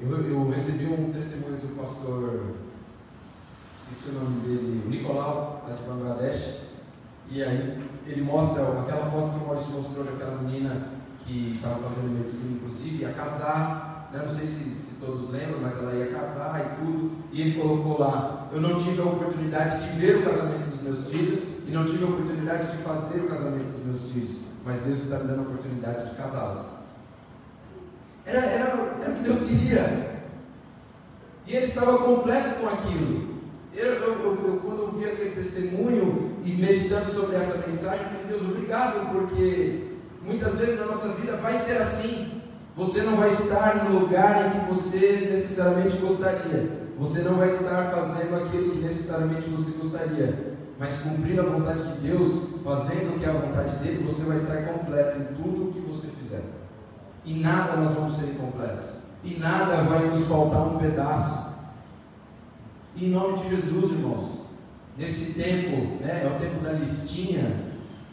Eu, 0.00 0.10
eu 0.28 0.50
recebi 0.50 0.86
um 0.86 1.12
testemunho 1.12 1.58
do 1.58 1.76
pastor 1.76 2.56
esqueci 3.90 4.10
o 4.10 4.20
nome 4.22 4.40
dele, 4.40 4.84
Nicolau, 4.86 5.64
lá 5.66 5.74
de 5.74 5.82
Bangladesh. 5.82 6.58
E 7.30 7.42
aí 7.42 7.82
ele 8.06 8.22
mostra 8.22 8.62
aquela 8.80 9.10
foto 9.10 9.32
que 9.32 9.44
o 9.44 9.46
Maurício 9.46 9.72
mostrou 9.72 10.04
daquela 10.04 10.42
menina 10.42 10.88
que 11.24 11.54
estava 11.56 11.82
fazendo 11.82 12.18
medicina, 12.18 12.56
inclusive, 12.56 13.02
ia 13.02 13.12
casar. 13.12 14.10
Né? 14.12 14.22
Não 14.24 14.34
sei 14.34 14.46
se, 14.46 14.64
se 14.70 14.87
todos 15.00 15.30
lembram, 15.30 15.60
mas 15.60 15.78
ela 15.78 15.94
ia 15.94 16.06
casar 16.06 16.60
e 16.60 16.84
tudo. 16.84 17.10
E 17.32 17.40
ele 17.40 17.60
colocou 17.60 17.98
lá: 17.98 18.48
Eu 18.52 18.60
não 18.60 18.78
tive 18.78 19.00
a 19.00 19.04
oportunidade 19.04 19.84
de 19.84 19.98
ver 19.98 20.16
o 20.16 20.24
casamento 20.24 20.70
dos 20.70 20.82
meus 20.82 21.08
filhos 21.08 21.58
e 21.66 21.70
não 21.70 21.84
tive 21.84 22.04
a 22.04 22.08
oportunidade 22.08 22.76
de 22.76 22.82
fazer 22.82 23.20
o 23.20 23.28
casamento 23.28 23.70
dos 23.72 23.84
meus 23.84 24.10
filhos, 24.10 24.40
mas 24.64 24.80
Deus 24.80 25.00
está 25.00 25.18
me 25.18 25.28
dando 25.28 25.40
a 25.40 25.42
oportunidade 25.42 26.10
de 26.10 26.16
casá-los. 26.16 26.66
Era, 28.24 28.40
era, 28.40 28.64
era 29.02 29.10
o 29.10 29.16
que 29.16 29.22
Deus 29.22 29.42
queria. 29.44 30.18
E 31.46 31.56
ele 31.56 31.64
estava 31.64 31.98
completo 31.98 32.60
com 32.60 32.68
aquilo. 32.68 33.38
Eu, 33.74 33.94
eu, 33.94 34.20
eu, 34.22 34.60
quando 34.62 34.82
eu 34.82 34.92
vi 34.92 35.04
aquele 35.06 35.30
testemunho 35.30 36.36
e 36.44 36.50
meditando 36.52 37.08
sobre 37.08 37.36
essa 37.36 37.66
mensagem, 37.66 38.00
eu 38.00 38.10
falei, 38.10 38.26
Deus, 38.28 38.42
obrigado, 38.42 39.12
porque 39.12 39.94
muitas 40.22 40.56
vezes 40.56 40.78
na 40.78 40.86
nossa 40.86 41.08
vida 41.14 41.36
vai 41.36 41.56
ser 41.56 41.78
assim. 41.78 42.27
Você 42.78 43.02
não 43.02 43.16
vai 43.16 43.28
estar 43.28 43.84
no 43.84 43.98
lugar 43.98 44.46
em 44.46 44.60
que 44.60 44.72
você 44.72 45.26
necessariamente 45.28 45.96
gostaria. 45.96 46.88
Você 46.96 47.22
não 47.22 47.34
vai 47.34 47.48
estar 47.48 47.90
fazendo 47.90 48.36
aquilo 48.36 48.70
que 48.70 48.78
necessariamente 48.78 49.50
você 49.50 49.76
gostaria. 49.76 50.56
Mas 50.78 51.00
cumprindo 51.00 51.40
a 51.40 51.44
vontade 51.44 51.82
de 51.82 52.08
Deus, 52.08 52.50
fazendo 52.62 53.16
o 53.16 53.18
que 53.18 53.24
é 53.24 53.30
a 53.30 53.32
vontade 53.32 53.78
dele, 53.78 54.06
você 54.06 54.22
vai 54.22 54.36
estar 54.36 54.62
completo 54.62 55.18
em 55.18 55.34
tudo 55.34 55.70
o 55.70 55.72
que 55.72 55.80
você 55.80 56.06
fizer. 56.06 56.44
E 57.24 57.34
nada 57.40 57.78
nós 57.78 57.94
vamos 57.94 58.14
ser 58.14 58.26
incompletos. 58.26 58.90
E 59.24 59.34
nada 59.34 59.82
vai 59.82 60.06
nos 60.06 60.24
faltar 60.26 60.68
um 60.68 60.78
pedaço. 60.78 61.48
Em 62.96 63.08
nome 63.08 63.38
de 63.38 63.56
Jesus, 63.56 63.90
irmãos. 63.90 64.38
Nesse 64.96 65.34
tempo, 65.34 66.00
né, 66.00 66.22
é 66.22 66.26
o 66.28 66.38
tempo 66.38 66.62
da 66.62 66.74
listinha. 66.74 67.56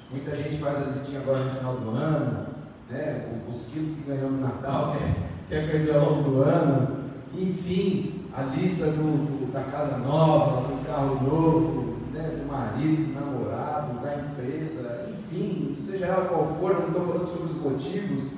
Muita 0.09 0.35
gente 0.35 0.57
faz 0.57 0.77
a 0.77 0.85
listinha 0.85 1.19
agora 1.19 1.43
no 1.43 1.51
final 1.51 1.75
do 1.75 1.89
ano. 1.91 2.44
Né, 2.89 3.41
os 3.49 3.67
quilos 3.67 3.91
que 3.91 4.03
ganhou 4.09 4.29
no 4.29 4.41
Natal, 4.41 4.95
quer, 5.49 5.61
quer 5.61 5.71
perder 5.71 5.95
ao 5.95 6.09
longo 6.09 6.29
do 6.29 6.41
ano. 6.43 7.05
Enfim, 7.33 8.25
a 8.33 8.43
lista 8.43 8.85
do, 8.87 9.45
do, 9.45 9.51
da 9.51 9.63
casa 9.63 9.97
nova, 9.97 10.67
do 10.67 10.85
carro 10.85 11.23
novo, 11.23 11.97
né, 12.13 12.29
do 12.29 12.45
marido, 12.45 13.05
do 13.05 13.13
namorado, 13.13 13.99
da 14.01 14.15
empresa, 14.15 15.09
enfim, 15.09 15.75
seja 15.79 16.05
ela 16.05 16.25
qual 16.25 16.55
for, 16.59 16.73
não 16.79 16.87
estou 16.87 17.07
falando 17.07 17.27
sobre 17.27 17.53
os 17.53 17.61
motivos, 17.61 18.31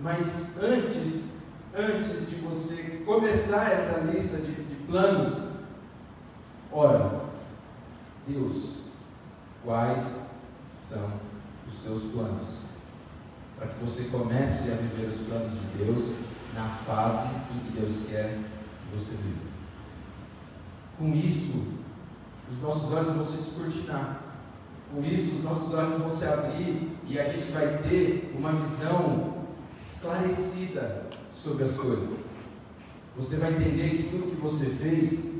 mas 0.00 0.56
antes, 0.62 1.44
antes 1.76 2.28
de 2.28 2.36
você 2.36 3.02
começar 3.06 3.72
essa 3.72 4.00
lista 4.00 4.38
de, 4.38 4.52
de 4.52 4.74
planos, 4.86 5.50
ora, 6.72 7.24
Deus, 8.26 8.76
quais 9.62 10.30
são 10.72 11.12
os 11.66 11.82
seus 11.82 12.02
planos? 12.12 12.63
Para 13.58 13.68
que 13.68 13.84
você 13.84 14.04
comece 14.04 14.72
a 14.72 14.76
viver 14.76 15.08
os 15.08 15.20
planos 15.26 15.52
de 15.52 15.84
Deus 15.84 16.16
na 16.54 16.68
fase 16.68 17.28
em 17.54 17.58
que 17.60 17.80
Deus 17.80 18.06
quer 18.08 18.38
que 18.38 18.96
você 18.96 19.16
viva. 19.16 19.44
Com 20.98 21.12
isso, 21.14 21.74
os 22.50 22.60
nossos 22.60 22.92
olhos 22.92 23.14
vão 23.14 23.24
se 23.24 23.38
descortinar. 23.38 24.20
Com 24.92 25.02
isso, 25.02 25.36
os 25.36 25.44
nossos 25.44 25.74
olhos 25.74 25.98
vão 25.98 26.08
se 26.08 26.24
abrir 26.24 26.96
e 27.06 27.18
a 27.18 27.32
gente 27.32 27.50
vai 27.52 27.78
ter 27.78 28.32
uma 28.36 28.52
visão 28.52 29.44
esclarecida 29.80 31.06
sobre 31.32 31.64
as 31.64 31.72
coisas. 31.72 32.24
Você 33.16 33.36
vai 33.36 33.52
entender 33.52 33.90
que 33.90 34.08
tudo 34.10 34.34
que 34.34 34.40
você 34.40 34.66
fez 34.66 35.34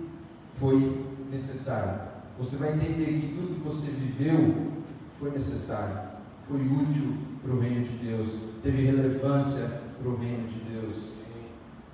foi 0.59 1.05
necessário. 1.31 2.01
Você 2.39 2.57
vai 2.57 2.75
entender 2.75 3.21
que 3.21 3.35
tudo 3.35 3.55
que 3.55 3.61
você 3.61 3.91
viveu 3.91 4.73
foi 5.19 5.31
necessário, 5.31 6.01
foi 6.49 6.61
útil 6.61 7.17
para 7.45 7.55
o 7.55 7.61
reino 7.61 7.87
de 7.87 7.99
Deus, 7.99 8.29
teve 8.63 8.87
relevância 8.87 9.83
para 10.01 10.09
o 10.09 10.17
reino 10.17 10.49
de 10.49 10.61
Deus. 10.61 10.97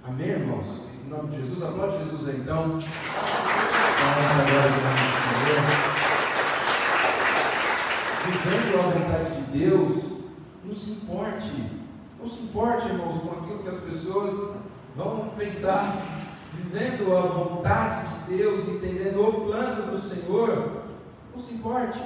Amém, 0.05 0.29
irmãos? 0.29 0.87
Em 1.05 1.11
nome 1.11 1.31
de 1.31 1.43
Jesus, 1.43 1.63
aplaude 1.65 1.99
Jesus 2.05 2.29
aí 2.29 2.37
então. 2.37 2.79
Vivendo 8.27 8.79
a 8.79 8.83
vontade 8.83 9.35
de 9.35 9.59
Deus, 9.59 10.05
não 10.65 10.73
se 10.75 10.91
importe, 10.93 11.51
não 12.21 12.31
se 12.31 12.43
importe, 12.45 12.87
irmãos, 12.87 13.21
com 13.21 13.31
aquilo 13.31 13.63
que 13.65 13.69
as 13.69 13.81
pessoas 13.81 14.57
vão 14.97 15.33
pensar. 15.37 16.01
Vivendo 16.55 17.17
a 17.17 17.23
vontade 17.23 18.09
de 18.27 18.37
Deus, 18.37 18.69
entendendo 18.69 19.21
o 19.21 19.47
plano 19.47 19.91
do 19.91 19.99
Senhor, 19.99 20.83
não 21.35 21.43
se 21.43 21.55
importe. 21.55 21.99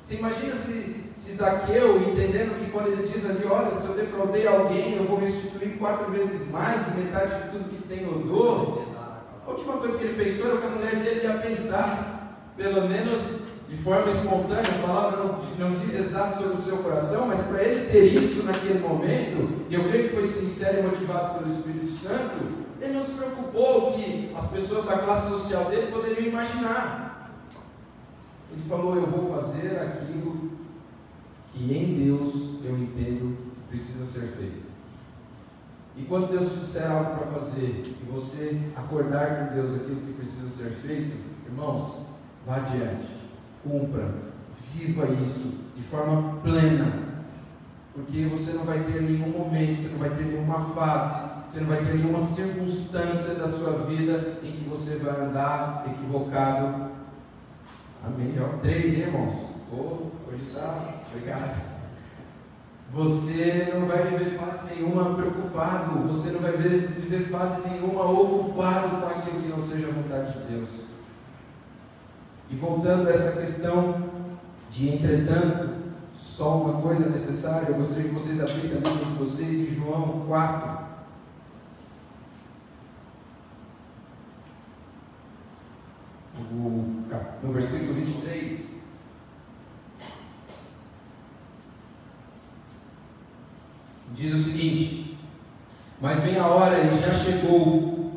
Você 0.00 0.16
imagina 0.16 0.54
se, 0.54 1.01
se 1.22 1.34
Zaqueu, 1.34 1.98
entendendo 1.98 2.58
que 2.58 2.68
quando 2.72 2.88
ele 2.88 3.06
diz 3.06 3.24
ali, 3.30 3.46
olha, 3.48 3.70
se 3.76 3.86
eu 3.86 3.94
defraudei 3.94 4.44
alguém, 4.44 4.96
eu 4.96 5.04
vou 5.04 5.20
restituir 5.20 5.78
quatro 5.78 6.10
vezes 6.10 6.50
mais, 6.50 6.82
metade 6.96 7.44
de 7.44 7.50
tudo 7.50 7.70
que 7.70 7.80
tenho 7.86 8.28
eu. 8.28 8.84
A 9.46 9.50
última 9.50 9.74
coisa 9.74 9.96
que 9.96 10.02
ele 10.02 10.20
pensou 10.24 10.50
era 10.50 10.60
que 10.60 10.66
a 10.66 10.70
mulher 10.70 10.96
dele 10.96 11.20
ia 11.22 11.38
pensar, 11.38 12.36
pelo 12.56 12.88
menos 12.88 13.42
de 13.68 13.76
forma 13.84 14.10
espontânea, 14.10 14.64
a 14.68 14.84
palavra 14.84 15.22
não, 15.22 15.38
não 15.60 15.76
diz 15.76 15.94
exato 15.94 16.38
sobre 16.38 16.56
o 16.56 16.60
seu 16.60 16.78
coração, 16.78 17.28
mas 17.28 17.40
para 17.42 17.62
ele 17.62 17.88
ter 17.88 18.04
isso 18.14 18.42
naquele 18.42 18.80
momento, 18.80 19.64
e 19.70 19.74
eu 19.76 19.84
creio 19.84 20.08
que 20.08 20.16
foi 20.16 20.26
sincero 20.26 20.80
e 20.80 20.82
motivado 20.88 21.38
pelo 21.38 21.48
Espírito 21.48 21.88
Santo, 21.88 22.64
ele 22.80 22.94
não 22.94 23.00
se 23.00 23.12
preocupou 23.12 23.92
que 23.92 24.32
as 24.36 24.48
pessoas 24.48 24.86
da 24.86 24.98
classe 24.98 25.30
social 25.30 25.66
dele 25.66 25.92
poderiam 25.92 26.26
imaginar. 26.26 27.30
Ele 28.50 28.62
falou: 28.68 28.96
Eu 28.96 29.06
vou 29.06 29.32
fazer 29.32 29.78
aquilo 29.78 30.51
que 31.52 31.72
em 31.72 32.04
Deus 32.04 32.64
eu 32.64 32.76
entendo 32.78 33.36
que 33.36 33.68
precisa 33.68 34.06
ser 34.06 34.26
feito. 34.28 34.72
E 35.96 36.04
quando 36.04 36.30
Deus 36.30 36.52
te 36.52 36.60
disser 36.60 36.90
algo 36.90 37.16
para 37.16 37.26
fazer, 37.38 37.82
e 37.86 38.10
você 38.10 38.58
acordar 38.74 39.48
com 39.48 39.54
Deus 39.54 39.74
aquilo 39.74 40.00
que 40.00 40.14
precisa 40.14 40.48
ser 40.48 40.70
feito, 40.70 41.14
irmãos, 41.46 41.98
vá 42.46 42.56
adiante, 42.56 43.06
cumpra, 43.62 44.14
viva 44.72 45.06
isso 45.22 45.52
de 45.76 45.82
forma 45.82 46.38
plena, 46.42 47.12
porque 47.94 48.24
você 48.24 48.52
não 48.52 48.64
vai 48.64 48.80
ter 48.84 49.02
nenhum 49.02 49.28
momento, 49.28 49.82
você 49.82 49.88
não 49.88 49.98
vai 49.98 50.10
ter 50.10 50.24
nenhuma 50.24 50.60
fase, 50.70 51.30
você 51.46 51.60
não 51.60 51.68
vai 51.68 51.84
ter 51.84 51.94
nenhuma 51.94 52.20
circunstância 52.20 53.34
da 53.34 53.46
sua 53.46 53.84
vida 53.84 54.38
em 54.42 54.52
que 54.52 54.64
você 54.66 54.96
vai 54.96 55.26
andar 55.26 55.84
equivocado. 55.86 56.90
Amém. 58.02 58.34
Três, 58.62 58.94
irmãos? 58.94 59.51
Hoje 59.72 60.48
está. 60.48 60.94
Obrigado. 61.08 61.72
Você 62.92 63.72
não 63.74 63.86
vai 63.86 64.06
viver 64.06 64.38
fase 64.38 64.74
nenhuma 64.74 65.14
preocupado, 65.14 66.06
você 66.08 66.30
não 66.30 66.40
vai 66.40 66.52
viver 66.52 67.30
fase 67.30 67.66
nenhuma 67.66 68.04
ocupado 68.04 68.98
com 68.98 69.06
aquilo 69.06 69.40
que 69.40 69.48
não 69.48 69.58
seja 69.58 69.88
a 69.88 69.92
vontade 69.92 70.32
de 70.32 70.44
Deus. 70.52 70.68
E 72.50 72.56
voltando 72.56 73.08
a 73.08 73.10
essa 73.10 73.40
questão 73.40 74.10
de 74.68 74.90
entretanto, 74.90 75.70
só 76.14 76.58
uma 76.58 76.82
coisa 76.82 77.08
necessária, 77.08 77.68
eu 77.68 77.76
gostaria 77.76 78.04
que 78.04 78.14
vocês 78.14 78.38
abrissem 78.42 78.78
a 78.78 78.80
Bíblia 78.82 79.06
de 79.06 79.12
vocês 79.14 79.50
em 79.50 79.74
João 79.74 80.26
4. 80.26 80.82
No 87.42 87.52
versículo 87.52 87.94
23. 87.94 88.71
Diz 94.14 94.34
o 94.34 94.42
seguinte: 94.42 95.18
Mas 96.00 96.20
vem 96.20 96.38
a 96.38 96.46
hora 96.46 96.78
e 96.78 96.98
já 96.98 97.12
chegou, 97.14 98.12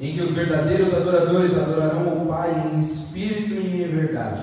em 0.00 0.14
que 0.14 0.22
os 0.22 0.30
verdadeiros 0.30 0.94
adoradores 0.94 1.56
adorarão 1.56 2.22
o 2.22 2.26
Pai 2.26 2.70
em 2.72 2.78
espírito 2.78 3.54
e 3.54 3.82
em 3.82 3.88
verdade, 3.88 4.42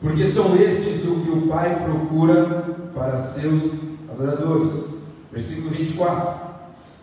porque 0.00 0.26
são 0.26 0.56
estes 0.56 1.04
o 1.04 1.20
que 1.20 1.30
o 1.30 1.48
Pai 1.48 1.82
procura 1.84 2.64
para 2.94 3.16
seus 3.16 3.80
adoradores. 4.10 4.90
Versículo 5.32 5.70
24: 5.70 6.40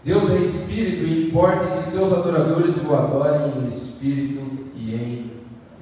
Deus 0.04 0.30
é 0.32 0.38
espírito 0.38 1.06
e 1.06 1.28
importa 1.28 1.78
que 1.78 1.90
seus 1.90 2.12
adoradores 2.12 2.76
o 2.78 2.94
adorem 2.94 3.62
em 3.62 3.66
espírito 3.66 4.70
e 4.76 4.94
em 4.94 5.32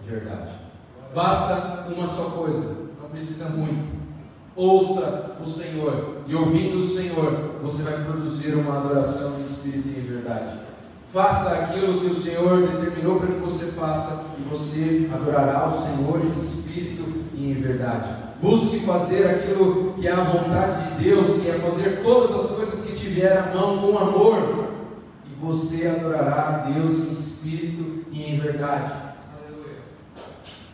verdade. 0.07 0.51
Basta 1.13 1.87
uma 1.95 2.05
só 2.05 2.25
coisa, 2.31 2.75
não 3.01 3.09
precisa 3.09 3.49
muito 3.49 4.05
Ouça 4.55 5.35
o 5.41 5.45
Senhor, 5.45 6.19
e 6.27 6.33
ouvindo 6.33 6.79
o 6.79 6.87
Senhor, 6.87 7.57
você 7.61 7.83
vai 7.83 8.05
produzir 8.05 8.55
uma 8.55 8.77
adoração 8.77 9.37
em 9.39 9.43
espírito 9.43 9.89
e 9.89 9.99
em 9.99 10.01
verdade. 10.01 10.59
Faça 11.11 11.49
aquilo 11.55 11.99
que 11.99 12.07
o 12.07 12.13
Senhor 12.13 12.65
determinou 12.65 13.19
para 13.19 13.27
que 13.27 13.39
você 13.39 13.65
faça, 13.65 14.27
e 14.39 14.49
você 14.49 15.09
adorará 15.13 15.67
o 15.67 15.83
Senhor 15.83 16.21
em 16.25 16.39
espírito 16.39 17.03
e 17.33 17.51
em 17.51 17.53
verdade. 17.53 18.07
Busque 18.41 18.79
fazer 18.79 19.27
aquilo 19.27 19.93
que 19.93 20.07
é 20.07 20.11
a 20.11 20.23
vontade 20.23 20.95
de 20.95 21.03
Deus, 21.03 21.41
que 21.41 21.49
é 21.49 21.53
fazer 21.53 22.01
todas 22.01 22.31
as 22.31 22.51
coisas 22.51 22.85
que 22.85 22.95
tiver 22.95 23.37
à 23.37 23.53
mão 23.53 23.79
com 23.79 23.97
amor, 23.97 24.69
e 25.25 25.45
você 25.45 25.87
adorará 25.87 26.65
a 26.65 26.69
Deus 26.69 26.95
em 26.95 27.11
espírito 27.11 28.05
e 28.09 28.23
em 28.23 28.39
verdade. 28.39 29.03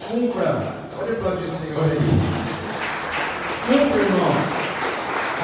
cumpra. 0.07 0.61
Pode 0.95 1.11
aplaudir 1.13 1.45
o 1.45 1.51
Senhor 1.51 1.83
aí. 1.83 2.40
Cumpra, 3.71 4.01
irmão. 4.01 4.33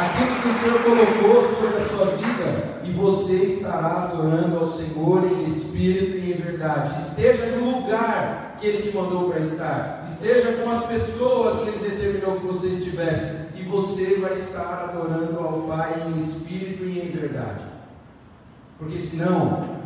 Aquilo 0.03 0.41
que 0.41 0.47
o 0.49 0.59
Senhor 0.59 0.83
colocou 0.83 1.55
sobre 1.55 1.77
a 1.77 1.87
sua 1.87 2.05
vida 2.17 2.81
e 2.83 2.91
você 2.91 3.35
estará 3.35 4.03
adorando 4.03 4.57
ao 4.57 4.67
Senhor 4.67 5.23
em 5.31 5.45
espírito 5.45 6.17
e 6.17 6.33
em 6.33 6.35
verdade. 6.35 6.99
Esteja 6.99 7.45
no 7.55 7.71
lugar 7.71 8.57
que 8.59 8.67
Ele 8.67 8.83
te 8.83 8.97
mandou 8.97 9.29
para 9.29 9.39
estar. 9.39 10.03
Esteja 10.05 10.57
com 10.57 10.69
as 10.69 10.85
pessoas 10.87 11.61
que 11.61 11.69
Ele 11.69 11.89
determinou 11.89 12.41
que 12.41 12.47
você 12.47 12.67
estivesse. 12.67 13.55
E 13.55 13.63
você 13.63 14.17
vai 14.17 14.33
estar 14.33 14.89
adorando 14.89 15.39
ao 15.39 15.61
Pai 15.61 16.03
em 16.07 16.17
espírito 16.17 16.83
e 16.83 16.99
em 16.99 17.11
verdade. 17.11 17.61
Porque 18.77 18.99
senão, 18.99 19.79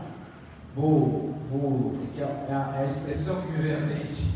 vou, 0.75 1.35
vou, 1.51 1.93
que 2.15 2.21
é 2.21 2.25
a, 2.25 2.79
a 2.79 2.85
expressão 2.85 3.39
que 3.39 3.51
me 3.51 3.59
vem 3.59 3.75
à 3.75 3.79
mente, 3.81 4.35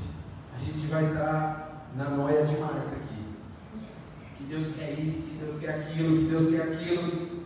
a 0.55 0.63
gente 0.63 0.85
vai 0.85 1.05
estar 1.05 1.87
na 1.97 2.09
noia 2.11 2.45
de 2.45 2.55
Marta. 2.57 3.04
Deus 4.49 4.73
quer 4.77 4.99
isso, 4.99 5.23
que 5.23 5.37
Deus 5.37 5.59
quer 5.59 5.69
aquilo, 5.69 6.17
que 6.17 6.25
Deus 6.25 6.49
quer 6.49 6.61
aquilo. 6.61 7.45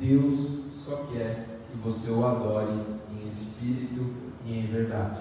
Deus 0.00 0.60
só 0.84 1.08
quer 1.12 1.60
que 1.70 1.76
você 1.78 2.10
o 2.10 2.24
adore 2.26 2.80
em 3.12 3.28
espírito 3.28 4.14
e 4.44 4.58
em 4.58 4.66
verdade. 4.66 5.20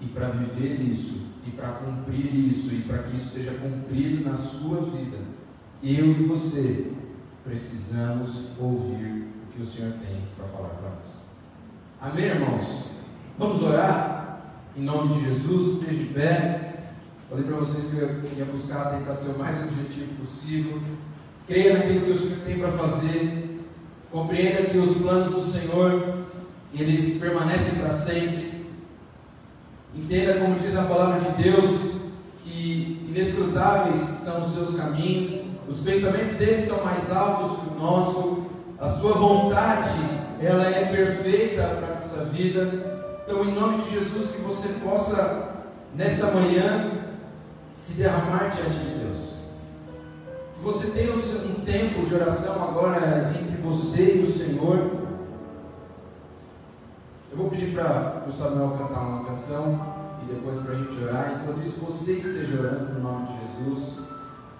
E 0.00 0.06
para 0.06 0.28
viver 0.28 0.80
isso, 0.80 1.26
e 1.46 1.50
para 1.50 1.72
cumprir 1.72 2.34
isso, 2.34 2.72
e 2.74 2.82
para 2.82 3.02
que 3.02 3.16
isso 3.16 3.30
seja 3.30 3.52
cumprido 3.52 4.28
na 4.28 4.36
sua 4.36 4.82
vida, 4.82 5.18
eu 5.82 6.06
e 6.06 6.24
você 6.26 6.92
precisamos 7.44 8.48
ouvir 8.58 9.28
o 9.42 9.52
que 9.52 9.62
o 9.62 9.66
Senhor 9.66 9.92
tem 9.92 10.22
para 10.36 10.46
falar 10.46 10.70
para 10.70 10.90
nós. 10.90 11.26
Amém, 12.00 12.24
irmãos? 12.24 12.90
Vamos 13.38 13.62
orar? 13.62 14.40
Em 14.76 14.82
nome 14.82 15.14
de 15.14 15.24
Jesus, 15.24 15.74
esteja 15.74 16.02
de 16.02 16.12
pé. 16.12 16.75
Falei 17.28 17.44
para 17.44 17.56
vocês 17.56 17.90
que 17.90 17.96
eu 17.98 18.38
ia 18.38 18.44
buscar 18.44 18.96
tentar 18.96 19.14
ser 19.14 19.32
o 19.32 19.38
mais 19.38 19.56
objetivo 19.64 20.14
possível. 20.20 20.80
Creia 21.48 21.76
naquilo 21.78 22.06
que 22.06 22.10
o 22.12 22.14
Senhor 22.14 22.38
tem 22.46 22.58
para 22.58 22.70
fazer. 22.70 23.60
Compreenda 24.12 24.70
que 24.70 24.78
os 24.78 24.96
planos 24.98 25.30
do 25.32 25.42
Senhor, 25.42 26.24
eles 26.72 27.18
permanecem 27.18 27.80
para 27.80 27.90
sempre. 27.90 28.66
Entenda 29.92 30.34
como 30.34 30.58
diz 30.58 30.76
a 30.76 30.82
palavra 30.82 31.20
de 31.20 31.42
Deus, 31.42 31.96
que 32.44 33.04
inescrutáveis 33.08 33.98
são 33.98 34.42
os 34.42 34.52
seus 34.52 34.76
caminhos, 34.76 35.40
os 35.68 35.80
pensamentos 35.80 36.34
dele 36.36 36.58
são 36.58 36.84
mais 36.84 37.10
altos 37.10 37.58
que 37.58 37.68
o 37.70 37.78
nosso, 37.80 38.46
a 38.78 38.88
sua 38.88 39.14
vontade, 39.14 39.98
ela 40.40 40.64
é 40.64 40.84
perfeita 40.84 41.62
para 41.62 41.92
a 41.92 41.96
nossa 41.96 42.24
vida. 42.26 43.18
Então, 43.24 43.44
em 43.44 43.52
nome 43.52 43.82
de 43.82 43.90
Jesus, 43.90 44.30
que 44.30 44.42
você 44.42 44.68
possa, 44.84 45.64
nesta 45.96 46.26
manhã, 46.28 46.95
se 47.76 47.94
derramar 47.94 48.54
diante 48.54 48.78
de 48.78 49.04
Deus. 49.04 49.34
Que 50.56 50.64
você 50.64 50.88
tenha 50.88 51.12
um 51.12 51.64
tempo 51.64 52.06
de 52.06 52.14
oração 52.14 52.54
agora 52.54 53.32
entre 53.38 53.56
você 53.62 54.16
e 54.16 54.22
o 54.22 54.30
Senhor. 54.30 54.90
Eu 57.30 57.36
vou 57.36 57.50
pedir 57.50 57.74
para 57.74 58.24
o 58.26 58.32
Samuel 58.32 58.76
cantar 58.78 59.00
uma 59.00 59.24
canção 59.24 59.94
e 60.22 60.32
depois 60.32 60.58
para 60.58 60.72
a 60.72 60.76
gente 60.76 61.04
orar. 61.04 61.40
Enquanto 61.42 61.64
isso, 61.64 61.78
você 61.80 62.12
esteja 62.12 62.60
orando 62.60 62.94
no 62.94 63.00
nome 63.00 63.26
de 63.26 63.32
Jesus 63.40 64.06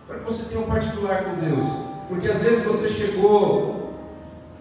para 0.06 0.18
que 0.18 0.24
você 0.24 0.44
tenha 0.44 0.60
um 0.60 0.68
particular 0.68 1.24
com 1.24 1.34
Deus. 1.36 1.64
Porque 2.08 2.28
às 2.28 2.40
vezes 2.40 2.64
você 2.64 2.88
chegou 2.88 3.92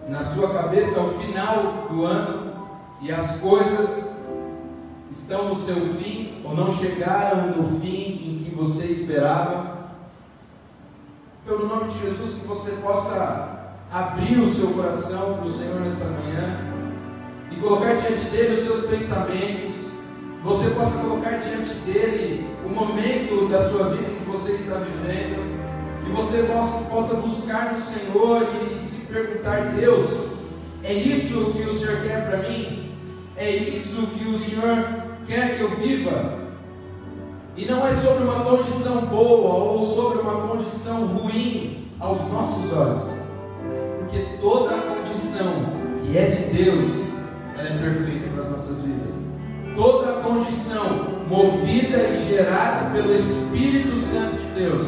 na 0.08 0.22
sua 0.22 0.52
cabeça 0.52 1.00
ao 1.00 1.10
final 1.10 1.86
do 1.88 2.04
ano 2.04 2.52
e 3.00 3.12
as 3.12 3.38
coisas 3.38 4.16
estão 5.10 5.50
no 5.50 5.60
seu 5.60 5.76
fim 5.94 6.42
ou 6.44 6.54
não 6.54 6.70
chegaram 6.70 7.56
no 7.56 7.80
fim 7.80 8.05
você 8.56 8.86
esperava. 8.86 9.76
Então, 11.44 11.58
no 11.58 11.68
nome 11.68 11.92
de 11.92 12.00
Jesus, 12.00 12.40
que 12.40 12.46
você 12.46 12.72
possa 12.82 13.74
abrir 13.92 14.40
o 14.40 14.52
seu 14.52 14.68
coração 14.68 15.34
para 15.34 15.46
o 15.46 15.52
Senhor 15.52 15.80
nesta 15.80 16.06
manhã 16.06 16.58
e 17.50 17.56
colocar 17.56 17.94
diante 17.94 18.24
dele 18.30 18.54
os 18.54 18.60
seus 18.60 18.86
pensamentos. 18.86 19.86
Você 20.42 20.70
possa 20.70 20.98
colocar 20.98 21.38
diante 21.38 21.74
dele 21.80 22.48
o 22.64 22.68
momento 22.68 23.48
da 23.48 23.68
sua 23.68 23.90
vida 23.90 24.10
que 24.10 24.24
você 24.30 24.52
está 24.52 24.76
vivendo, 24.76 26.04
que 26.04 26.10
você 26.12 26.44
possa, 26.44 26.88
possa 26.88 27.14
buscar 27.14 27.74
no 27.74 27.80
Senhor 27.80 28.46
e, 28.54 28.78
e 28.78 28.82
se 28.82 29.12
perguntar: 29.12 29.72
Deus, 29.72 30.28
é 30.82 30.92
isso 30.92 31.52
que 31.52 31.62
o 31.62 31.72
Senhor 31.72 32.00
quer 32.02 32.28
para 32.28 32.38
mim? 32.38 32.92
É 33.36 33.50
isso 33.50 34.06
que 34.06 34.28
o 34.28 34.38
Senhor 34.38 35.02
quer 35.26 35.56
que 35.56 35.62
eu 35.62 35.70
viva? 35.76 36.45
E 37.56 37.64
não 37.64 37.86
é 37.86 37.90
sobre 37.90 38.24
uma 38.24 38.44
condição 38.44 39.00
boa 39.06 39.54
ou 39.54 39.86
sobre 39.86 40.18
uma 40.18 40.46
condição 40.46 41.06
ruim 41.06 41.88
aos 41.98 42.20
nossos 42.30 42.70
olhos, 42.70 43.02
porque 43.98 44.18
toda 44.42 44.74
a 44.74 44.80
condição 44.82 45.46
que 46.02 46.18
é 46.18 46.26
de 46.26 46.62
Deus, 46.62 46.84
ela 47.56 47.68
é 47.68 47.78
perfeita 47.78 48.28
para 48.34 48.42
as 48.44 48.50
nossas 48.50 48.82
vidas. 48.82 49.14
Toda 49.74 50.10
a 50.10 50.22
condição 50.22 50.84
movida 51.30 51.96
e 51.96 52.28
gerada 52.28 52.90
pelo 52.90 53.14
Espírito 53.14 53.96
Santo 53.96 54.36
de 54.36 54.60
Deus, 54.60 54.82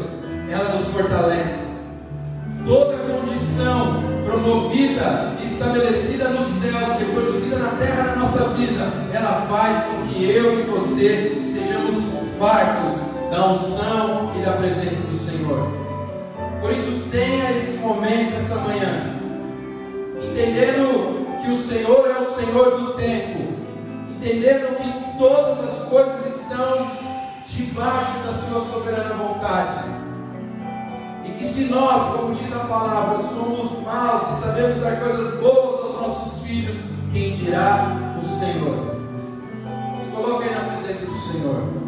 ela 0.51 0.77
nos 0.77 0.89
fortalece. 0.89 1.69
Toda 2.67 2.99
condição 2.99 4.03
promovida 4.27 5.39
e 5.41 5.47
estabelecida 5.47 6.29
nos 6.29 6.47
céus, 6.61 6.99
reproduzida 6.99 7.57
na 7.57 7.71
terra 7.79 8.03
na 8.09 8.17
nossa 8.17 8.45
vida, 8.51 8.93
ela 9.11 9.47
faz 9.47 9.85
com 9.85 10.07
que 10.09 10.31
eu 10.31 10.61
e 10.61 10.63
você 10.65 11.48
fartos 12.39 13.01
da 13.31 13.49
unção 13.49 14.33
e 14.37 14.45
da 14.45 14.53
presença 14.53 15.03
do 15.03 15.17
Senhor. 15.17 15.69
Por 16.61 16.73
isso, 16.73 17.09
tenha 17.11 17.51
esse 17.51 17.79
momento 17.79 18.37
essa 18.37 18.55
manhã, 18.57 19.19
entendendo 20.23 21.27
que 21.43 21.51
o 21.51 21.59
Senhor 21.59 22.09
é 22.09 22.21
o 22.21 22.35
Senhor 22.35 22.79
do 22.79 22.95
tempo, 22.95 23.53
entendendo 24.11 24.77
que 24.77 25.19
todas 25.19 25.59
as 25.61 25.89
coisas 25.89 26.27
estão 26.27 26.91
debaixo 27.45 28.19
da 28.25 28.33
Sua 28.33 28.61
soberana 28.61 29.15
vontade. 29.15 29.89
E 31.25 31.31
que 31.33 31.45
se 31.45 31.65
nós, 31.65 32.15
como 32.15 32.35
diz 32.35 32.53
a 32.53 32.61
palavra, 32.61 33.19
somos 33.19 33.83
maus 33.85 34.29
e 34.31 34.41
sabemos 34.41 34.77
dar 34.81 35.01
coisas 35.01 35.41
boas 35.41 35.85
aos 35.85 36.01
nossos 36.01 36.43
filhos, 36.43 36.77
quem 37.13 37.31
dirá 37.31 37.97
o 38.17 38.39
Senhor? 38.39 38.97
Se 40.03 40.11
coloque 40.11 40.49
aí 40.49 40.55
na 40.55 40.73
presença 40.73 41.07
do 41.07 41.15
Senhor. 41.15 41.88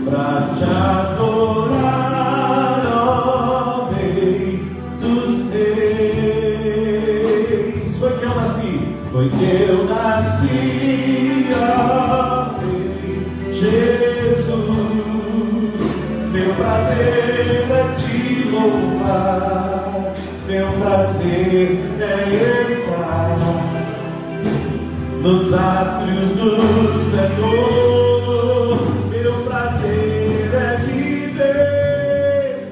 para 0.05 0.53
te 0.55 0.63
adorar, 0.63 2.83
ó 2.93 3.89
Rei 3.95 4.63
dos 4.99 5.51
Reis. 5.53 5.69
Foi 7.97 8.11
que 8.17 8.23
eu 8.23 8.35
nasci, 8.35 8.73
foi 9.11 9.29
que 9.29 9.45
eu 9.69 9.85
nasci, 9.85 11.47
Rei 11.49 13.21
Jesus. 13.51 14.31
prazer 16.61 17.65
é 17.71 17.95
te 17.95 18.43
louvar, 18.49 20.13
meu 20.47 20.67
prazer 20.79 21.79
é 21.99 22.60
nos 25.21 25.53
átrios 25.53 26.31
do 26.31 26.97
Senhor. 26.97 28.79
Meu 29.09 29.33
prazer 29.43 30.49
é 30.53 30.77
viver 30.77 32.67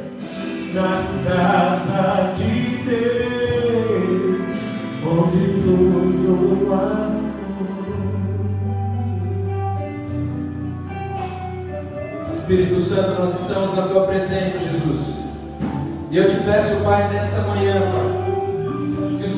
na 0.74 1.04
casa 1.30 2.34
de 2.36 2.78
Deus, 2.86 4.46
onde 5.06 5.38
flui 5.62 6.26
o 6.28 6.74
amor. 6.74 7.20
Espírito 12.26 12.80
Santo, 12.80 13.22
nós 13.22 13.40
estamos 13.40 13.76
na 13.76 13.84
tua 13.84 14.08
presença, 14.08 14.58
Jesus. 14.58 15.20
E 16.10 16.18
eu 16.18 16.28
te 16.28 16.38
peço, 16.38 16.84
Pai, 16.84 17.08
nesta 17.14 17.42
manhã, 17.42 17.76
Pai, 17.80 18.09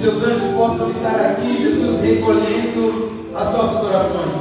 teus 0.01 0.23
anjos 0.23 0.55
possam 0.55 0.89
estar 0.89 1.15
aqui, 1.15 1.57
Jesus, 1.57 2.01
recolhendo 2.01 3.11
as 3.35 3.53
nossas 3.53 3.83
orações. 3.83 4.33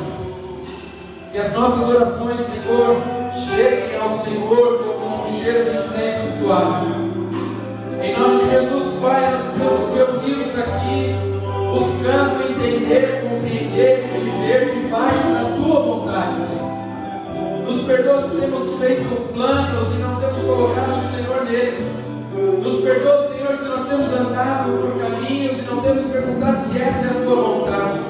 Que 1.31 1.39
as 1.39 1.53
nossas 1.53 1.89
orações, 1.89 2.41
Senhor, 2.41 2.97
cheguem 3.33 3.97
ao 4.01 4.19
Senhor 4.25 4.79
como 4.79 5.23
um 5.23 5.39
cheiro 5.39 5.71
de 5.71 5.77
incenso 5.77 6.39
suave. 6.41 6.87
Em 8.03 8.19
nome 8.19 8.45
de 8.45 8.51
Jesus, 8.51 9.01
Pai, 9.03 9.31
nós 9.31 9.53
estamos 9.53 9.95
reunidos 9.95 10.59
aqui, 10.59 11.15
buscando 11.71 12.51
entender, 12.51 13.21
compreender 13.23 14.11
viver 14.41 14.75
debaixo 14.75 15.29
da 15.29 15.57
tua 15.57 15.81
vontade, 15.81 16.37
Senhor. 16.37 16.71
Nos 17.67 17.83
perdoa 17.83 18.23
se 18.23 18.37
temos 18.41 18.79
feito 18.81 19.33
planos 19.35 19.95
e 19.95 19.99
não 19.99 20.17
temos 20.21 20.43
colocado 20.43 20.97
o 20.97 21.17
Senhor 21.17 21.45
neles. 21.45 22.01
Nos 22.63 22.83
perdoa, 22.83 23.29
Senhor, 23.29 23.55
se 23.55 23.65
nós 23.69 23.87
temos 23.89 24.13
andado 24.13 24.71
por 24.81 24.99
caminhos 24.99 25.10
não 26.01 26.09
temos 26.09 26.13
perguntado 26.13 26.59
se 26.61 26.81
essa 26.81 27.07
é 27.07 27.11
a 27.11 27.25
tua 27.25 27.37
vontade. 27.37 28.01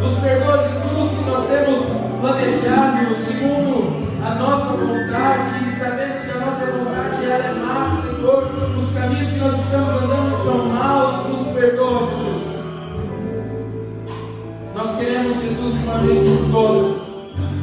Nos 0.00 0.18
perdoa, 0.20 0.58
Jesus, 0.58 1.10
se 1.12 1.24
nós 1.24 1.46
temos 1.48 1.78
planejado 2.20 3.14
segundo 3.16 4.08
a 4.24 4.34
nossa 4.34 4.76
vontade 4.76 5.64
e 5.64 5.70
sabendo 5.70 6.24
que 6.24 6.30
a 6.30 6.46
nossa 6.46 6.66
vontade 6.66 7.24
ela 7.24 7.44
é 7.44 7.54
má, 7.54 7.84
Senhor. 8.02 8.50
Os 8.78 8.94
caminhos 8.94 9.30
que 9.30 9.38
nós 9.38 9.58
estamos 9.58 9.88
andando 9.90 10.42
são 10.42 10.66
maus. 10.66 11.26
Nos 11.28 11.54
perdoa, 11.54 12.08
Jesus. 12.08 12.58
Nós 14.74 14.96
queremos, 14.96 15.42
Jesus, 15.42 15.74
de 15.74 15.84
uma 15.84 15.98
vez 15.98 16.18
por 16.18 16.50
todas 16.52 17.08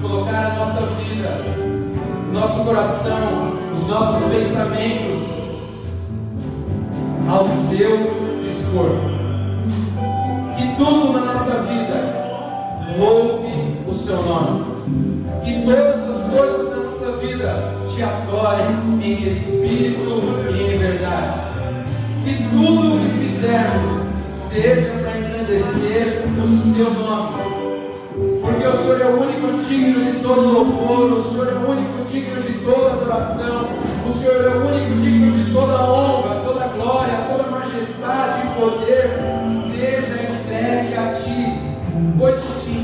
colocar 0.01 0.51
a 0.51 0.55
nossa 0.55 0.82
vida, 1.01 1.41
nosso 2.32 2.63
coração, 2.66 3.53
os 3.74 3.88
nossos 3.88 4.30
pensamentos 4.30 5.26
ao 7.28 7.45
seu 7.70 8.39
dispor. 8.41 9.14
Que 10.76 10.84
tudo 10.84 11.13
na 11.13 11.34
nossa 11.34 11.61
vida 11.61 12.51
louve 12.99 13.78
o 13.88 13.93
seu 13.93 14.21
nome. 14.21 14.65
Que 15.41 15.63
todas 15.63 16.09
as 16.09 16.30
coisas 16.30 16.69
da 16.69 16.76
nossa 16.76 17.11
vida 17.17 17.63
te 17.88 18.03
adorem 18.03 19.01
em 19.01 19.26
espírito 19.26 20.21
e 20.51 20.73
em 20.73 20.78
verdade. 20.78 21.39
Que 22.26 22.49
tudo 22.49 22.95
o 22.95 22.99
que 22.99 23.19
fizermos 23.19 24.01
seja 24.21 24.91
para 25.01 25.17
engrandecer 25.17 26.26
o 26.43 26.76
seu 26.76 26.93
nome 26.93 27.55
porque 28.41 28.67
o 28.67 28.78
Senhor 28.78 29.01
é 29.01 29.05
o 29.05 29.21
único 29.21 29.63
digno 29.67 30.03
de 30.05 30.19
todo 30.19 30.41
louvor, 30.41 31.17
o 31.17 31.21
Senhor 31.21 31.47
é 31.49 31.55
o 31.55 31.71
único 31.71 32.05
digno 32.09 32.41
de 32.41 32.53
toda 32.59 32.93
adoração, 32.93 33.67
o 34.07 34.13
Senhor 34.13 34.45
é 34.45 34.55
o 34.55 34.67
único 34.67 35.01
digno 35.01 35.32
de 35.32 35.51
toda 35.51 35.91
honra, 35.91 36.41
toda 36.45 36.67
glória, 36.67 37.13
toda 37.30 37.49
majestade 37.49 38.47
e 38.47 38.59
poder, 38.59 39.44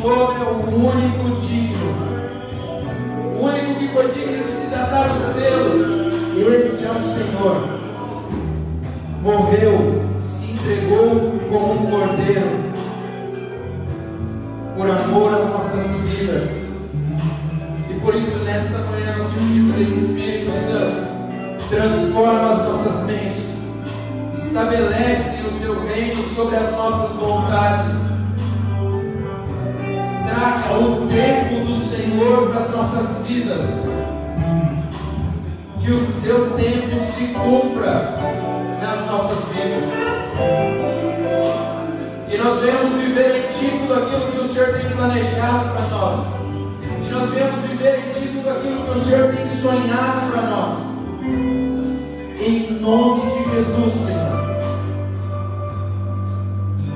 Senhor 0.01 0.35
é 0.35 0.43
o 0.43 0.87
único 0.87 1.39
digno, 1.41 1.93
o 3.37 3.45
único 3.45 3.79
que 3.79 3.87
foi 3.89 4.07
digno 4.07 4.43
de 4.43 4.61
desatar 4.61 5.11
os 5.11 5.35
selos, 5.35 6.09
este 6.37 6.85
é 6.85 6.89
o 6.89 6.97
Senhor. 6.97 7.79
Morreu, 9.21 10.01
se 10.19 10.53
entregou 10.53 11.39
como 11.51 11.73
um 11.73 11.91
cordeiro. 11.91 12.71
Por 14.75 14.89
amor 14.89 15.35
às 15.35 15.45
nossas 15.45 15.85
vidas. 15.97 16.49
E 17.87 17.93
por 18.03 18.15
isso, 18.15 18.39
nesta 18.39 18.79
manhã, 18.79 19.17
nós 19.17 19.27
te 19.27 19.35
pedimos, 19.35 19.77
Espírito 19.77 20.51
Santo, 20.51 21.69
transforma 21.69 22.53
as 22.53 22.57
nossas 22.63 23.05
mentes, 23.05 23.69
estabelece 24.33 25.43
o 25.43 25.59
teu 25.59 25.85
reino 25.85 26.23
sobre 26.23 26.55
as 26.55 26.71
nossas 26.71 27.15
vontades, 27.17 28.00
tempo 31.11 31.65
do 31.65 31.75
Senhor 31.75 32.47
para 32.49 32.59
as 32.61 32.71
nossas 32.71 33.27
vidas, 33.27 33.65
que 35.79 35.91
o 35.91 36.05
seu 36.05 36.51
tempo 36.51 36.97
se 36.99 37.27
cumpra 37.33 38.17
nas 38.81 39.05
nossas 39.07 39.45
vidas. 39.53 39.83
Que 42.29 42.37
nós 42.37 42.61
venhamos 42.61 42.93
viver 43.01 43.45
em 43.45 43.47
Ti 43.49 43.77
tudo 43.79 43.93
aquilo 43.93 44.31
que 44.31 44.39
o 44.39 44.45
Senhor 44.45 44.73
tem 44.73 44.89
planejado 44.91 45.69
para 45.69 45.87
nós, 45.89 46.27
que 47.03 47.11
nós 47.11 47.29
venhamos 47.29 47.59
viver 47.69 47.99
em 47.99 48.13
Ti 48.13 48.27
tudo 48.33 48.49
aquilo 48.49 48.85
que 48.85 48.91
o 48.91 49.03
Senhor 49.03 49.35
tem 49.35 49.45
sonhado 49.45 50.31
para 50.31 50.41
nós, 50.43 50.77
em 52.39 52.79
nome 52.79 53.21
de 53.31 53.51
Jesus, 53.51 53.93
Senhor. 54.05 54.41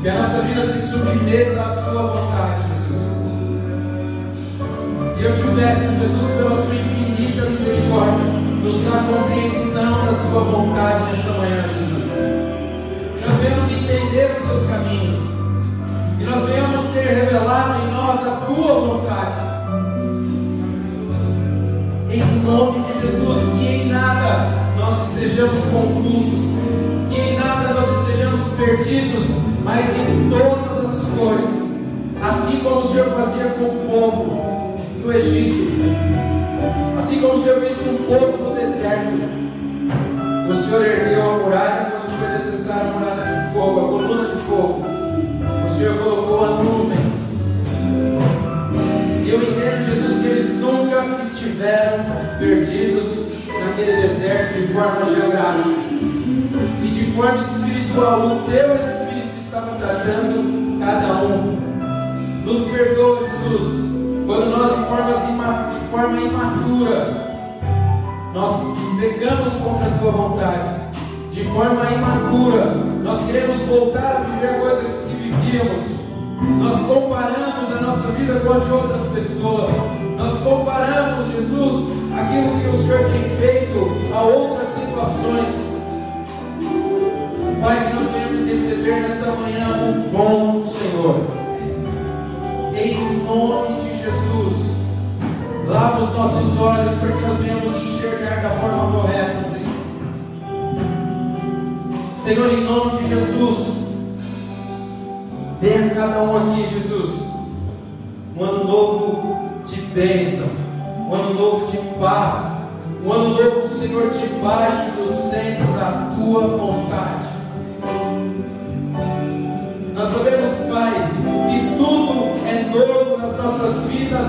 Que 0.02 0.10
a 0.10 0.14
nossa 0.14 0.42
vida 0.44 0.62
se 0.62 0.88
submeta 0.88 1.62
à 1.62 1.70
Sua 1.70 2.04
vontade, 2.04 2.75
eu 5.26 5.34
te 5.34 5.42
peço, 5.42 5.82
Jesus, 5.82 6.38
pela 6.38 6.56
Sua 6.56 6.76
infinita 6.76 7.50
misericórdia, 7.50 8.26
nos 8.64 8.84
dá 8.84 9.04
compreensão 9.04 10.06
da 10.06 10.14
Sua 10.14 10.44
vontade 10.44 11.06
nesta 11.06 11.32
manhã, 11.34 11.64
Jesus. 11.64 12.06
Que 13.14 13.26
nós 13.26 13.36
venhamos 13.42 13.72
entender 13.72 14.38
os 14.38 14.46
Seus 14.46 14.70
caminhos 14.70 15.26
que 16.18 16.24
nós 16.24 16.50
venhamos 16.50 16.82
ter 16.94 17.08
revelado 17.08 17.82
em 17.82 17.92
nós 17.94 18.20
a 18.26 18.46
tua 18.46 18.74
vontade. 18.74 19.46
Em 22.10 22.42
nome 22.42 22.86
de 22.86 23.02
Jesus, 23.02 23.60
que 23.60 23.66
em 23.66 23.90
nada 23.90 24.72
nós 24.78 25.10
estejamos 25.10 25.60
confusos, 25.66 26.40
que 27.10 27.20
em 27.20 27.38
nada 27.38 27.74
nós 27.74 28.00
estejamos 28.00 28.42
perdidos, 28.58 29.26
mas 29.64 29.86
em 29.98 30.30
todas 30.30 30.86
as 30.86 31.10
coisas, 31.20 31.66
assim 32.22 32.60
como 32.64 32.80
o 32.80 32.92
Senhor 32.92 33.10
fazia 33.10 33.46
com 33.46 33.66
o 33.66 33.88
povo 33.90 34.25
do 35.06 35.14
Egito, 35.14 35.72
assim 36.98 37.22
como 37.22 37.36
o 37.36 37.44
Senhor 37.44 37.60
fez 37.60 37.78
com 37.78 37.92
o 37.92 37.98
povo 38.08 38.44
no 38.44 38.56
deserto. 38.56 39.14
O 40.50 40.54
Senhor 40.54 40.84
ergueu 40.84 41.22
a 41.22 41.38
muralha 41.38 41.92
quando 41.92 42.20
foi 42.20 42.30
necessário 42.30 42.90
a 42.90 42.94
muralha 42.94 43.24
de 43.24 43.54
fogo, 43.54 43.80
a 43.80 43.88
coluna 43.88 44.28
de 44.30 44.42
fogo. 44.48 44.86
O 45.64 45.78
Senhor 45.78 45.98
colocou 46.00 46.44
a 46.44 46.64
nuvem. 46.64 46.98
E 49.24 49.30
eu 49.30 49.42
entendo, 49.44 49.86
Jesus, 49.86 50.22
que 50.22 50.28
eles 50.28 50.60
nunca 50.60 51.06
estiveram 51.22 52.06
perdidos 52.40 53.28
naquele 53.60 54.02
deserto 54.02 54.60
de 54.60 54.74
forma 54.74 55.06
geográfica. 55.06 55.70
E 56.84 56.88
de 56.88 57.12
forma 57.12 57.42
espiritual, 57.42 58.26
o 58.26 58.50
teu 58.50 58.76
Espírito 58.76 59.38
estava 59.38 59.78
tratando 59.78 60.80
cada 60.80 61.14
um. 61.26 61.58
Nos 62.44 62.68
perdoa, 62.70 63.28
Jesus, 63.44 63.85
quando 64.36 64.52
nós, 64.52 64.78
de 64.78 64.86
forma, 64.86 65.70
de 65.70 65.80
forma 65.90 66.22
imatura, 66.22 67.26
nós 68.34 68.62
pecamos 69.00 69.54
contra 69.54 69.88
a 69.88 69.98
tua 69.98 70.12
vontade. 70.12 70.86
De 71.32 71.44
forma 71.46 71.90
imatura, 71.90 72.66
nós 73.04 73.26
queremos 73.26 73.62
voltar 73.62 74.18
a 74.18 74.20
viver 74.30 74.60
coisas 74.60 75.06
vivíamos. 75.10 75.96
Nós 76.60 76.82
comparamos 76.82 77.72
a 77.78 77.82
nossa 77.82 78.12
vida 78.12 78.40
com 78.42 78.54
a 78.54 78.60
de 78.60 78.72
outras 78.72 79.02
pessoas. 79.08 79.72
Nós 80.18 80.38
comparamos, 80.40 81.28
Jesus, 81.28 81.92
aquilo 82.14 82.60
que 82.60 82.68
o 82.68 82.84
Senhor 82.84 83.10
tem 83.12 83.38
feito 83.38 84.14
a 84.14 84.22
outras 84.22 84.68
situações. 84.74 85.66
Pai, 87.62 87.88
que 87.88 87.96
nós 87.96 88.12
venhamos 88.12 88.50
receber 88.50 89.02
nesta 89.02 89.32
manhã 89.32 89.68
o 89.90 90.10
bom 90.10 90.60
do 90.60 90.68
Senhor. 90.68 91.46
Em 92.76 93.24
nome 93.24 93.82
de 93.82 93.95
Jesus. 94.06 94.76
Lava 95.68 96.04
os 96.04 96.14
nossos 96.16 96.60
olhos 96.62 96.94
para 97.00 97.12
que 97.12 97.22
nós 97.22 97.38
venhamos 97.40 97.76
enxergar 97.82 98.42
da 98.42 98.50
forma 98.52 98.92
correta, 98.92 99.42
Senhor. 99.44 99.66
Senhor, 102.14 102.54
em 102.54 102.64
nome 102.64 103.00
de 103.00 103.10
Jesus. 103.10 103.86
Dê 105.60 105.74
a 105.74 105.96
cada 105.96 106.22
um 106.22 106.38
aqui, 106.38 106.68
Jesus, 106.68 107.22
um 108.38 108.44
ano 108.44 108.66
novo 108.66 109.40
de 109.66 109.82
bênção, 109.82 110.48
um 111.10 111.16
ano 111.16 111.34
novo 111.34 111.72
de 111.72 111.78
paz, 112.00 112.56
Um 113.04 113.12
ano 113.12 113.30
novo, 113.30 113.68
Senhor, 113.80 114.10
debaixo 114.10 114.92
do 114.92 115.08
centro 115.30 115.74
da 115.74 116.14
tua 116.16 116.48
vontade. 116.58 117.25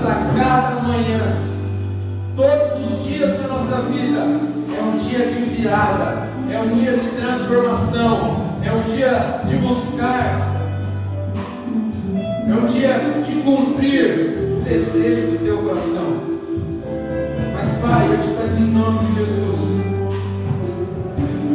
A 0.05 0.33
cada 0.37 0.81
manhã. 0.81 1.37
Todos 2.35 2.91
os 2.91 3.05
dias 3.05 3.39
da 3.41 3.47
nossa 3.47 3.81
vida 3.83 4.19
é 4.19 4.81
um 4.81 4.97
dia 4.97 5.25
de 5.25 5.41
virada, 5.55 6.27
é 6.51 6.59
um 6.59 6.69
dia 6.69 6.97
de 6.97 7.09
transformação, 7.09 8.45
é 8.63 8.71
um 8.71 8.83
dia 8.93 9.41
de 9.45 9.55
buscar, 9.57 10.55
é 12.47 12.53
um 12.53 12.65
dia 12.65 13.23
de 13.25 13.35
cumprir 13.41 14.57
o 14.57 14.61
desejo 14.61 15.31
do 15.31 15.45
teu 15.45 15.57
coração. 15.57 16.37
Mas, 17.53 17.65
Pai, 17.81 18.07
eu 18.11 18.21
te 18.21 18.29
peço 18.39 18.61
em 18.61 18.71
nome 18.71 18.99
de 18.99 19.15
Jesus 19.15 19.57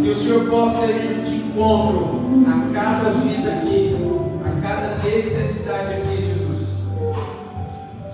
que 0.03 0.11
o 0.11 0.15
Senhor 0.17 0.45
possa 0.51 0.87
ir 0.87 1.23
de 1.23 1.37
encontro 1.37 2.21
a 2.45 2.75
cada 2.75 3.11
vida 3.11 3.53
aqui, 3.53 3.97
a 4.45 4.61
cada 4.61 4.97
necessidade 5.05 5.95
aqui, 5.95 6.12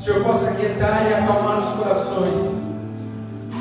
Senhor 0.08 0.24
possa 0.24 0.48
aquietar 0.48 1.06
e 1.06 1.12
acalmar 1.12 1.58
os 1.58 1.68
corações. 1.76 2.54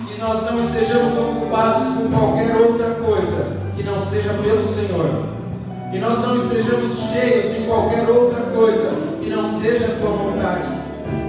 Que 0.08 0.18
nós 0.18 0.50
não 0.50 0.58
estejamos 0.60 1.12
ocupados 1.18 1.88
com 1.90 2.10
qualquer 2.10 2.56
outra 2.56 2.92
coisa 3.06 3.48
que 3.76 3.84
não 3.84 4.00
seja 4.00 4.30
pelo 4.30 4.66
Senhor. 4.66 5.26
Que 5.92 6.00
nós 6.00 6.20
não 6.20 6.38
estejamos 6.38 7.00
cheios 7.12 7.54
de 7.54 7.66
qualquer 7.66 8.08
outra 8.08 8.40
coisa 8.56 8.94
que 9.22 9.30
não 9.30 9.60
seja 9.60 9.88
a 9.88 10.00
tua 10.00 10.10
vontade. 10.10 10.70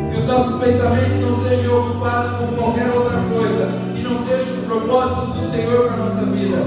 Que 0.08 0.18
os 0.18 0.24
nossos 0.24 0.62
pensamentos 0.62 1.20
não 1.20 1.42
sejam 1.42 1.80
ocupados 1.80 2.30
com 2.36 2.46
qualquer 2.56 2.88
outra 2.94 3.18
coisa 3.34 3.68
que 3.96 4.02
não 4.02 4.16
sejam 4.24 4.52
os 4.52 4.66
propósitos 4.66 5.34
do 5.34 5.50
Senhor 5.50 5.86
para 5.86 5.94
a 5.94 5.96
nossa 5.96 6.26
vida. 6.26 6.58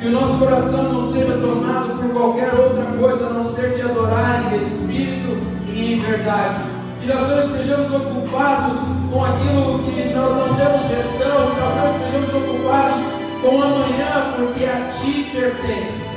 Que 0.00 0.08
o 0.08 0.10
nosso 0.10 0.36
coração 0.40 0.92
não 0.92 1.12
seja 1.12 1.38
tomado 1.38 2.02
por 2.02 2.12
qualquer 2.12 2.52
outra 2.54 2.86
coisa 2.98 3.26
a 3.28 3.30
não 3.30 3.48
ser 3.48 3.76
te 3.76 3.82
adorar 3.82 4.52
em 4.52 4.56
espírito 4.56 5.38
e 5.68 5.94
em 5.94 6.00
verdade. 6.00 6.73
Que 7.04 7.12
nós 7.12 7.28
não 7.28 7.38
estejamos 7.38 7.92
ocupados 7.92 8.78
com 9.12 9.24
aquilo 9.26 9.78
que 9.80 10.14
nós 10.14 10.30
não 10.30 10.54
temos 10.54 10.88
gestão, 10.88 11.50
que 11.50 11.60
nós 11.60 11.76
não 11.76 11.86
estejamos 11.92 12.34
ocupados 12.34 13.02
com 13.42 13.62
amanhã, 13.62 14.32
porque 14.34 14.64
a 14.64 14.88
ti 14.88 15.30
pertence 15.30 16.08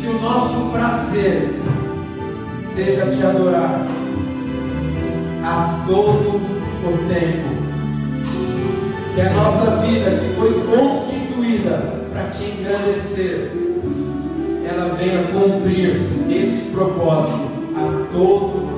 que 0.00 0.06
o 0.06 0.20
nosso 0.20 0.70
prazer 0.70 1.60
seja 2.56 3.06
te 3.06 3.20
adorar 3.24 3.84
a 5.42 5.84
todo 5.84 6.36
o 6.36 7.08
tempo. 7.08 7.58
Que 9.16 9.20
a 9.20 9.30
nossa 9.30 9.82
vida, 9.84 10.10
que 10.12 10.36
foi 10.36 10.54
constituída 10.64 12.04
para 12.12 12.28
te 12.28 12.44
engrandecer, 12.44 13.50
ela 14.64 14.94
venha 14.94 15.24
cumprir 15.32 16.06
esse 16.30 16.70
propósito 16.70 17.48
a 17.74 18.12
todo 18.12 18.74
o 18.74 18.77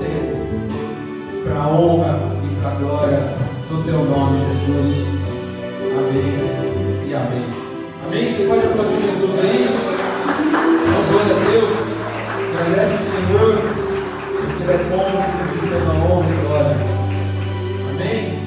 para 1.51 1.65
a 1.65 1.69
honra 1.69 2.17
e 2.45 2.61
para 2.61 2.71
a 2.71 2.75
glória 2.75 3.19
do 3.69 3.83
teu 3.85 4.05
nome, 4.05 4.39
Jesus. 4.39 5.09
Amém 5.99 7.09
e 7.09 7.15
amém. 7.15 7.45
Amém? 8.07 8.33
Você 8.33 8.47
pode 8.47 8.67
aplaudir 8.67 9.01
Jesus 9.03 9.41
aí? 9.41 9.67
glória 11.11 11.35
a 11.35 11.51
Deus. 11.51 11.71
Agradece 12.61 12.95
o 12.95 13.07
Senhor, 13.11 13.51
Ele 14.61 14.71
é 14.71 14.79
bom, 14.91 15.11
porque 15.49 15.67
Ele 15.67 15.83
uma 15.83 15.95
honra 16.05 16.31
e 16.31 16.47
glória. 16.47 16.77
Amém? 17.91 18.39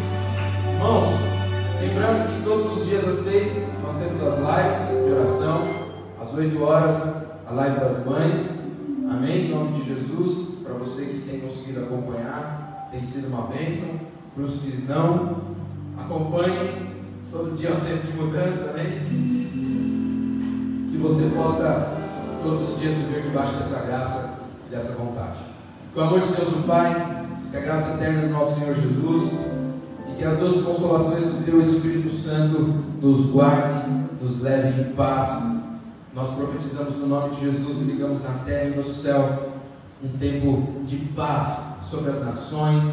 Irmãos, 0.74 1.10
lembrando 1.82 2.30
que 2.30 2.44
todos 2.44 2.78
os 2.78 2.88
dias 2.88 3.06
às 3.06 3.16
seis 3.16 3.70
nós 3.84 3.96
temos 3.98 4.24
as 4.24 4.36
lives 4.40 5.06
de 5.06 5.12
oração, 5.12 5.68
às 6.22 6.34
oito 6.36 6.64
horas, 6.64 7.26
a 7.50 7.54
live 7.54 7.80
das 7.82 8.06
mães. 8.06 8.64
Amém? 9.12 9.48
Em 9.48 9.50
nome 9.50 9.74
de 9.74 9.94
Jesus, 9.94 10.60
para 10.64 10.74
você 10.74 11.04
que 11.04 11.30
tem 11.30 11.42
conseguido 11.42 11.82
acompanhar, 11.82 12.63
tem 12.94 13.02
sido 13.02 13.28
uma 13.28 13.48
bênção. 13.48 13.90
Os 14.38 14.60
que 14.60 14.86
não, 14.88 15.42
acompanhem. 15.98 16.94
Todo 17.32 17.58
dia 17.58 17.70
é 17.70 17.74
um 17.74 17.80
tempo 17.82 18.06
de 18.06 18.14
mudança, 18.14 18.70
amém? 18.70 19.00
Que 20.92 20.98
você 20.98 21.36
possa 21.36 21.98
todos 22.44 22.70
os 22.70 22.80
dias 22.80 22.94
viver 22.94 23.24
debaixo 23.24 23.56
dessa 23.56 23.84
graça 23.86 24.40
e 24.68 24.70
dessa 24.72 24.94
vontade. 24.94 25.40
Com 25.94 26.02
o 26.02 26.04
amor 26.04 26.22
de 26.22 26.34
Deus 26.34 26.50
o 26.50 26.64
Pai, 26.68 27.26
que 27.50 27.58
a 27.58 27.62
graça 27.62 27.96
eterna 27.96 28.22
do 28.22 28.30
nosso 28.30 28.60
Senhor 28.60 28.76
Jesus 28.76 29.40
e 30.12 30.16
que 30.16 30.24
as 30.24 30.38
duas 30.38 30.62
consolações 30.62 31.26
do 31.26 31.44
Teu 31.46 31.60
Espírito 31.60 32.12
Santo 32.12 32.60
nos 33.02 33.32
guardem, 33.32 34.08
nos 34.22 34.42
levem 34.42 34.82
em 34.82 34.94
paz. 34.94 35.44
Nós 36.14 36.30
profetizamos 36.36 36.96
no 36.98 37.08
nome 37.08 37.36
de 37.36 37.42
Jesus 37.42 37.80
e 37.80 37.86
ligamos 37.86 38.22
na 38.22 38.34
terra 38.46 38.70
e 38.70 38.76
no 38.76 38.84
céu 38.84 39.52
um 40.04 40.10
tempo 40.18 40.84
de 40.84 40.98
paz 40.98 41.73
sobre 41.94 42.10
as 42.10 42.26
nações. 42.26 42.84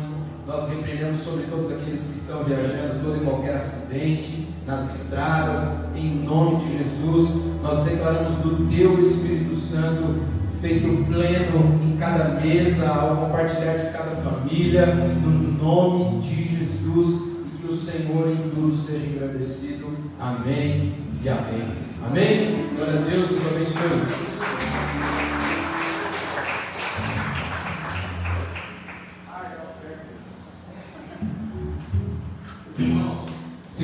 Nós 0.47 0.69
repreendemos 0.69 1.21
sobre 1.21 1.45
todos 1.45 1.71
aqueles 1.73 2.03
que 2.03 2.19
estão 2.19 2.45
viajando, 2.45 3.03
todo 3.03 3.17
e 3.17 3.25
qualquer 3.25 3.55
acidente, 3.55 4.47
nas 4.67 4.95
estradas, 4.95 5.87
em 5.95 6.23
nome 6.23 6.65
de 6.65 6.79
Jesus. 6.79 7.31
Nós 7.63 7.83
declaramos 7.85 8.35
do 8.39 8.69
Teu 8.69 8.99
Espírito 8.99 9.57
Santo 9.57 10.23
feito 10.61 11.07
pleno 11.07 11.81
em 11.83 11.97
cada 11.97 12.41
mesa, 12.41 12.89
ao 12.89 13.17
compartilhar 13.17 13.77
de 13.79 13.91
cada 13.91 14.17
família, 14.17 14.87
no 14.87 15.53
nome 15.53 16.21
de 16.21 16.59
Jesus, 16.59 17.31
e 17.47 17.59
que 17.59 17.73
o 17.73 17.75
Senhor 17.75 18.29
em 18.29 18.51
tudo 18.51 18.77
seja 18.77 19.07
engrandecido. 19.07 19.87
Amém 20.19 20.95
e 21.25 21.29
amém. 21.29 21.91
Amém? 22.05 22.69
Glória 22.77 23.01
a 23.01 23.05
Deus, 23.05 23.29
Deus 23.29 23.47
abençoe. 23.47 25.30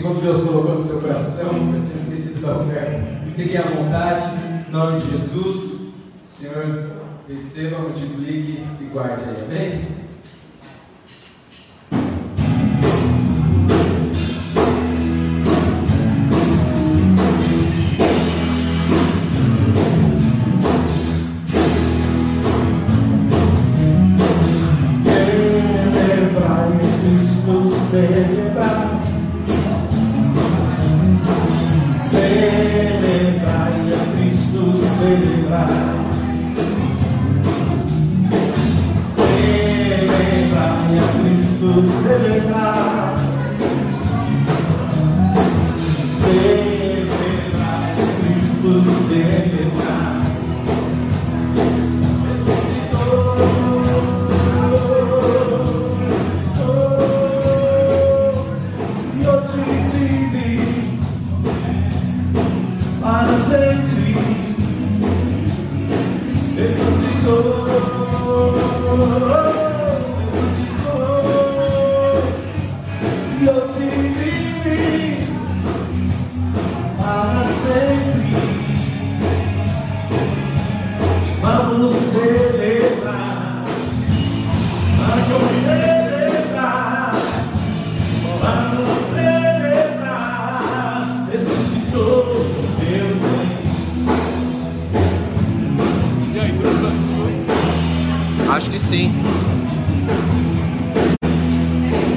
Segundo 0.07 0.23
Deus 0.23 0.45
colocou 0.45 0.75
no 0.77 0.83
seu 0.83 1.01
coração, 1.01 1.49
eu 1.49 1.83
tinha 1.83 1.97
esquecido 1.97 2.41
da 2.41 2.59
oferta. 2.59 3.03
Fiquem 3.35 3.59
à 3.59 3.63
vontade, 3.63 4.37
em 4.69 4.71
nome 4.71 5.01
de 5.01 5.11
Jesus. 5.11 5.91
Senhor, 6.25 6.91
receba, 7.29 7.81
multiplique 7.81 8.65
e 8.81 8.85
guarde. 8.85 9.25
Amém? 9.45 10.06